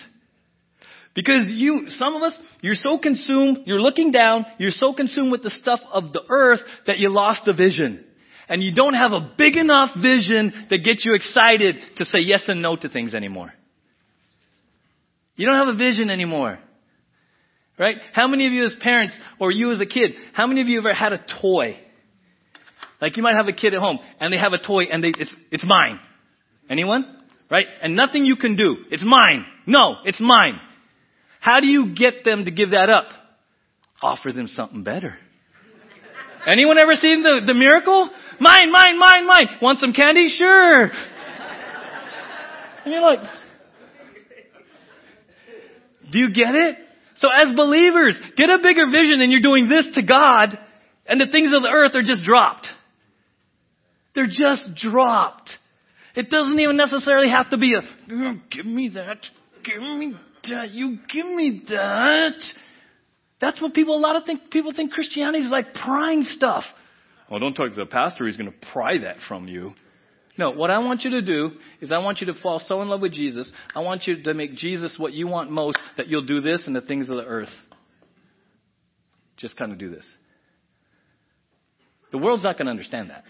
Because 1.17 1.47
you, 1.49 1.85
some 1.87 2.15
of 2.15 2.21
us, 2.21 2.37
you're 2.61 2.75
so 2.75 2.99
consumed, 2.99 3.63
you're 3.65 3.81
looking 3.81 4.11
down, 4.11 4.45
you're 4.59 4.69
so 4.69 4.93
consumed 4.93 5.31
with 5.31 5.41
the 5.41 5.49
stuff 5.49 5.79
of 5.91 6.13
the 6.13 6.21
earth 6.29 6.59
that 6.85 6.99
you 6.99 7.09
lost 7.09 7.41
the 7.43 7.53
vision. 7.53 8.05
And 8.47 8.61
you 8.61 8.71
don't 8.71 8.93
have 8.93 9.13
a 9.13 9.33
big 9.35 9.55
enough 9.55 9.95
vision 9.95 10.67
that 10.69 10.83
gets 10.83 11.03
you 11.03 11.15
excited 11.15 11.77
to 11.95 12.05
say 12.05 12.19
yes 12.21 12.43
and 12.47 12.61
no 12.61 12.75
to 12.75 12.87
things 12.87 13.15
anymore. 13.15 13.51
You 15.35 15.47
don't 15.47 15.55
have 15.55 15.73
a 15.73 15.75
vision 15.75 16.11
anymore. 16.11 16.59
Right? 17.79 17.95
How 18.13 18.27
many 18.27 18.45
of 18.45 18.53
you 18.53 18.65
as 18.65 18.75
parents, 18.79 19.15
or 19.39 19.51
you 19.51 19.71
as 19.71 19.81
a 19.81 19.87
kid, 19.87 20.11
how 20.33 20.45
many 20.45 20.61
of 20.61 20.67
you 20.67 20.77
ever 20.77 20.93
had 20.93 21.13
a 21.13 21.25
toy? 21.41 21.79
Like 23.01 23.17
you 23.17 23.23
might 23.23 23.35
have 23.35 23.47
a 23.47 23.53
kid 23.53 23.73
at 23.73 23.79
home, 23.79 23.97
and 24.19 24.31
they 24.31 24.37
have 24.37 24.53
a 24.53 24.63
toy, 24.63 24.83
and 24.83 25.03
they, 25.03 25.13
it's, 25.17 25.31
it's 25.49 25.65
mine. 25.65 25.99
Anyone? 26.69 27.21
Right? 27.49 27.65
And 27.81 27.95
nothing 27.95 28.23
you 28.23 28.35
can 28.35 28.55
do. 28.55 28.75
It's 28.91 29.03
mine. 29.03 29.45
No, 29.65 29.95
it's 30.05 30.21
mine. 30.21 30.59
How 31.47 31.61
do 31.61 31.67
you 31.67 31.95
get 31.95 32.25
them 32.25 32.43
to 32.43 32.51
give 32.51 32.71
that 32.71 32.89
up? 32.89 33.07
Offer 34.01 34.33
them 34.33 34.47
something 34.47 34.83
better. 34.83 35.15
Anyone 36.45 36.77
ever 36.77 36.93
seen 36.95 37.23
the, 37.23 37.39
the 37.45 37.53
miracle? 37.53 38.09
Mine, 38.41 38.69
mine, 38.69 38.99
mine, 38.99 39.25
mine. 39.25 39.47
Want 39.61 39.79
some 39.79 39.93
candy? 39.93 40.27
Sure. 40.27 40.91
And 42.83 42.93
you're 42.93 43.01
like, 43.01 43.19
do 46.11 46.19
you 46.19 46.33
get 46.33 46.53
it? 46.53 46.75
So 47.15 47.29
as 47.33 47.55
believers, 47.55 48.19
get 48.35 48.49
a 48.49 48.57
bigger 48.61 48.91
vision 48.91 49.21
and 49.21 49.31
you're 49.31 49.39
doing 49.41 49.69
this 49.69 49.89
to 49.93 50.05
God 50.05 50.59
and 51.05 51.21
the 51.21 51.27
things 51.31 51.53
of 51.55 51.61
the 51.61 51.69
earth 51.71 51.95
are 51.95 52.03
just 52.03 52.23
dropped. 52.23 52.67
They're 54.15 54.27
just 54.27 54.75
dropped. 54.75 55.49
It 56.13 56.29
doesn't 56.29 56.59
even 56.59 56.75
necessarily 56.75 57.29
have 57.29 57.51
to 57.51 57.57
be 57.57 57.73
a, 57.73 57.83
give 58.51 58.65
me 58.65 58.89
that, 58.95 59.19
give 59.63 59.81
me 59.81 60.13
that. 60.43 60.71
You 60.71 60.97
give 61.11 61.25
me 61.25 61.63
that. 61.69 62.41
That's 63.39 63.61
what 63.61 63.73
people, 63.73 63.97
a 63.97 63.99
lot 63.99 64.15
of 64.15 64.23
think, 64.25 64.49
people 64.51 64.73
think 64.75 64.91
Christianity 64.91 65.43
is 65.43 65.51
like 65.51 65.73
prying 65.73 66.23
stuff. 66.23 66.63
Well, 67.29 67.39
don't 67.39 67.53
talk 67.53 67.69
to 67.69 67.75
the 67.75 67.85
pastor. 67.85 68.25
He's 68.25 68.37
going 68.37 68.51
to 68.51 68.67
pry 68.71 68.99
that 68.99 69.17
from 69.27 69.47
you. 69.47 69.73
No, 70.37 70.51
what 70.51 70.69
I 70.69 70.79
want 70.79 71.01
you 71.01 71.11
to 71.11 71.21
do 71.21 71.51
is 71.81 71.91
I 71.91 71.97
want 71.97 72.21
you 72.21 72.27
to 72.27 72.39
fall 72.41 72.59
so 72.59 72.81
in 72.81 72.87
love 72.87 73.01
with 73.01 73.13
Jesus. 73.13 73.51
I 73.75 73.79
want 73.79 74.05
you 74.05 74.21
to 74.23 74.33
make 74.33 74.55
Jesus 74.55 74.95
what 74.97 75.13
you 75.13 75.27
want 75.27 75.51
most 75.51 75.79
that 75.97 76.07
you'll 76.07 76.25
do 76.25 76.41
this 76.41 76.67
and 76.67 76.75
the 76.75 76.81
things 76.81 77.09
of 77.09 77.17
the 77.17 77.25
earth. 77.25 77.49
Just 79.37 79.57
kind 79.57 79.71
of 79.71 79.77
do 79.77 79.89
this. 79.89 80.05
The 82.11 82.17
world's 82.17 82.43
not 82.43 82.57
going 82.57 82.67
to 82.67 82.71
understand 82.71 83.09
that. 83.09 83.23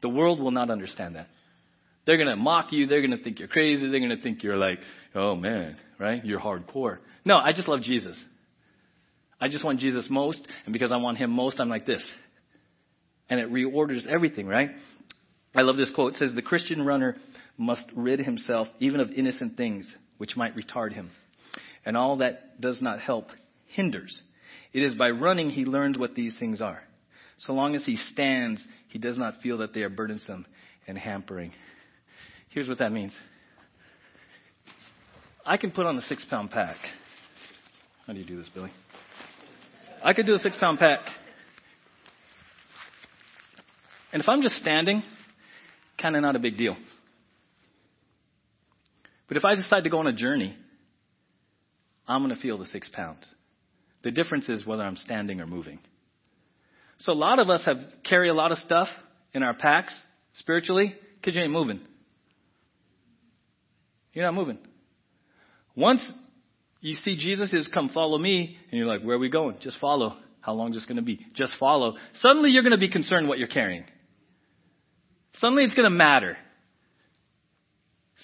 The 0.00 0.08
world 0.08 0.40
will 0.40 0.50
not 0.50 0.70
understand 0.70 1.16
that. 1.16 1.28
They're 2.06 2.16
going 2.16 2.28
to 2.28 2.36
mock 2.36 2.72
you. 2.72 2.86
They're 2.86 3.06
going 3.06 3.16
to 3.16 3.22
think 3.22 3.38
you're 3.38 3.48
crazy. 3.48 3.88
They're 3.88 4.00
going 4.00 4.16
to 4.16 4.22
think 4.22 4.42
you're 4.42 4.56
like, 4.56 4.78
oh 5.14 5.34
man, 5.36 5.76
right? 5.98 6.24
You're 6.24 6.40
hardcore. 6.40 6.98
No, 7.24 7.36
I 7.36 7.52
just 7.52 7.68
love 7.68 7.82
Jesus. 7.82 8.22
I 9.40 9.48
just 9.48 9.64
want 9.64 9.80
Jesus 9.80 10.06
most, 10.10 10.46
and 10.64 10.72
because 10.72 10.90
I 10.90 10.96
want 10.96 11.18
him 11.18 11.30
most, 11.30 11.60
I'm 11.60 11.68
like 11.68 11.86
this. 11.86 12.04
And 13.30 13.38
it 13.40 13.52
reorders 13.52 14.06
everything, 14.06 14.46
right? 14.46 14.70
I 15.54 15.62
love 15.62 15.76
this 15.76 15.90
quote. 15.94 16.14
It 16.14 16.18
says, 16.18 16.34
The 16.34 16.42
Christian 16.42 16.84
runner 16.84 17.16
must 17.56 17.86
rid 17.94 18.20
himself 18.20 18.68
even 18.78 19.00
of 19.00 19.10
innocent 19.10 19.56
things 19.56 19.90
which 20.18 20.36
might 20.36 20.56
retard 20.56 20.92
him. 20.92 21.10
And 21.84 21.96
all 21.96 22.18
that 22.18 22.60
does 22.60 22.82
not 22.82 23.00
help 23.00 23.26
hinders. 23.66 24.20
It 24.72 24.82
is 24.82 24.94
by 24.94 25.10
running 25.10 25.50
he 25.50 25.64
learns 25.64 25.98
what 25.98 26.14
these 26.14 26.36
things 26.38 26.60
are. 26.60 26.82
So 27.38 27.52
long 27.52 27.76
as 27.76 27.84
he 27.84 27.96
stands, 27.96 28.64
he 28.88 28.98
does 28.98 29.16
not 29.16 29.40
feel 29.42 29.58
that 29.58 29.72
they 29.72 29.82
are 29.82 29.88
burdensome 29.88 30.46
and 30.86 30.98
hampering. 30.98 31.52
Here's 32.50 32.68
what 32.68 32.78
that 32.78 32.92
means 32.92 33.14
I 35.48 35.56
can 35.56 35.70
put 35.70 35.86
on 35.86 35.96
a 35.96 36.02
six 36.02 36.26
pound 36.28 36.50
pack. 36.50 36.76
How 38.06 38.12
do 38.12 38.18
you 38.18 38.26
do 38.26 38.36
this, 38.36 38.50
Billy? 38.54 38.70
I 40.04 40.12
could 40.12 40.26
do 40.26 40.34
a 40.34 40.38
six 40.38 40.54
pound 40.60 40.78
pack. 40.78 41.00
And 44.12 44.22
if 44.22 44.28
I'm 44.28 44.42
just 44.42 44.56
standing, 44.56 45.02
kind 46.00 46.16
of 46.16 46.22
not 46.22 46.36
a 46.36 46.38
big 46.38 46.58
deal. 46.58 46.76
But 49.26 49.38
if 49.38 49.44
I 49.46 49.54
decide 49.54 49.84
to 49.84 49.90
go 49.90 49.98
on 49.98 50.06
a 50.06 50.12
journey, 50.12 50.54
I'm 52.06 52.22
going 52.22 52.34
to 52.34 52.40
feel 52.40 52.58
the 52.58 52.66
six 52.66 52.90
pounds. 52.90 53.24
The 54.02 54.10
difference 54.10 54.50
is 54.50 54.66
whether 54.66 54.82
I'm 54.82 54.96
standing 54.96 55.40
or 55.40 55.46
moving. 55.46 55.78
So 56.98 57.12
a 57.12 57.14
lot 57.14 57.38
of 57.38 57.48
us 57.48 57.64
have 57.64 57.78
carry 58.04 58.28
a 58.28 58.34
lot 58.34 58.52
of 58.52 58.58
stuff 58.58 58.88
in 59.32 59.42
our 59.42 59.54
packs 59.54 59.98
spiritually 60.34 60.94
because 61.14 61.34
you 61.34 61.42
ain't 61.42 61.52
moving. 61.52 61.80
You're 64.12 64.26
not 64.26 64.34
moving. 64.34 64.58
Once 65.74 66.00
you 66.80 66.94
see 66.94 67.16
Jesus 67.16 67.52
is 67.52 67.68
come 67.68 67.90
follow 67.90 68.18
me, 68.18 68.56
and 68.70 68.78
you're 68.78 68.86
like, 68.88 69.02
where 69.02 69.16
are 69.16 69.20
we 69.20 69.30
going? 69.30 69.56
Just 69.60 69.78
follow. 69.80 70.16
How 70.40 70.52
long 70.52 70.70
is 70.70 70.76
this 70.76 70.86
going 70.86 70.96
to 70.96 71.02
be? 71.02 71.20
Just 71.34 71.54
follow. 71.58 71.96
Suddenly 72.20 72.50
you're 72.50 72.62
going 72.62 72.72
to 72.72 72.78
be 72.78 72.90
concerned 72.90 73.28
what 73.28 73.38
you're 73.38 73.48
carrying. 73.48 73.84
Suddenly 75.34 75.64
it's 75.64 75.74
going 75.74 75.84
to 75.84 75.96
matter. 75.96 76.36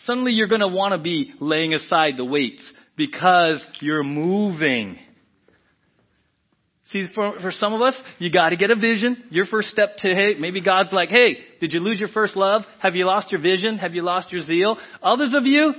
Suddenly 0.04 0.32
you're 0.32 0.48
going 0.48 0.60
to 0.60 0.68
want 0.68 0.92
to 0.92 0.98
be 0.98 1.32
laying 1.40 1.74
aside 1.74 2.14
the 2.16 2.24
weights 2.24 2.68
because 2.96 3.64
you're 3.80 4.02
moving. 4.02 4.98
See, 6.86 7.06
for, 7.14 7.40
for 7.40 7.50
some 7.50 7.72
of 7.72 7.82
us, 7.82 7.94
you 8.18 8.30
got 8.30 8.50
to 8.50 8.56
get 8.56 8.70
a 8.70 8.76
vision. 8.76 9.24
Your 9.30 9.46
first 9.46 9.68
step 9.68 9.96
to, 9.98 10.08
hey, 10.08 10.34
maybe 10.38 10.62
God's 10.62 10.92
like, 10.92 11.08
hey, 11.08 11.38
did 11.60 11.72
you 11.72 11.80
lose 11.80 11.98
your 11.98 12.08
first 12.08 12.36
love? 12.36 12.62
Have 12.80 12.94
you 12.94 13.06
lost 13.06 13.32
your 13.32 13.40
vision? 13.40 13.78
Have 13.78 13.94
you 13.94 14.02
lost 14.02 14.32
your 14.32 14.42
zeal? 14.42 14.76
Others 15.02 15.34
of 15.36 15.44
you, 15.44 15.72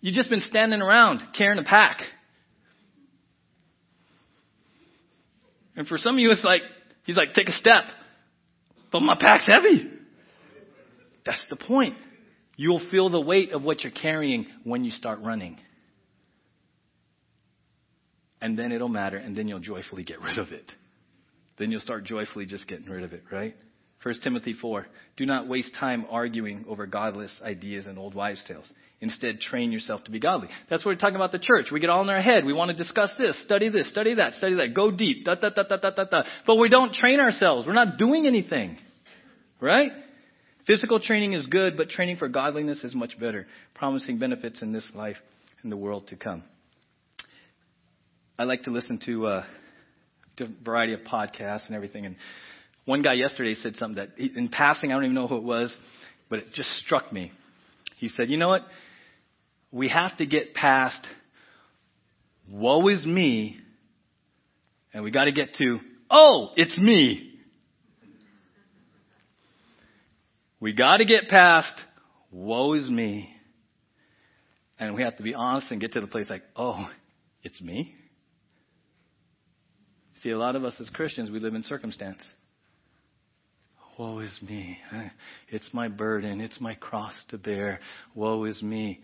You've 0.00 0.14
just 0.14 0.30
been 0.30 0.40
standing 0.40 0.80
around 0.80 1.22
carrying 1.36 1.58
a 1.58 1.64
pack. 1.64 2.00
And 5.76 5.86
for 5.86 5.98
some 5.98 6.14
of 6.14 6.20
you, 6.20 6.30
it's 6.30 6.44
like, 6.44 6.62
he's 7.04 7.16
like, 7.16 7.34
take 7.34 7.48
a 7.48 7.52
step. 7.52 7.84
But 8.92 9.00
my 9.00 9.16
pack's 9.18 9.46
heavy. 9.50 9.90
That's 11.24 11.44
the 11.50 11.56
point. 11.56 11.96
You'll 12.56 12.88
feel 12.90 13.10
the 13.10 13.20
weight 13.20 13.52
of 13.52 13.62
what 13.62 13.82
you're 13.82 13.92
carrying 13.92 14.46
when 14.64 14.84
you 14.84 14.90
start 14.90 15.20
running. 15.22 15.58
And 18.40 18.58
then 18.58 18.72
it'll 18.72 18.88
matter, 18.88 19.16
and 19.16 19.36
then 19.36 19.48
you'll 19.48 19.60
joyfully 19.60 20.04
get 20.04 20.20
rid 20.20 20.38
of 20.38 20.52
it. 20.52 20.70
Then 21.58 21.70
you'll 21.70 21.80
start 21.80 22.04
joyfully 22.04 22.46
just 22.46 22.68
getting 22.68 22.86
rid 22.86 23.02
of 23.02 23.12
it, 23.12 23.24
right? 23.30 23.56
1 24.02 24.14
Timothy 24.22 24.54
4. 24.54 24.86
Do 25.16 25.26
not 25.26 25.48
waste 25.48 25.74
time 25.74 26.06
arguing 26.10 26.64
over 26.68 26.86
godless 26.86 27.32
ideas 27.42 27.86
and 27.86 27.98
old 27.98 28.14
wives' 28.14 28.44
tales. 28.46 28.70
Instead, 29.00 29.40
train 29.40 29.72
yourself 29.72 30.02
to 30.04 30.10
be 30.10 30.18
godly. 30.18 30.48
That's 30.70 30.84
what 30.84 30.92
we're 30.92 30.98
talking 30.98 31.16
about 31.16 31.30
the 31.30 31.38
church. 31.38 31.66
We 31.70 31.80
get 31.80 31.90
all 31.90 32.02
in 32.02 32.08
our 32.08 32.22
head. 32.22 32.46
We 32.46 32.54
want 32.54 32.70
to 32.70 32.76
discuss 32.76 33.12
this, 33.18 33.40
study 33.42 33.68
this, 33.68 33.90
study 33.90 34.14
that, 34.14 34.34
study 34.34 34.54
that, 34.54 34.74
go 34.74 34.90
deep, 34.90 35.26
da, 35.26 35.34
da, 35.34 35.50
da, 35.50 35.64
da, 35.64 35.76
da, 35.76 35.90
da, 35.90 36.04
da. 36.04 36.22
But 36.46 36.56
we 36.56 36.70
don't 36.70 36.94
train 36.94 37.20
ourselves. 37.20 37.66
We're 37.66 37.74
not 37.74 37.98
doing 37.98 38.26
anything. 38.26 38.78
Right? 39.60 39.92
Physical 40.66 40.98
training 40.98 41.34
is 41.34 41.46
good, 41.46 41.76
but 41.76 41.90
training 41.90 42.16
for 42.16 42.28
godliness 42.28 42.82
is 42.84 42.94
much 42.94 43.20
better, 43.20 43.46
promising 43.74 44.18
benefits 44.18 44.62
in 44.62 44.72
this 44.72 44.86
life 44.94 45.16
and 45.62 45.70
the 45.70 45.76
world 45.76 46.08
to 46.08 46.16
come. 46.16 46.42
I 48.38 48.44
like 48.44 48.62
to 48.64 48.70
listen 48.70 48.98
to 49.06 49.26
uh, 49.26 49.44
a 50.40 50.44
variety 50.64 50.94
of 50.94 51.00
podcasts 51.00 51.66
and 51.66 51.76
everything, 51.76 52.04
and 52.06 52.16
one 52.84 53.02
guy 53.02 53.14
yesterday 53.14 53.54
said 53.54 53.76
something 53.76 53.96
that, 53.96 54.18
in 54.18 54.48
passing, 54.48 54.90
I 54.90 54.94
don't 54.94 55.04
even 55.04 55.14
know 55.14 55.26
who 55.26 55.36
it 55.36 55.42
was, 55.42 55.74
but 56.28 56.40
it 56.40 56.52
just 56.52 56.68
struck 56.78 57.12
me. 57.12 57.32
He 57.98 58.08
said, 58.08 58.30
You 58.30 58.36
know 58.36 58.48
what? 58.48 58.62
We 59.76 59.90
have 59.90 60.16
to 60.16 60.24
get 60.24 60.54
past, 60.54 61.06
woe 62.48 62.88
is 62.88 63.04
me, 63.04 63.58
and 64.94 65.04
we 65.04 65.10
got 65.10 65.24
to 65.24 65.32
get 65.32 65.54
to, 65.56 65.80
oh, 66.10 66.48
it's 66.56 66.78
me. 66.78 67.34
We 70.60 70.72
got 70.72 70.96
to 70.96 71.04
get 71.04 71.28
past, 71.28 71.74
woe 72.32 72.72
is 72.72 72.88
me, 72.88 73.28
and 74.78 74.94
we 74.94 75.02
have 75.02 75.18
to 75.18 75.22
be 75.22 75.34
honest 75.34 75.70
and 75.70 75.78
get 75.78 75.92
to 75.92 76.00
the 76.00 76.06
place 76.06 76.30
like, 76.30 76.44
oh, 76.56 76.88
it's 77.42 77.60
me. 77.60 77.94
See, 80.22 80.30
a 80.30 80.38
lot 80.38 80.56
of 80.56 80.64
us 80.64 80.74
as 80.80 80.88
Christians, 80.88 81.30
we 81.30 81.38
live 81.38 81.54
in 81.54 81.62
circumstance. 81.62 82.22
Woe 83.98 84.20
is 84.20 84.38
me. 84.40 84.78
It's 85.50 85.68
my 85.74 85.88
burden. 85.88 86.40
It's 86.40 86.62
my 86.62 86.74
cross 86.76 87.12
to 87.28 87.36
bear. 87.36 87.80
Woe 88.14 88.44
is 88.44 88.62
me. 88.62 89.00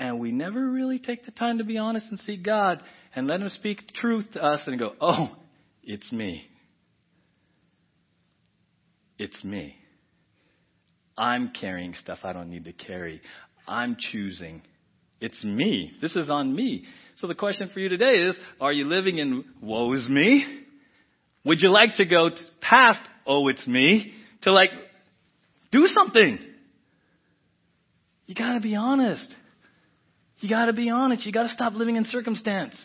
And 0.00 0.18
we 0.18 0.32
never 0.32 0.66
really 0.66 0.98
take 0.98 1.26
the 1.26 1.30
time 1.30 1.58
to 1.58 1.64
be 1.64 1.76
honest 1.76 2.06
and 2.08 2.18
seek 2.20 2.42
God 2.42 2.82
and 3.14 3.26
let 3.26 3.40
Him 3.40 3.50
speak 3.50 3.86
truth 3.94 4.24
to 4.32 4.42
us 4.42 4.60
and 4.66 4.78
go, 4.78 4.94
oh, 4.98 5.36
it's 5.84 6.10
me. 6.10 6.48
It's 9.18 9.44
me. 9.44 9.76
I'm 11.18 11.50
carrying 11.50 11.92
stuff 11.92 12.20
I 12.24 12.32
don't 12.32 12.48
need 12.48 12.64
to 12.64 12.72
carry. 12.72 13.20
I'm 13.68 13.96
choosing. 13.98 14.62
It's 15.20 15.44
me. 15.44 15.92
This 16.00 16.16
is 16.16 16.30
on 16.30 16.56
me. 16.56 16.86
So 17.18 17.26
the 17.26 17.34
question 17.34 17.68
for 17.72 17.80
you 17.80 17.90
today 17.90 18.22
is, 18.22 18.34
are 18.58 18.72
you 18.72 18.88
living 18.88 19.18
in 19.18 19.44
woe 19.60 19.92
is 19.92 20.08
me? 20.08 20.46
Would 21.44 21.60
you 21.60 21.70
like 21.70 21.96
to 21.96 22.06
go 22.06 22.30
past 22.62 23.00
oh, 23.26 23.48
it's 23.48 23.66
me, 23.66 24.14
to 24.42 24.52
like, 24.52 24.70
do 25.70 25.86
something. 25.86 26.38
You 28.26 28.34
gotta 28.34 28.60
be 28.60 28.74
honest. 28.74 29.34
You 30.40 30.48
gotta 30.48 30.72
be 30.72 30.90
honest. 30.90 31.24
You 31.24 31.32
gotta 31.32 31.50
stop 31.50 31.74
living 31.74 31.96
in 31.96 32.04
circumstance. 32.04 32.76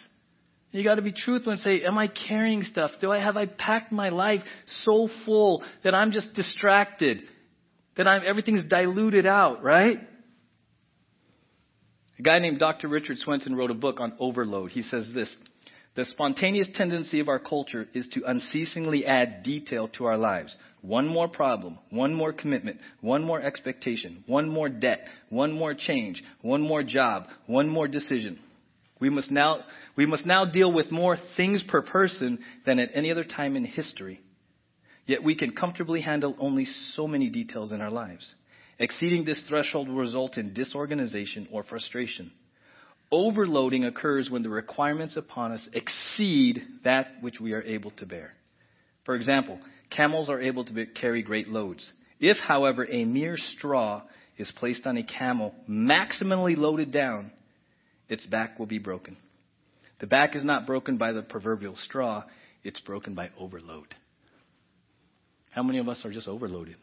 You 0.71 0.83
gotta 0.83 1.01
be 1.01 1.13
truthful 1.13 1.53
and 1.53 1.61
say, 1.61 1.83
am 1.83 1.97
I 1.97 2.07
carrying 2.07 2.63
stuff? 2.63 2.91
Do 2.99 3.11
I, 3.11 3.19
have 3.19 3.37
I 3.37 3.45
packed 3.45 3.93
my 3.93 4.09
life 4.09 4.41
so 4.83 5.07
full 5.25 5.63
that 5.83 5.95
I'm 5.95 6.11
just 6.11 6.33
distracted? 6.33 7.23
That 7.95 8.07
I'm, 8.07 8.23
everything's 8.27 8.65
diluted 8.65 9.25
out, 9.25 9.63
right? 9.63 9.99
A 12.19 12.21
guy 12.21 12.39
named 12.39 12.59
Dr. 12.59 12.89
Richard 12.89 13.17
Swenson 13.17 13.55
wrote 13.55 13.71
a 13.71 13.75
book 13.75 14.01
on 14.01 14.13
overload. 14.19 14.71
He 14.71 14.81
says 14.81 15.09
this, 15.13 15.33
the 15.95 16.05
spontaneous 16.05 16.67
tendency 16.73 17.21
of 17.21 17.29
our 17.29 17.39
culture 17.39 17.87
is 17.93 18.07
to 18.09 18.23
unceasingly 18.25 19.05
add 19.05 19.43
detail 19.43 19.87
to 19.89 20.05
our 20.05 20.17
lives. 20.17 20.55
One 20.81 21.07
more 21.07 21.29
problem, 21.29 21.79
one 21.89 22.13
more 22.13 22.33
commitment, 22.33 22.79
one 23.01 23.23
more 23.23 23.41
expectation, 23.41 24.23
one 24.27 24.49
more 24.49 24.67
debt, 24.67 25.07
one 25.29 25.53
more 25.53 25.73
change, 25.73 26.21
one 26.41 26.61
more 26.61 26.83
job, 26.83 27.27
one 27.47 27.69
more 27.69 27.87
decision. 27.87 28.39
We 28.99 29.09
must 29.09 29.31
now, 29.31 29.61
we 29.95 30.05
must 30.05 30.25
now 30.25 30.45
deal 30.45 30.71
with 30.71 30.91
more 30.91 31.17
things 31.37 31.63
per 31.67 31.81
person 31.81 32.39
than 32.65 32.79
at 32.79 32.91
any 32.93 33.11
other 33.11 33.23
time 33.23 33.55
in 33.55 33.63
history. 33.63 34.21
Yet 35.05 35.23
we 35.23 35.35
can 35.35 35.51
comfortably 35.51 36.01
handle 36.01 36.35
only 36.39 36.65
so 36.65 37.07
many 37.07 37.29
details 37.29 37.71
in 37.71 37.81
our 37.81 37.91
lives. 37.91 38.33
Exceeding 38.79 39.23
this 39.23 39.41
threshold 39.47 39.87
will 39.87 39.95
result 39.95 40.37
in 40.37 40.53
disorganization 40.53 41.47
or 41.51 41.63
frustration. 41.63 42.31
Overloading 43.11 43.85
occurs 43.85 44.29
when 44.29 44.43
the 44.43 44.49
requirements 44.49 45.15
upon 45.15 45.51
us 45.51 45.67
exceed 45.73 46.61
that 46.83 47.21
which 47.21 47.39
we 47.39 47.53
are 47.53 47.61
able 47.61 47.91
to 47.91 48.05
bear. 48.05 48.31
For 49.05 49.15
example, 49.15 49.59
camels 49.89 50.29
are 50.29 50.41
able 50.41 50.65
to 50.65 50.85
carry 50.87 51.21
great 51.21 51.47
loads. 51.47 51.91
If, 52.19 52.37
however, 52.37 52.85
a 52.89 53.05
mere 53.05 53.37
straw 53.37 54.01
is 54.37 54.51
placed 54.55 54.87
on 54.87 54.97
a 54.97 55.03
camel 55.03 55.53
maximally 55.69 56.57
loaded 56.57 56.91
down, 56.91 57.31
its 58.09 58.25
back 58.25 58.57
will 58.57 58.65
be 58.65 58.79
broken. 58.79 59.17
The 59.99 60.07
back 60.07 60.35
is 60.35 60.43
not 60.43 60.65
broken 60.65 60.97
by 60.97 61.11
the 61.11 61.21
proverbial 61.21 61.75
straw, 61.75 62.23
it's 62.63 62.81
broken 62.81 63.13
by 63.13 63.29
overload. 63.39 63.93
How 65.51 65.63
many 65.63 65.77
of 65.77 65.87
us 65.87 66.03
are 66.03 66.11
just 66.11 66.27
overloaded? 66.27 66.75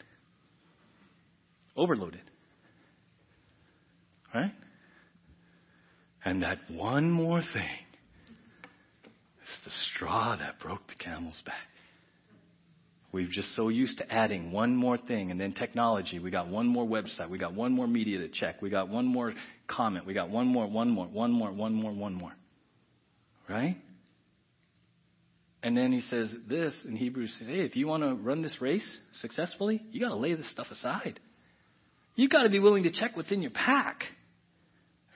Overloaded. 1.76 2.22
Right? 4.34 4.52
And 6.24 6.42
that 6.42 6.58
one 6.70 7.10
more 7.10 7.40
thing 7.40 7.78
is 9.42 9.64
the 9.64 9.70
straw 9.94 10.36
that 10.36 10.60
broke 10.60 10.86
the 10.88 10.94
camel's 11.02 11.42
back. 11.44 11.54
We've 13.12 13.28
just 13.28 13.54
so 13.54 13.68
used 13.68 13.98
to 13.98 14.10
adding 14.10 14.52
one 14.52 14.74
more 14.74 14.96
thing 14.96 15.30
and 15.30 15.38
then 15.38 15.52
technology. 15.52 16.18
We 16.18 16.30
got 16.30 16.48
one 16.48 16.66
more 16.66 16.86
website. 16.86 17.28
We 17.28 17.38
got 17.38 17.52
one 17.54 17.72
more 17.72 17.86
media 17.86 18.18
to 18.18 18.28
check. 18.28 18.62
We 18.62 18.70
got 18.70 18.88
one 18.88 19.06
more 19.06 19.34
comment. 19.68 20.06
We 20.06 20.14
got 20.14 20.30
one 20.30 20.46
more, 20.46 20.66
one 20.66 20.88
more, 20.88 21.06
one 21.06 21.30
more, 21.30 21.52
one 21.52 21.74
more, 21.74 21.92
one 21.92 22.14
more. 22.14 22.32
Right? 23.50 23.76
And 25.62 25.76
then 25.76 25.92
he 25.92 26.00
says 26.00 26.34
this 26.48 26.74
in 26.86 26.96
Hebrews 26.96 27.36
Hey, 27.38 27.60
if 27.60 27.76
you 27.76 27.86
want 27.86 28.02
to 28.02 28.14
run 28.14 28.40
this 28.40 28.56
race 28.60 28.86
successfully, 29.20 29.82
you 29.92 30.00
got 30.00 30.08
to 30.08 30.16
lay 30.16 30.34
this 30.34 30.50
stuff 30.50 30.68
aside. 30.70 31.20
You 32.16 32.28
got 32.28 32.44
to 32.44 32.48
be 32.48 32.58
willing 32.58 32.84
to 32.84 32.92
check 32.92 33.14
what's 33.14 33.30
in 33.30 33.42
your 33.42 33.50
pack. 33.50 34.04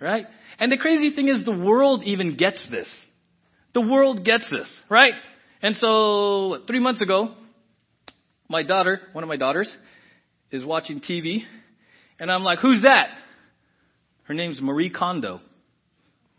Right? 0.00 0.26
And 0.58 0.70
the 0.70 0.76
crazy 0.76 1.14
thing 1.14 1.28
is 1.28 1.44
the 1.44 1.52
world 1.52 2.02
even 2.04 2.36
gets 2.36 2.64
this. 2.70 2.88
The 3.72 3.80
world 3.80 4.24
gets 4.24 4.48
this, 4.50 4.70
right? 4.88 5.12
And 5.62 5.76
so, 5.76 6.64
three 6.66 6.80
months 6.80 7.00
ago, 7.00 7.34
my 8.48 8.62
daughter, 8.62 9.00
one 9.12 9.24
of 9.24 9.28
my 9.28 9.36
daughters, 9.36 9.74
is 10.50 10.64
watching 10.64 11.00
TV, 11.00 11.40
and 12.18 12.30
I'm 12.30 12.42
like, 12.42 12.60
who's 12.60 12.82
that? 12.82 13.08
Her 14.24 14.34
name's 14.34 14.60
Marie 14.60 14.90
Kondo. 14.90 15.40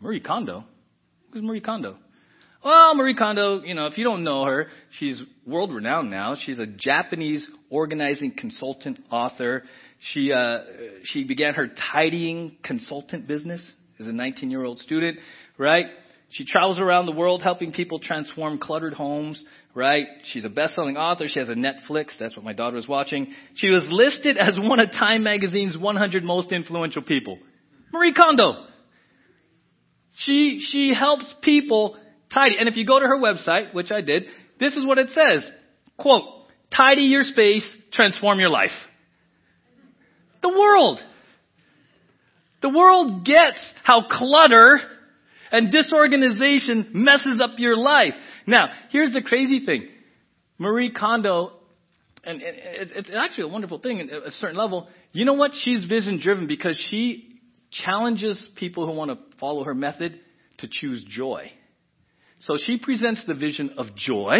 Marie 0.00 0.20
Kondo? 0.20 0.64
Who's 1.32 1.42
Marie 1.42 1.60
Kondo? 1.60 1.96
Well, 2.64 2.96
Marie 2.96 3.14
Kondo, 3.14 3.62
you 3.62 3.74
know, 3.74 3.86
if 3.86 3.96
you 3.96 4.04
don't 4.04 4.24
know 4.24 4.44
her, 4.44 4.66
she's 4.98 5.22
world 5.46 5.72
renowned 5.72 6.10
now. 6.10 6.34
She's 6.44 6.58
a 6.58 6.66
Japanese 6.66 7.48
organizing 7.70 8.32
consultant, 8.36 8.98
author. 9.10 9.62
She 10.00 10.32
uh, 10.32 10.58
she 11.04 11.24
began 11.24 11.54
her 11.54 11.68
tidying 11.92 12.56
consultant 12.62 13.26
business 13.26 13.74
as 13.98 14.06
a 14.06 14.12
19 14.12 14.50
year 14.50 14.64
old 14.64 14.78
student, 14.78 15.18
right? 15.56 15.86
She 16.30 16.44
travels 16.44 16.78
around 16.78 17.06
the 17.06 17.12
world 17.12 17.42
helping 17.42 17.72
people 17.72 17.98
transform 17.98 18.58
cluttered 18.58 18.92
homes, 18.92 19.42
right? 19.74 20.04
She's 20.24 20.44
a 20.44 20.50
best-selling 20.50 20.98
author. 20.98 21.24
She 21.26 21.38
has 21.38 21.48
a 21.48 21.54
Netflix. 21.54 22.18
That's 22.20 22.36
what 22.36 22.44
my 22.44 22.52
daughter 22.52 22.76
was 22.76 22.86
watching. 22.86 23.32
She 23.54 23.70
was 23.70 23.88
listed 23.90 24.36
as 24.36 24.58
one 24.60 24.78
of 24.78 24.90
Time 24.90 25.22
Magazine's 25.22 25.76
100 25.76 26.24
most 26.24 26.52
influential 26.52 27.00
people. 27.00 27.38
Marie 27.92 28.12
Kondo. 28.12 28.66
She, 30.18 30.60
she 30.60 30.92
helps 30.92 31.32
people 31.42 31.96
tidy. 32.32 32.56
And 32.58 32.68
if 32.68 32.76
you 32.76 32.86
go 32.86 33.00
to 33.00 33.06
her 33.06 33.18
website, 33.18 33.72
which 33.72 33.90
I 33.90 34.02
did, 34.02 34.24
this 34.60 34.74
is 34.76 34.84
what 34.84 34.98
it 34.98 35.08
says. 35.10 35.50
Quote, 35.96 36.24
tidy 36.76 37.02
your 37.02 37.22
space, 37.22 37.66
transform 37.92 38.38
your 38.38 38.50
life. 38.50 38.72
The 40.42 40.48
world. 40.48 41.00
The 42.62 42.68
world 42.68 43.24
gets 43.24 43.58
how 43.84 44.06
clutter 44.08 44.80
and 45.50 45.70
disorganization 45.72 46.90
messes 46.92 47.40
up 47.42 47.52
your 47.58 47.76
life. 47.76 48.14
Now, 48.46 48.68
here's 48.90 49.12
the 49.12 49.22
crazy 49.22 49.64
thing. 49.64 49.88
Marie 50.58 50.90
Kondo, 50.90 51.52
and 52.24 52.42
it's 52.42 53.10
actually 53.16 53.44
a 53.44 53.48
wonderful 53.48 53.78
thing 53.78 54.00
at 54.00 54.10
a 54.10 54.30
certain 54.32 54.56
level. 54.56 54.88
You 55.12 55.24
know 55.24 55.34
what? 55.34 55.52
She's 55.54 55.84
vision 55.84 56.20
driven 56.20 56.46
because 56.46 56.76
she 56.90 57.40
challenges 57.70 58.48
people 58.56 58.86
who 58.86 58.92
want 58.92 59.10
to 59.10 59.18
follow 59.38 59.64
her 59.64 59.74
method 59.74 60.18
to 60.58 60.68
choose 60.70 61.04
joy. 61.08 61.52
So 62.40 62.56
she 62.56 62.78
presents 62.78 63.24
the 63.26 63.34
vision 63.34 63.74
of 63.78 63.94
joy. 63.94 64.36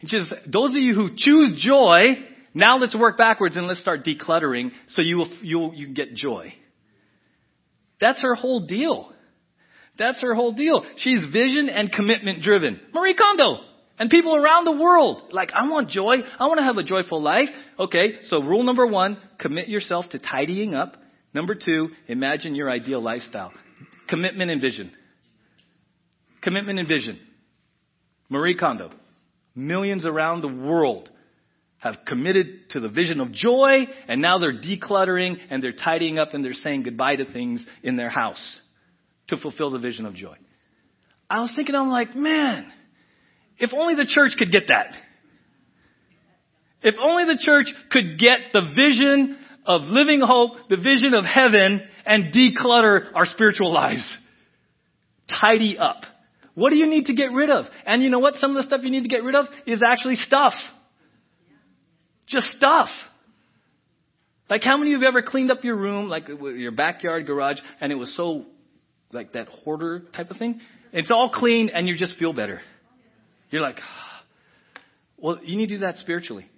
And 0.00 0.10
she 0.10 0.18
says, 0.18 0.32
those 0.46 0.70
of 0.70 0.82
you 0.82 0.94
who 0.94 1.10
choose 1.16 1.54
joy, 1.58 2.16
now 2.54 2.78
let's 2.78 2.96
work 2.96 3.16
backwards 3.16 3.56
and 3.56 3.66
let's 3.66 3.80
start 3.80 4.04
decluttering 4.04 4.72
so 4.88 5.02
you 5.02 5.18
will, 5.18 5.28
you'll, 5.42 5.74
you 5.74 5.94
get 5.94 6.14
joy. 6.14 6.52
That's 8.00 8.22
her 8.22 8.34
whole 8.34 8.66
deal. 8.66 9.12
That's 9.98 10.22
her 10.22 10.34
whole 10.34 10.52
deal. 10.52 10.84
She's 10.96 11.24
vision 11.26 11.68
and 11.68 11.92
commitment 11.92 12.42
driven. 12.42 12.80
Marie 12.92 13.14
Kondo. 13.14 13.66
And 13.98 14.08
people 14.08 14.34
around 14.34 14.64
the 14.64 14.82
world, 14.82 15.24
like, 15.30 15.50
I 15.52 15.68
want 15.68 15.90
joy. 15.90 16.14
I 16.38 16.46
want 16.46 16.56
to 16.56 16.64
have 16.64 16.78
a 16.78 16.82
joyful 16.82 17.22
life. 17.22 17.50
Okay, 17.78 18.22
so 18.22 18.42
rule 18.42 18.62
number 18.62 18.86
one, 18.86 19.18
commit 19.38 19.68
yourself 19.68 20.08
to 20.12 20.18
tidying 20.18 20.74
up. 20.74 20.96
Number 21.34 21.54
two, 21.54 21.90
imagine 22.08 22.54
your 22.54 22.70
ideal 22.70 23.02
lifestyle. 23.02 23.52
Commitment 24.08 24.50
and 24.50 24.62
vision. 24.62 24.90
Commitment 26.40 26.78
and 26.78 26.88
vision. 26.88 27.20
Marie 28.30 28.56
Kondo. 28.56 28.90
Millions 29.54 30.06
around 30.06 30.40
the 30.40 30.48
world 30.48 31.10
have 31.80 31.96
committed 32.06 32.70
to 32.70 32.80
the 32.80 32.88
vision 32.88 33.20
of 33.20 33.32
joy, 33.32 33.86
and 34.06 34.20
now 34.20 34.38
they're 34.38 34.60
decluttering 34.60 35.38
and 35.50 35.62
they're 35.62 35.72
tidying 35.72 36.18
up 36.18 36.34
and 36.34 36.44
they're 36.44 36.52
saying 36.52 36.82
goodbye 36.82 37.16
to 37.16 37.30
things 37.30 37.66
in 37.82 37.96
their 37.96 38.10
house 38.10 38.60
to 39.28 39.36
fulfill 39.36 39.70
the 39.70 39.78
vision 39.78 40.04
of 40.06 40.14
joy. 40.14 40.36
I 41.28 41.40
was 41.40 41.52
thinking, 41.56 41.74
I'm 41.74 41.88
like, 41.88 42.14
man, 42.14 42.70
if 43.58 43.70
only 43.72 43.94
the 43.94 44.06
church 44.06 44.32
could 44.38 44.52
get 44.52 44.64
that. 44.68 44.94
If 46.82 46.96
only 47.00 47.24
the 47.24 47.38
church 47.38 47.66
could 47.90 48.18
get 48.18 48.52
the 48.52 48.62
vision 48.74 49.38
of 49.66 49.82
living 49.82 50.20
hope, 50.20 50.52
the 50.68 50.76
vision 50.76 51.14
of 51.14 51.24
heaven, 51.24 51.82
and 52.04 52.34
declutter 52.34 53.10
our 53.14 53.26
spiritual 53.26 53.72
lives. 53.72 54.04
Tidy 55.28 55.78
up. 55.78 56.02
What 56.54 56.70
do 56.70 56.76
you 56.76 56.86
need 56.86 57.06
to 57.06 57.14
get 57.14 57.32
rid 57.32 57.50
of? 57.50 57.66
And 57.86 58.02
you 58.02 58.10
know 58.10 58.18
what? 58.18 58.34
Some 58.36 58.50
of 58.50 58.56
the 58.56 58.66
stuff 58.66 58.80
you 58.82 58.90
need 58.90 59.04
to 59.04 59.08
get 59.08 59.22
rid 59.22 59.34
of 59.34 59.46
is 59.66 59.80
actually 59.86 60.16
stuff. 60.16 60.54
Just 62.30 62.46
stuff. 62.52 62.88
Like 64.48 64.62
how 64.64 64.76
many 64.76 64.94
of 64.94 65.00
you 65.00 65.06
have 65.06 65.14
ever 65.14 65.22
cleaned 65.22 65.50
up 65.50 65.62
your 65.62 65.76
room, 65.76 66.08
like 66.08 66.28
your 66.28 66.72
backyard 66.72 67.26
garage, 67.26 67.58
and 67.80 67.92
it 67.92 67.96
was 67.96 68.14
so, 68.16 68.46
like 69.12 69.32
that 69.34 69.48
hoarder 69.48 70.00
type 70.14 70.30
of 70.30 70.36
thing? 70.36 70.60
It's 70.92 71.10
all 71.10 71.30
clean 71.32 71.68
and 71.68 71.86
you 71.86 71.96
just 71.96 72.18
feel 72.18 72.32
better. 72.32 72.60
You're 73.50 73.62
like, 73.62 73.78
well, 75.18 75.38
you 75.44 75.56
need 75.56 75.68
to 75.68 75.76
do 75.76 75.80
that 75.80 75.98
spiritually. 75.98 76.48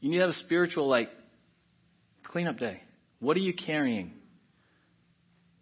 You 0.00 0.10
need 0.10 0.16
to 0.16 0.22
have 0.22 0.30
a 0.30 0.44
spiritual, 0.44 0.86
like, 0.86 1.08
cleanup 2.24 2.58
day. 2.58 2.82
What 3.20 3.38
are 3.38 3.40
you 3.40 3.54
carrying? 3.54 4.12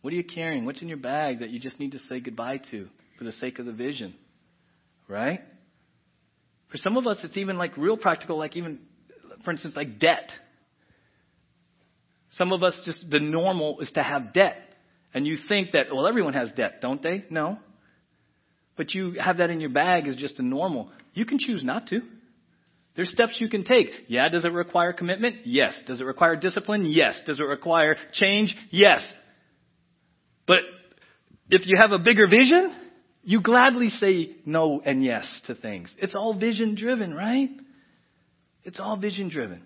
What 0.01 0.13
are 0.13 0.17
you 0.17 0.25
carrying? 0.25 0.65
What's 0.65 0.83
in 0.83 0.89
your 0.89 0.97
bag 0.97 1.41
that 1.41 1.51
you 1.51 1.61
just 1.61 1.79
need 1.79 1.93
to 1.93 2.01
say 2.09 2.19
goodbye 2.19 2.61
to 2.73 2.89
for 3.19 3.25
the 3.25 3.33
sake 3.33 3.61
of 3.61 3.67
the 3.67 3.73
vision? 3.73 4.15
Right? 5.07 5.43
For 6.73 6.79
some 6.79 6.97
of 6.97 7.07
us, 7.07 7.19
it's 7.23 7.37
even 7.37 7.59
like 7.59 7.77
real 7.77 7.99
practical, 7.99 8.39
like 8.39 8.57
even, 8.57 8.81
for 9.45 9.51
instance, 9.51 9.77
like 9.77 9.99
debt. 10.01 10.33
Some 12.31 12.51
of 12.51 12.63
us 12.63 12.81
just, 12.87 13.05
the 13.11 13.21
normal 13.21 13.81
is 13.81 13.91
to 13.93 14.03
have 14.03 14.33
debt. 14.33 14.57
And 15.13 15.27
you 15.27 15.37
think 15.49 15.73
that, 15.73 15.89
well, 15.93 16.09
everyone 16.09 16.33
has 16.33 16.51
debt, 16.53 16.81
don't 16.81 17.03
they? 17.03 17.27
No. 17.29 17.59
But 18.75 18.95
you 18.95 19.17
have 19.21 19.37
that 19.37 19.51
in 19.51 19.61
your 19.61 19.69
bag 19.69 20.09
as 20.09 20.17
just 20.17 20.39
a 20.39 20.43
normal. 20.43 20.91
You 21.13 21.27
can 21.27 21.39
choose 21.39 21.63
not 21.63 21.89
to. 21.89 22.01
There's 22.97 23.11
steps 23.11 23.37
you 23.39 23.51
can 23.51 23.65
take. 23.65 23.89
Yeah, 24.09 24.31
does 24.31 24.47
it 24.47 24.53
require 24.53 24.95
commitment? 24.95 25.45
Yes. 25.45 25.75
Does 25.87 26.01
it 26.01 26.05
require 26.05 26.37
discipline? 26.37 26.87
Yes. 26.87 27.19
Does 27.27 27.39
it 27.39 27.45
require 27.45 27.97
change? 28.15 28.57
Yes. 28.71 29.07
But 30.47 30.61
if 31.51 31.67
you 31.67 31.77
have 31.81 31.93
a 31.93 31.99
bigger 31.99 32.27
vision, 32.27 32.75
you 33.23 33.41
gladly 33.41 33.91
say 33.91 34.37
no 34.45 34.81
and 34.85 35.05
yes 35.05 35.25
to 35.47 35.55
things. 35.55 35.95
It's 35.99 36.15
all 36.15 36.39
vision 36.39 36.75
driven, 36.75 37.15
right? 37.15 37.51
It's 38.65 38.81
all 38.81 38.97
vision 38.97 39.29
driven. 39.29 39.63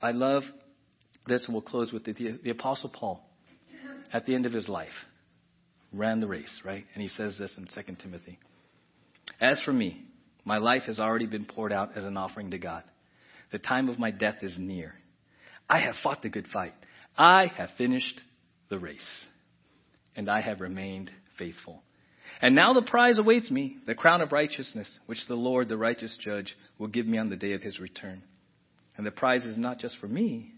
I 0.00 0.12
love 0.12 0.42
this, 1.26 1.44
and 1.44 1.54
we'll 1.54 1.62
close 1.62 1.92
with 1.92 2.06
it. 2.08 2.16
The, 2.16 2.38
the 2.42 2.50
Apostle 2.50 2.90
Paul, 2.90 3.20
at 4.12 4.26
the 4.26 4.34
end 4.34 4.46
of 4.46 4.52
his 4.52 4.68
life, 4.68 4.88
ran 5.92 6.20
the 6.20 6.26
race, 6.26 6.60
right? 6.64 6.84
And 6.94 7.02
he 7.02 7.08
says 7.08 7.36
this 7.38 7.52
in 7.56 7.66
2 7.66 7.96
Timothy. 7.96 8.38
As 9.40 9.60
for 9.62 9.72
me, 9.72 10.02
my 10.44 10.58
life 10.58 10.82
has 10.86 10.98
already 10.98 11.26
been 11.26 11.44
poured 11.44 11.72
out 11.72 11.96
as 11.96 12.04
an 12.04 12.16
offering 12.16 12.50
to 12.52 12.58
God. 12.58 12.82
The 13.52 13.58
time 13.58 13.88
of 13.88 13.98
my 13.98 14.10
death 14.10 14.36
is 14.42 14.56
near. 14.58 14.94
I 15.68 15.80
have 15.80 15.94
fought 16.02 16.22
the 16.22 16.28
good 16.28 16.46
fight. 16.52 16.74
I 17.16 17.46
have 17.56 17.70
finished 17.76 18.20
the 18.68 18.78
race. 18.78 19.00
And 20.16 20.28
I 20.30 20.40
have 20.40 20.60
remained 20.60 21.10
faithful. 21.38 21.82
And 22.40 22.54
now 22.54 22.72
the 22.74 22.82
prize 22.82 23.18
awaits 23.18 23.50
me, 23.50 23.78
the 23.86 23.94
crown 23.94 24.20
of 24.20 24.32
righteousness, 24.32 24.88
which 25.06 25.26
the 25.26 25.34
Lord, 25.34 25.68
the 25.68 25.76
righteous 25.76 26.16
judge, 26.20 26.56
will 26.78 26.88
give 26.88 27.06
me 27.06 27.18
on 27.18 27.30
the 27.30 27.36
day 27.36 27.52
of 27.52 27.62
his 27.62 27.80
return. 27.80 28.22
And 28.96 29.06
the 29.06 29.10
prize 29.10 29.44
is 29.44 29.56
not 29.56 29.78
just 29.78 29.96
for 29.98 30.08
me, 30.08 30.52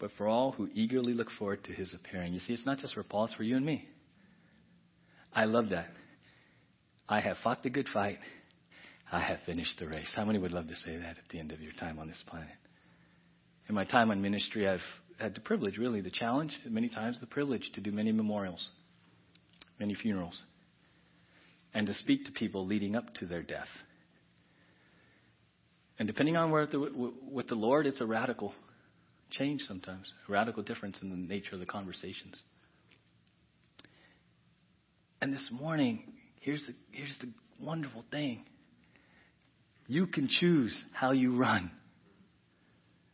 but 0.00 0.10
for 0.18 0.26
all 0.26 0.52
who 0.52 0.68
eagerly 0.74 1.14
look 1.14 1.30
forward 1.38 1.64
to 1.64 1.72
his 1.72 1.94
appearing. 1.94 2.32
You 2.32 2.40
see, 2.40 2.52
it's 2.52 2.66
not 2.66 2.78
just 2.78 2.94
for 2.94 3.02
Paul, 3.02 3.26
it's 3.26 3.34
for 3.34 3.44
you 3.44 3.56
and 3.56 3.64
me. 3.64 3.88
I 5.32 5.44
love 5.44 5.70
that. 5.70 5.88
I 7.08 7.20
have 7.20 7.36
fought 7.42 7.62
the 7.62 7.70
good 7.70 7.88
fight. 7.92 8.18
I 9.10 9.20
have 9.20 9.38
finished 9.46 9.78
the 9.78 9.86
race. 9.86 10.10
How 10.14 10.24
many 10.24 10.38
would 10.38 10.50
love 10.52 10.66
to 10.68 10.74
say 10.74 10.96
that 10.96 11.18
at 11.18 11.28
the 11.30 11.38
end 11.38 11.52
of 11.52 11.60
your 11.60 11.72
time 11.72 11.98
on 11.98 12.08
this 12.08 12.22
planet? 12.26 12.48
In 13.68 13.74
my 13.74 13.84
time 13.84 14.10
on 14.10 14.20
ministry, 14.20 14.68
I've 14.68 14.80
had 15.18 15.34
the 15.34 15.40
privilege, 15.40 15.78
really, 15.78 16.00
the 16.00 16.10
challenge, 16.10 16.58
many 16.68 16.88
times 16.88 17.20
the 17.20 17.26
privilege 17.26 17.70
to 17.74 17.80
do 17.80 17.92
many 17.92 18.12
memorials, 18.12 18.70
many 19.78 19.94
funerals, 19.94 20.44
and 21.74 21.86
to 21.86 21.94
speak 21.94 22.24
to 22.26 22.32
people 22.32 22.66
leading 22.66 22.96
up 22.96 23.14
to 23.14 23.26
their 23.26 23.42
death. 23.42 23.68
And 25.98 26.06
depending 26.06 26.36
on 26.36 26.50
where 26.50 26.66
the, 26.66 27.12
with 27.30 27.48
the 27.48 27.54
Lord, 27.54 27.86
it's 27.86 28.00
a 28.00 28.06
radical 28.06 28.54
change 29.30 29.62
sometimes, 29.62 30.12
a 30.28 30.32
radical 30.32 30.62
difference 30.62 30.98
in 31.02 31.10
the 31.10 31.16
nature 31.16 31.54
of 31.54 31.60
the 31.60 31.66
conversations. 31.66 32.42
And 35.20 35.32
this 35.32 35.48
morning, 35.50 36.12
here's 36.40 36.64
the, 36.66 36.74
here's 36.90 37.16
the 37.20 37.28
wonderful 37.64 38.04
thing. 38.10 38.44
You 39.86 40.06
can 40.06 40.28
choose 40.28 40.78
how 40.92 41.12
you 41.12 41.36
run. 41.36 41.70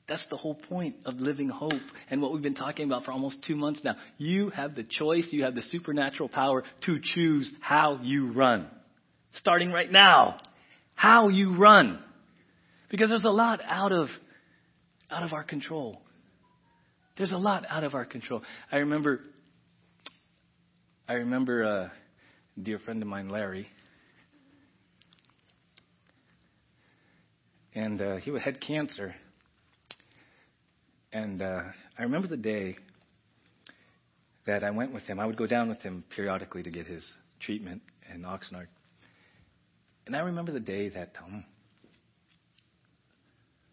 That's 0.09 0.25
the 0.31 0.37
whole 0.37 0.55
point 0.55 0.97
of 1.05 1.15
living 1.17 1.49
hope 1.49 1.73
and 2.11 2.21
what 2.21 2.33
we've 2.33 2.43
been 2.43 2.55
talking 2.55 2.87
about 2.87 3.05
for 3.05 3.13
almost 3.13 3.45
two 3.47 3.57
months 3.57 3.81
now. 3.85 3.95
You 4.19 4.51
have 4.51 4.75
the 4.75 4.83
choice, 4.83 5.27
you 5.31 5.45
have 5.45 5.55
the 5.55 5.63
supernatural 5.63 6.29
power 6.29 6.65
to 6.87 6.99
choose 7.01 7.51
how 7.61 8.01
you 8.03 8.33
run. 8.33 8.67
Starting 9.35 9.71
right 9.71 9.91
now. 9.91 10.39
How 10.95 11.29
you 11.29 11.57
run. 11.57 12.03
Because 12.91 13.09
there's 13.09 13.25
a 13.25 13.31
lot 13.31 13.61
out 13.65 13.93
of, 13.93 14.09
out 15.11 15.23
of 15.23 15.33
our 15.33 15.45
control. 15.45 16.03
There's 17.17 17.33
a 17.33 17.39
lot 17.39 17.65
out 17.69 17.85
of 17.85 17.95
our 17.95 18.05
control. 18.05 18.43
I 18.71 18.79
remember 18.79 19.21
I 21.09 21.15
remember 21.17 21.63
a 21.63 21.93
dear 22.63 22.79
friend 22.79 23.03
of 23.03 23.09
mine, 23.09 23.29
Larry, 23.29 23.67
and 27.75 28.01
uh, 28.01 28.17
he 28.17 28.31
had 28.39 28.61
cancer. 28.61 29.15
And 31.13 31.43
uh, 31.43 31.63
I 31.99 32.03
remember 32.03 32.29
the 32.29 32.37
day 32.37 32.77
that 34.47 34.65
I 34.65 34.71
went 34.71 34.93
with 34.93 35.03
him. 35.05 35.21
I 35.21 35.27
would 35.27 35.37
go 35.37 35.47
down 35.47 35.69
with 35.69 35.81
him 35.83 36.05
periodically 36.15 36.63
to 36.63 36.71
get 36.71 36.87
his 36.87 37.05
treatment 37.41 37.83
in 38.13 38.23
Oxnard. 38.23 38.67
And 40.07 40.17
I 40.17 40.21
remember 40.21 40.53
the 40.53 40.61
day 40.61 40.89
that 40.89 41.17
um, 41.23 41.45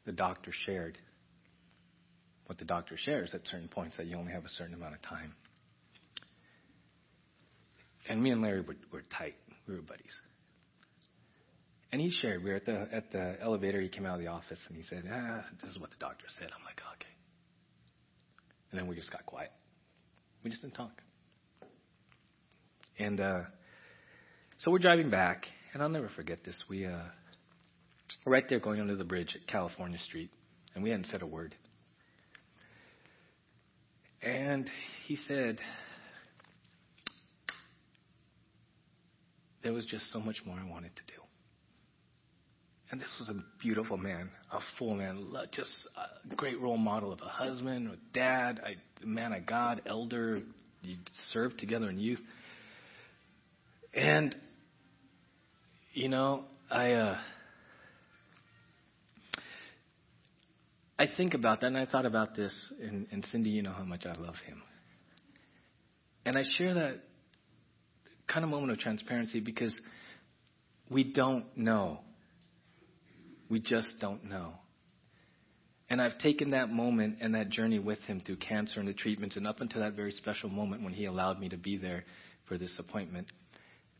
the 0.05 0.11
doctor 0.11 0.51
shared 0.65 0.97
what 2.45 2.57
the 2.57 2.65
doctor 2.65 2.97
shares 2.97 3.33
at 3.33 3.41
certain 3.45 3.67
points 3.67 3.95
that 3.97 4.07
you 4.07 4.17
only 4.17 4.31
have 4.31 4.43
a 4.43 4.49
certain 4.49 4.73
amount 4.73 4.95
of 4.95 5.01
time. 5.03 5.33
And 8.07 8.21
me 8.21 8.31
and 8.31 8.41
Larry 8.41 8.61
were, 8.61 8.75
were 8.91 9.03
tight. 9.15 9.35
We 9.67 9.75
were 9.75 9.81
buddies. 9.81 10.15
And 11.91 12.01
he 12.01 12.09
shared, 12.09 12.43
we 12.43 12.49
were 12.49 12.55
at 12.55 12.65
the, 12.65 12.87
at 12.91 13.11
the 13.11 13.37
elevator. 13.41 13.79
He 13.81 13.87
came 13.87 14.05
out 14.05 14.15
of 14.15 14.21
the 14.21 14.27
office 14.27 14.59
and 14.67 14.77
he 14.77 14.83
said, 14.83 15.03
ah, 15.11 15.43
this 15.61 15.71
is 15.71 15.79
what 15.79 15.91
the 15.91 15.97
doctor 15.99 16.25
said. 16.39 16.47
I'm 16.55 16.63
like, 16.65 16.81
okay. 16.95 17.08
And 18.71 18.79
then 18.79 18.87
we 18.87 18.95
just 18.95 19.11
got 19.11 19.25
quiet. 19.25 19.51
We 20.43 20.49
just 20.49 20.61
didn't 20.61 20.75
talk. 20.75 21.01
And 22.97 23.19
uh, 23.19 23.41
so 24.59 24.71
we're 24.71 24.79
driving 24.79 25.09
back, 25.09 25.45
and 25.73 25.81
I'll 25.81 25.89
never 25.89 26.09
forget 26.15 26.39
this. 26.43 26.55
We 26.69 26.85
uh, 26.85 26.99
were 28.25 28.31
right 28.31 28.43
there 28.49 28.59
going 28.59 28.79
under 28.79 28.95
the 28.95 29.03
bridge 29.03 29.35
at 29.35 29.47
California 29.47 29.97
Street, 29.99 30.29
and 30.75 30.83
we 30.83 30.89
hadn't 30.89 31.07
said 31.07 31.21
a 31.21 31.27
word. 31.27 31.55
And 34.21 34.69
he 35.07 35.15
said, 35.15 35.59
there 39.63 39.73
was 39.73 39.85
just 39.85 40.11
so 40.11 40.19
much 40.19 40.41
more 40.45 40.57
I 40.57 40.69
wanted 40.69 40.95
to 40.95 41.01
do. 41.07 41.18
And 42.91 42.99
this 42.99 43.09
was 43.19 43.29
a 43.29 43.35
beautiful 43.61 43.97
man, 43.97 44.31
a 44.51 44.59
full 44.77 44.95
man, 44.95 45.27
just 45.51 45.69
a 45.95 46.35
great 46.35 46.59
role 46.59 46.77
model 46.77 47.13
of 47.13 47.19
a 47.21 47.27
husband, 47.29 47.87
a 47.87 47.97
dad, 48.13 48.59
a 49.03 49.05
man 49.05 49.31
of 49.31 49.45
God, 49.45 49.81
elder. 49.85 50.41
You 50.81 50.97
served 51.31 51.59
together 51.59 51.89
in 51.89 51.99
youth. 51.99 52.19
And, 53.93 54.35
you 55.93 56.09
know, 56.09 56.45
I, 56.71 56.91
uh, 56.93 57.17
I 60.97 61.05
think 61.15 61.35
about 61.35 61.61
that, 61.61 61.67
and 61.67 61.77
I 61.77 61.85
thought 61.85 62.05
about 62.05 62.35
this, 62.35 62.53
and, 62.81 63.05
and 63.11 63.23
Cindy, 63.31 63.51
you 63.51 63.61
know 63.61 63.73
how 63.73 63.83
much 63.83 64.05
I 64.05 64.13
love 64.13 64.35
him. 64.45 64.61
And 66.25 66.35
I 66.37 66.43
share 66.57 66.73
that 66.73 67.03
kind 68.27 68.43
of 68.43 68.49
moment 68.49 68.71
of 68.71 68.79
transparency 68.79 69.39
because 69.39 69.79
We 70.89 71.03
don't 71.03 71.45
know. 71.55 71.99
We 73.49 73.59
just 73.59 73.93
don't 73.99 74.25
know. 74.25 74.53
And 75.89 76.01
I've 76.01 76.19
taken 76.19 76.51
that 76.51 76.69
moment 76.69 77.17
and 77.19 77.33
that 77.33 77.49
journey 77.49 77.79
with 77.79 77.99
him 78.01 78.21
through 78.23 78.37
cancer 78.37 78.79
and 78.79 78.87
the 78.87 78.93
treatments, 78.93 79.35
and 79.37 79.47
up 79.47 79.59
until 79.59 79.81
that 79.81 79.93
very 79.93 80.11
special 80.11 80.49
moment 80.49 80.83
when 80.83 80.93
he 80.93 81.05
allowed 81.05 81.39
me 81.39 81.49
to 81.49 81.57
be 81.57 81.77
there 81.77 82.03
for 82.47 82.57
this 82.57 82.73
appointment, 82.77 83.27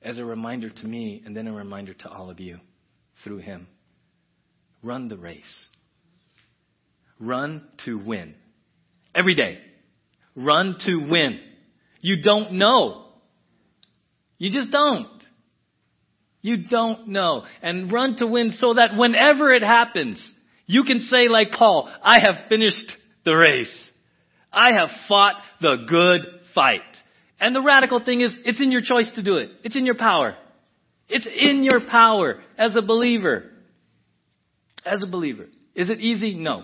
as 0.02 0.18
a 0.18 0.26
reminder 0.26 0.70
to 0.70 0.88
me 0.88 1.22
and 1.26 1.36
then 1.36 1.48
a 1.48 1.54
reminder 1.54 1.94
to 1.94 2.10
all 2.10 2.30
of 2.30 2.40
you 2.40 2.60
through 3.24 3.40
him. 3.40 3.68
Run 4.84 5.08
the 5.08 5.18
race. 5.18 5.68
Run 7.20 7.68
to 7.86 7.96
win. 8.06 8.36
Every 9.14 9.36
day. 9.36 9.58
Run 10.36 10.76
to 10.86 10.96
win. 11.10 11.40
You 12.02 12.22
don't 12.22 12.54
know. 12.54 13.08
You 14.38 14.52
just 14.52 14.72
don't. 14.72 15.22
You 16.42 16.66
don't 16.70 17.10
know. 17.10 17.44
And 17.62 17.92
run 17.92 18.16
to 18.18 18.28
win 18.28 18.54
so 18.60 18.74
that 18.74 18.92
whenever 18.96 19.52
it 19.52 19.64
happens, 19.64 20.22
you 20.66 20.84
can 20.84 21.02
say 21.10 21.28
like 21.28 21.52
Paul, 21.52 21.90
I 22.02 22.20
have 22.20 22.48
finished 22.48 22.92
the 23.26 23.36
race. 23.36 23.92
I 24.52 24.74
have 24.74 24.90
fought 25.08 25.36
the 25.62 25.86
good 25.88 26.22
fight. 26.56 26.82
And 27.40 27.56
the 27.56 27.62
radical 27.62 28.04
thing 28.04 28.22
is, 28.22 28.36
it's 28.46 28.62
in 28.62 28.72
your 28.72 28.82
choice 28.82 29.10
to 29.16 29.24
do 29.24 29.38
it. 29.38 29.50
It's 29.64 29.76
in 29.76 29.86
your 29.86 29.96
power. 29.96 30.36
It's 31.08 31.26
in 31.28 31.64
your 31.64 31.82
power 31.90 32.40
as 32.58 32.76
a 32.76 32.82
believer. 32.82 33.46
As 34.86 35.02
a 35.02 35.08
believer. 35.08 35.48
Is 35.76 35.90
it 35.90 36.00
easy? 36.00 36.36
No. 36.36 36.64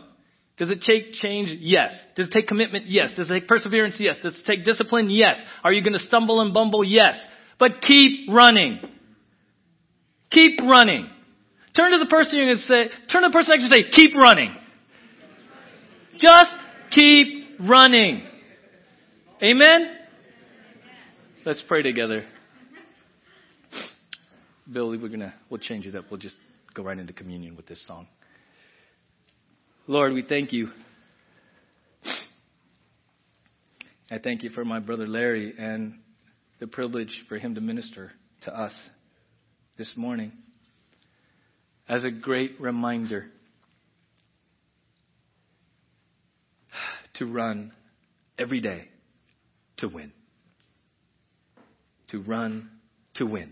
Does 0.57 0.69
it 0.69 0.81
take 0.81 1.13
change? 1.13 1.49
Yes. 1.59 1.91
Does 2.15 2.27
it 2.27 2.31
take 2.31 2.47
commitment? 2.47 2.85
Yes. 2.87 3.13
Does 3.15 3.29
it 3.29 3.33
take 3.33 3.47
perseverance? 3.47 3.97
Yes. 3.99 4.17
Does 4.21 4.35
it 4.39 4.45
take 4.45 4.65
discipline? 4.65 5.09
Yes. 5.09 5.37
Are 5.63 5.73
you 5.73 5.83
going 5.83 5.93
to 5.93 5.99
stumble 5.99 6.41
and 6.41 6.53
bumble? 6.53 6.83
Yes. 6.83 7.15
But 7.59 7.81
keep 7.81 8.29
running. 8.29 8.79
Keep 10.31 10.59
running. 10.61 11.09
Turn 11.75 11.91
to 11.91 11.99
the 11.99 12.09
person 12.09 12.35
you're 12.35 12.45
going 12.45 12.57
to 12.57 12.63
say, 12.63 12.89
turn 13.11 13.23
to 13.23 13.29
the 13.29 13.33
person 13.33 13.51
next 13.51 13.69
to 13.69 13.77
you 13.77 13.83
and 13.83 13.93
say, 13.93 13.95
keep 13.95 14.15
running. 14.15 14.55
Just 16.17 16.53
keep 16.91 17.59
running. 17.59 18.25
Amen? 19.43 19.95
Let's 21.45 21.61
pray 21.67 21.81
together. 21.81 22.25
Billy, 24.71 24.97
we're 24.97 25.09
gonna 25.09 25.33
we'll 25.49 25.59
change 25.59 25.85
it 25.85 25.95
up. 25.95 26.05
We'll 26.09 26.19
just 26.19 26.35
go 26.73 26.81
right 26.83 26.97
into 26.97 27.13
communion 27.13 27.55
with 27.55 27.67
this 27.67 27.85
song. 27.85 28.07
Lord, 29.85 30.13
we 30.13 30.23
thank 30.23 30.51
you. 30.51 30.69
I 34.09 34.17
thank 34.17 34.41
you 34.41 34.49
for 34.49 34.65
my 34.65 34.79
brother 34.79 35.07
Larry 35.07 35.53
and 35.57 35.99
the 36.59 36.67
privilege 36.67 37.25
for 37.29 37.37
him 37.37 37.53
to 37.55 37.61
minister 37.61 38.11
to 38.43 38.59
us 38.59 38.73
this 39.77 39.91
morning 39.97 40.31
as 41.87 42.03
a 42.03 42.11
great 42.11 42.59
reminder 42.61 43.25
to 47.15 47.25
run 47.25 47.73
every 48.39 48.61
day 48.61 48.87
to 49.77 49.87
win. 49.87 50.11
To 52.09 52.21
run 52.21 52.69
to 53.15 53.25
win. 53.25 53.51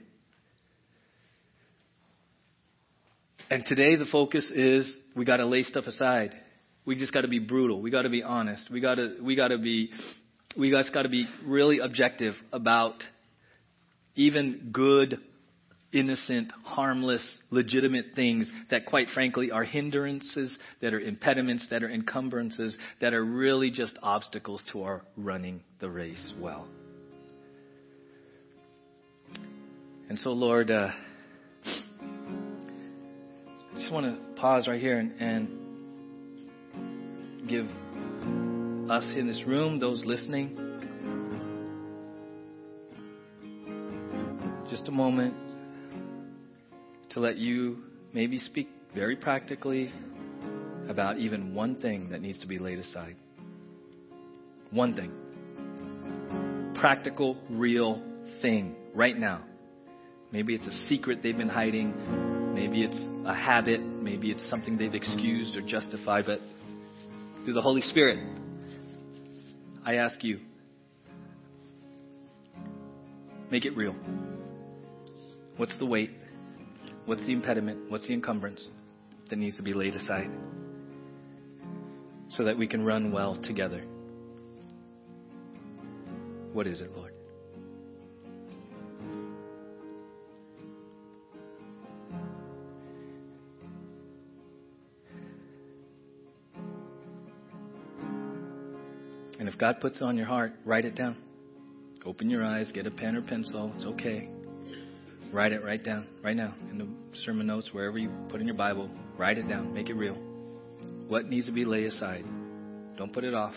And 3.49 3.65
today 3.65 3.97
the 3.97 4.05
focus 4.05 4.49
is 4.53 4.95
we 5.15 5.26
got 5.26 5.38
to 5.38 5.45
lay 5.45 5.63
stuff 5.63 5.86
aside. 5.86 6.34
We 6.86 6.95
just 6.95 7.13
got 7.13 7.21
to 7.21 7.28
be 7.28 7.39
brutal. 7.39 7.82
We 7.82 7.91
got 7.91 8.03
to 8.03 8.09
be 8.09 8.24
honest. 8.24 8.69
We 8.71 8.80
got 8.82 8.95
to 8.95 9.17
we 9.21 9.36
got 9.36 9.49
to 9.49 9.57
be 9.57 9.91
we 10.57 10.71
guys 10.71 10.89
got 10.93 11.03
to 11.03 11.09
be 11.09 11.26
really 11.45 11.80
objective 11.80 12.36
about 12.51 12.95
even 14.15 14.69
good, 14.71 15.19
innocent, 15.93 16.51
harmless, 16.63 17.23
legitimate 17.51 18.07
things 18.15 18.49
that 18.71 18.85
quite 18.85 19.07
frankly 19.13 19.51
are 19.51 19.63
hindrances, 19.63 20.57
that 20.81 20.93
are 20.93 20.99
impediments, 20.99 21.65
that 21.69 21.83
are 21.83 21.89
encumbrances, 21.89 22.75
that 22.99 23.13
are 23.13 23.23
really 23.23 23.71
just 23.71 23.97
obstacles 24.01 24.61
to 24.71 24.81
our 24.83 25.03
running 25.15 25.61
the 25.79 25.89
race 25.89 26.33
well. 26.39 26.67
And 30.09 30.19
so, 30.19 30.31
Lord, 30.31 30.69
uh, 30.69 30.89
I 31.65 31.71
just 33.75 33.89
want 33.91 34.05
to 34.05 34.17
pause 34.39 34.67
right 34.67 34.81
here 34.81 34.99
and, 34.99 35.21
and 35.21 35.47
give 37.47 37.65
us 38.89 39.13
in 39.15 39.27
this 39.27 39.43
room, 39.45 39.79
those 39.79 40.03
listening, 40.05 40.57
just 44.69 44.87
a 44.87 44.91
moment 44.91 45.33
to 47.14 47.20
let 47.20 47.38
you 47.38 47.84
maybe 48.11 48.38
speak 48.39 48.70
very 48.95 49.16
practically 49.16 49.91
about 50.89 51.18
even 51.18 51.53
one 51.53 51.76
thing 51.76 52.09
that 52.09 52.22
needs 52.22 52.39
to 52.39 52.47
be 52.47 52.59
laid 52.59 52.80
aside. 52.80 53.16
One 54.72 54.95
thing. 54.95 55.11
Practical, 56.80 57.38
real 57.49 58.01
thing 58.41 58.76
right 58.93 59.18
now. 59.18 59.43
Maybe 60.32 60.55
it's 60.55 60.66
a 60.66 60.88
secret 60.88 61.20
they've 61.22 61.38
been 61.38 61.49
hiding. 61.49 62.53
Maybe 62.55 62.84
it's 62.84 62.99
a 63.26 63.34
habit. 63.34 63.82
Maybe 63.82 64.32
it's 64.32 64.47
something 64.49 64.78
they've 64.78 64.93
excused 64.93 65.55
or 65.55 65.61
justified. 65.61 66.26
But 66.26 66.39
through 67.45 67.53
the 67.53 67.61
Holy 67.61 67.82
Spirit, 67.82 68.20
I 69.86 69.95
ask 69.95 70.24
you, 70.24 70.39
make 73.51 73.66
it 73.66 73.78
real. 73.78 73.95
What's 75.57 75.78
the 75.78 75.86
weight? 75.86 76.09
What's 77.05 77.25
the 77.25 77.33
impediment? 77.33 77.91
What's 77.91 78.07
the 78.07 78.13
encumbrance 78.13 78.67
that 79.29 79.37
needs 79.37 79.57
to 79.57 79.63
be 79.63 79.73
laid 79.73 79.95
aside 79.95 80.29
so 82.29 82.45
that 82.45 82.57
we 82.57 82.67
can 82.67 82.83
run 82.83 83.11
well 83.11 83.35
together? 83.35 83.83
What 86.53 86.67
is 86.67 86.81
it, 86.81 86.91
Lord? 86.95 87.13
And 99.39 99.49
if 99.49 99.57
God 99.57 99.81
puts 99.81 99.97
it 99.97 100.03
on 100.03 100.15
your 100.15 100.25
heart, 100.27 100.53
write 100.63 100.85
it 100.85 100.95
down. 100.95 101.17
Open 102.05 102.29
your 102.29 102.45
eyes, 102.45 102.71
get 102.71 102.87
a 102.87 102.91
pen 102.91 103.17
or 103.17 103.21
pencil. 103.21 103.73
It's 103.75 103.85
okay. 103.85 104.29
Write 105.34 105.51
it 105.51 105.63
right 105.63 105.84
down, 105.84 106.05
right 106.23 106.36
now, 106.36 106.53
in 106.69 106.77
the 106.77 106.88
sermon 107.17 107.47
notes, 107.47 107.73
wherever 107.73 107.97
you 107.97 108.11
put 108.29 108.39
in 108.39 108.45
your 108.45 108.55
Bible. 108.55 108.91
Write 109.17 109.39
it 109.39 109.47
down. 109.47 109.73
Make 109.73 109.89
it 109.89 109.95
real. 109.95 110.13
What 111.07 111.25
needs 111.25 111.47
to 111.47 111.51
be 111.51 111.65
laid 111.65 111.88
aside? 111.88 112.23
Don't 112.97 113.11
put 113.11 113.23
it 113.23 113.34
off. 113.34 113.55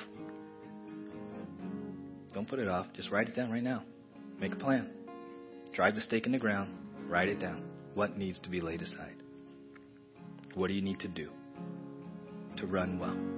Don't 2.32 2.48
put 2.48 2.60
it 2.60 2.68
off. 2.68 2.86
Just 2.94 3.10
write 3.10 3.28
it 3.28 3.36
down 3.36 3.50
right 3.50 3.62
now. 3.62 3.84
Make 4.40 4.54
a 4.54 4.56
plan. 4.56 4.88
Drive 5.74 5.94
the 5.94 6.00
stake 6.00 6.24
in 6.24 6.32
the 6.32 6.38
ground. 6.38 6.74
Write 7.08 7.28
it 7.28 7.40
down. 7.40 7.62
What 7.92 8.16
needs 8.16 8.38
to 8.40 8.48
be 8.48 8.62
laid 8.62 8.80
aside? 8.80 9.16
What 10.54 10.68
do 10.68 10.74
you 10.74 10.82
need 10.82 11.00
to 11.00 11.08
do 11.08 11.28
to 12.56 12.66
run 12.66 12.98
well? 12.98 13.35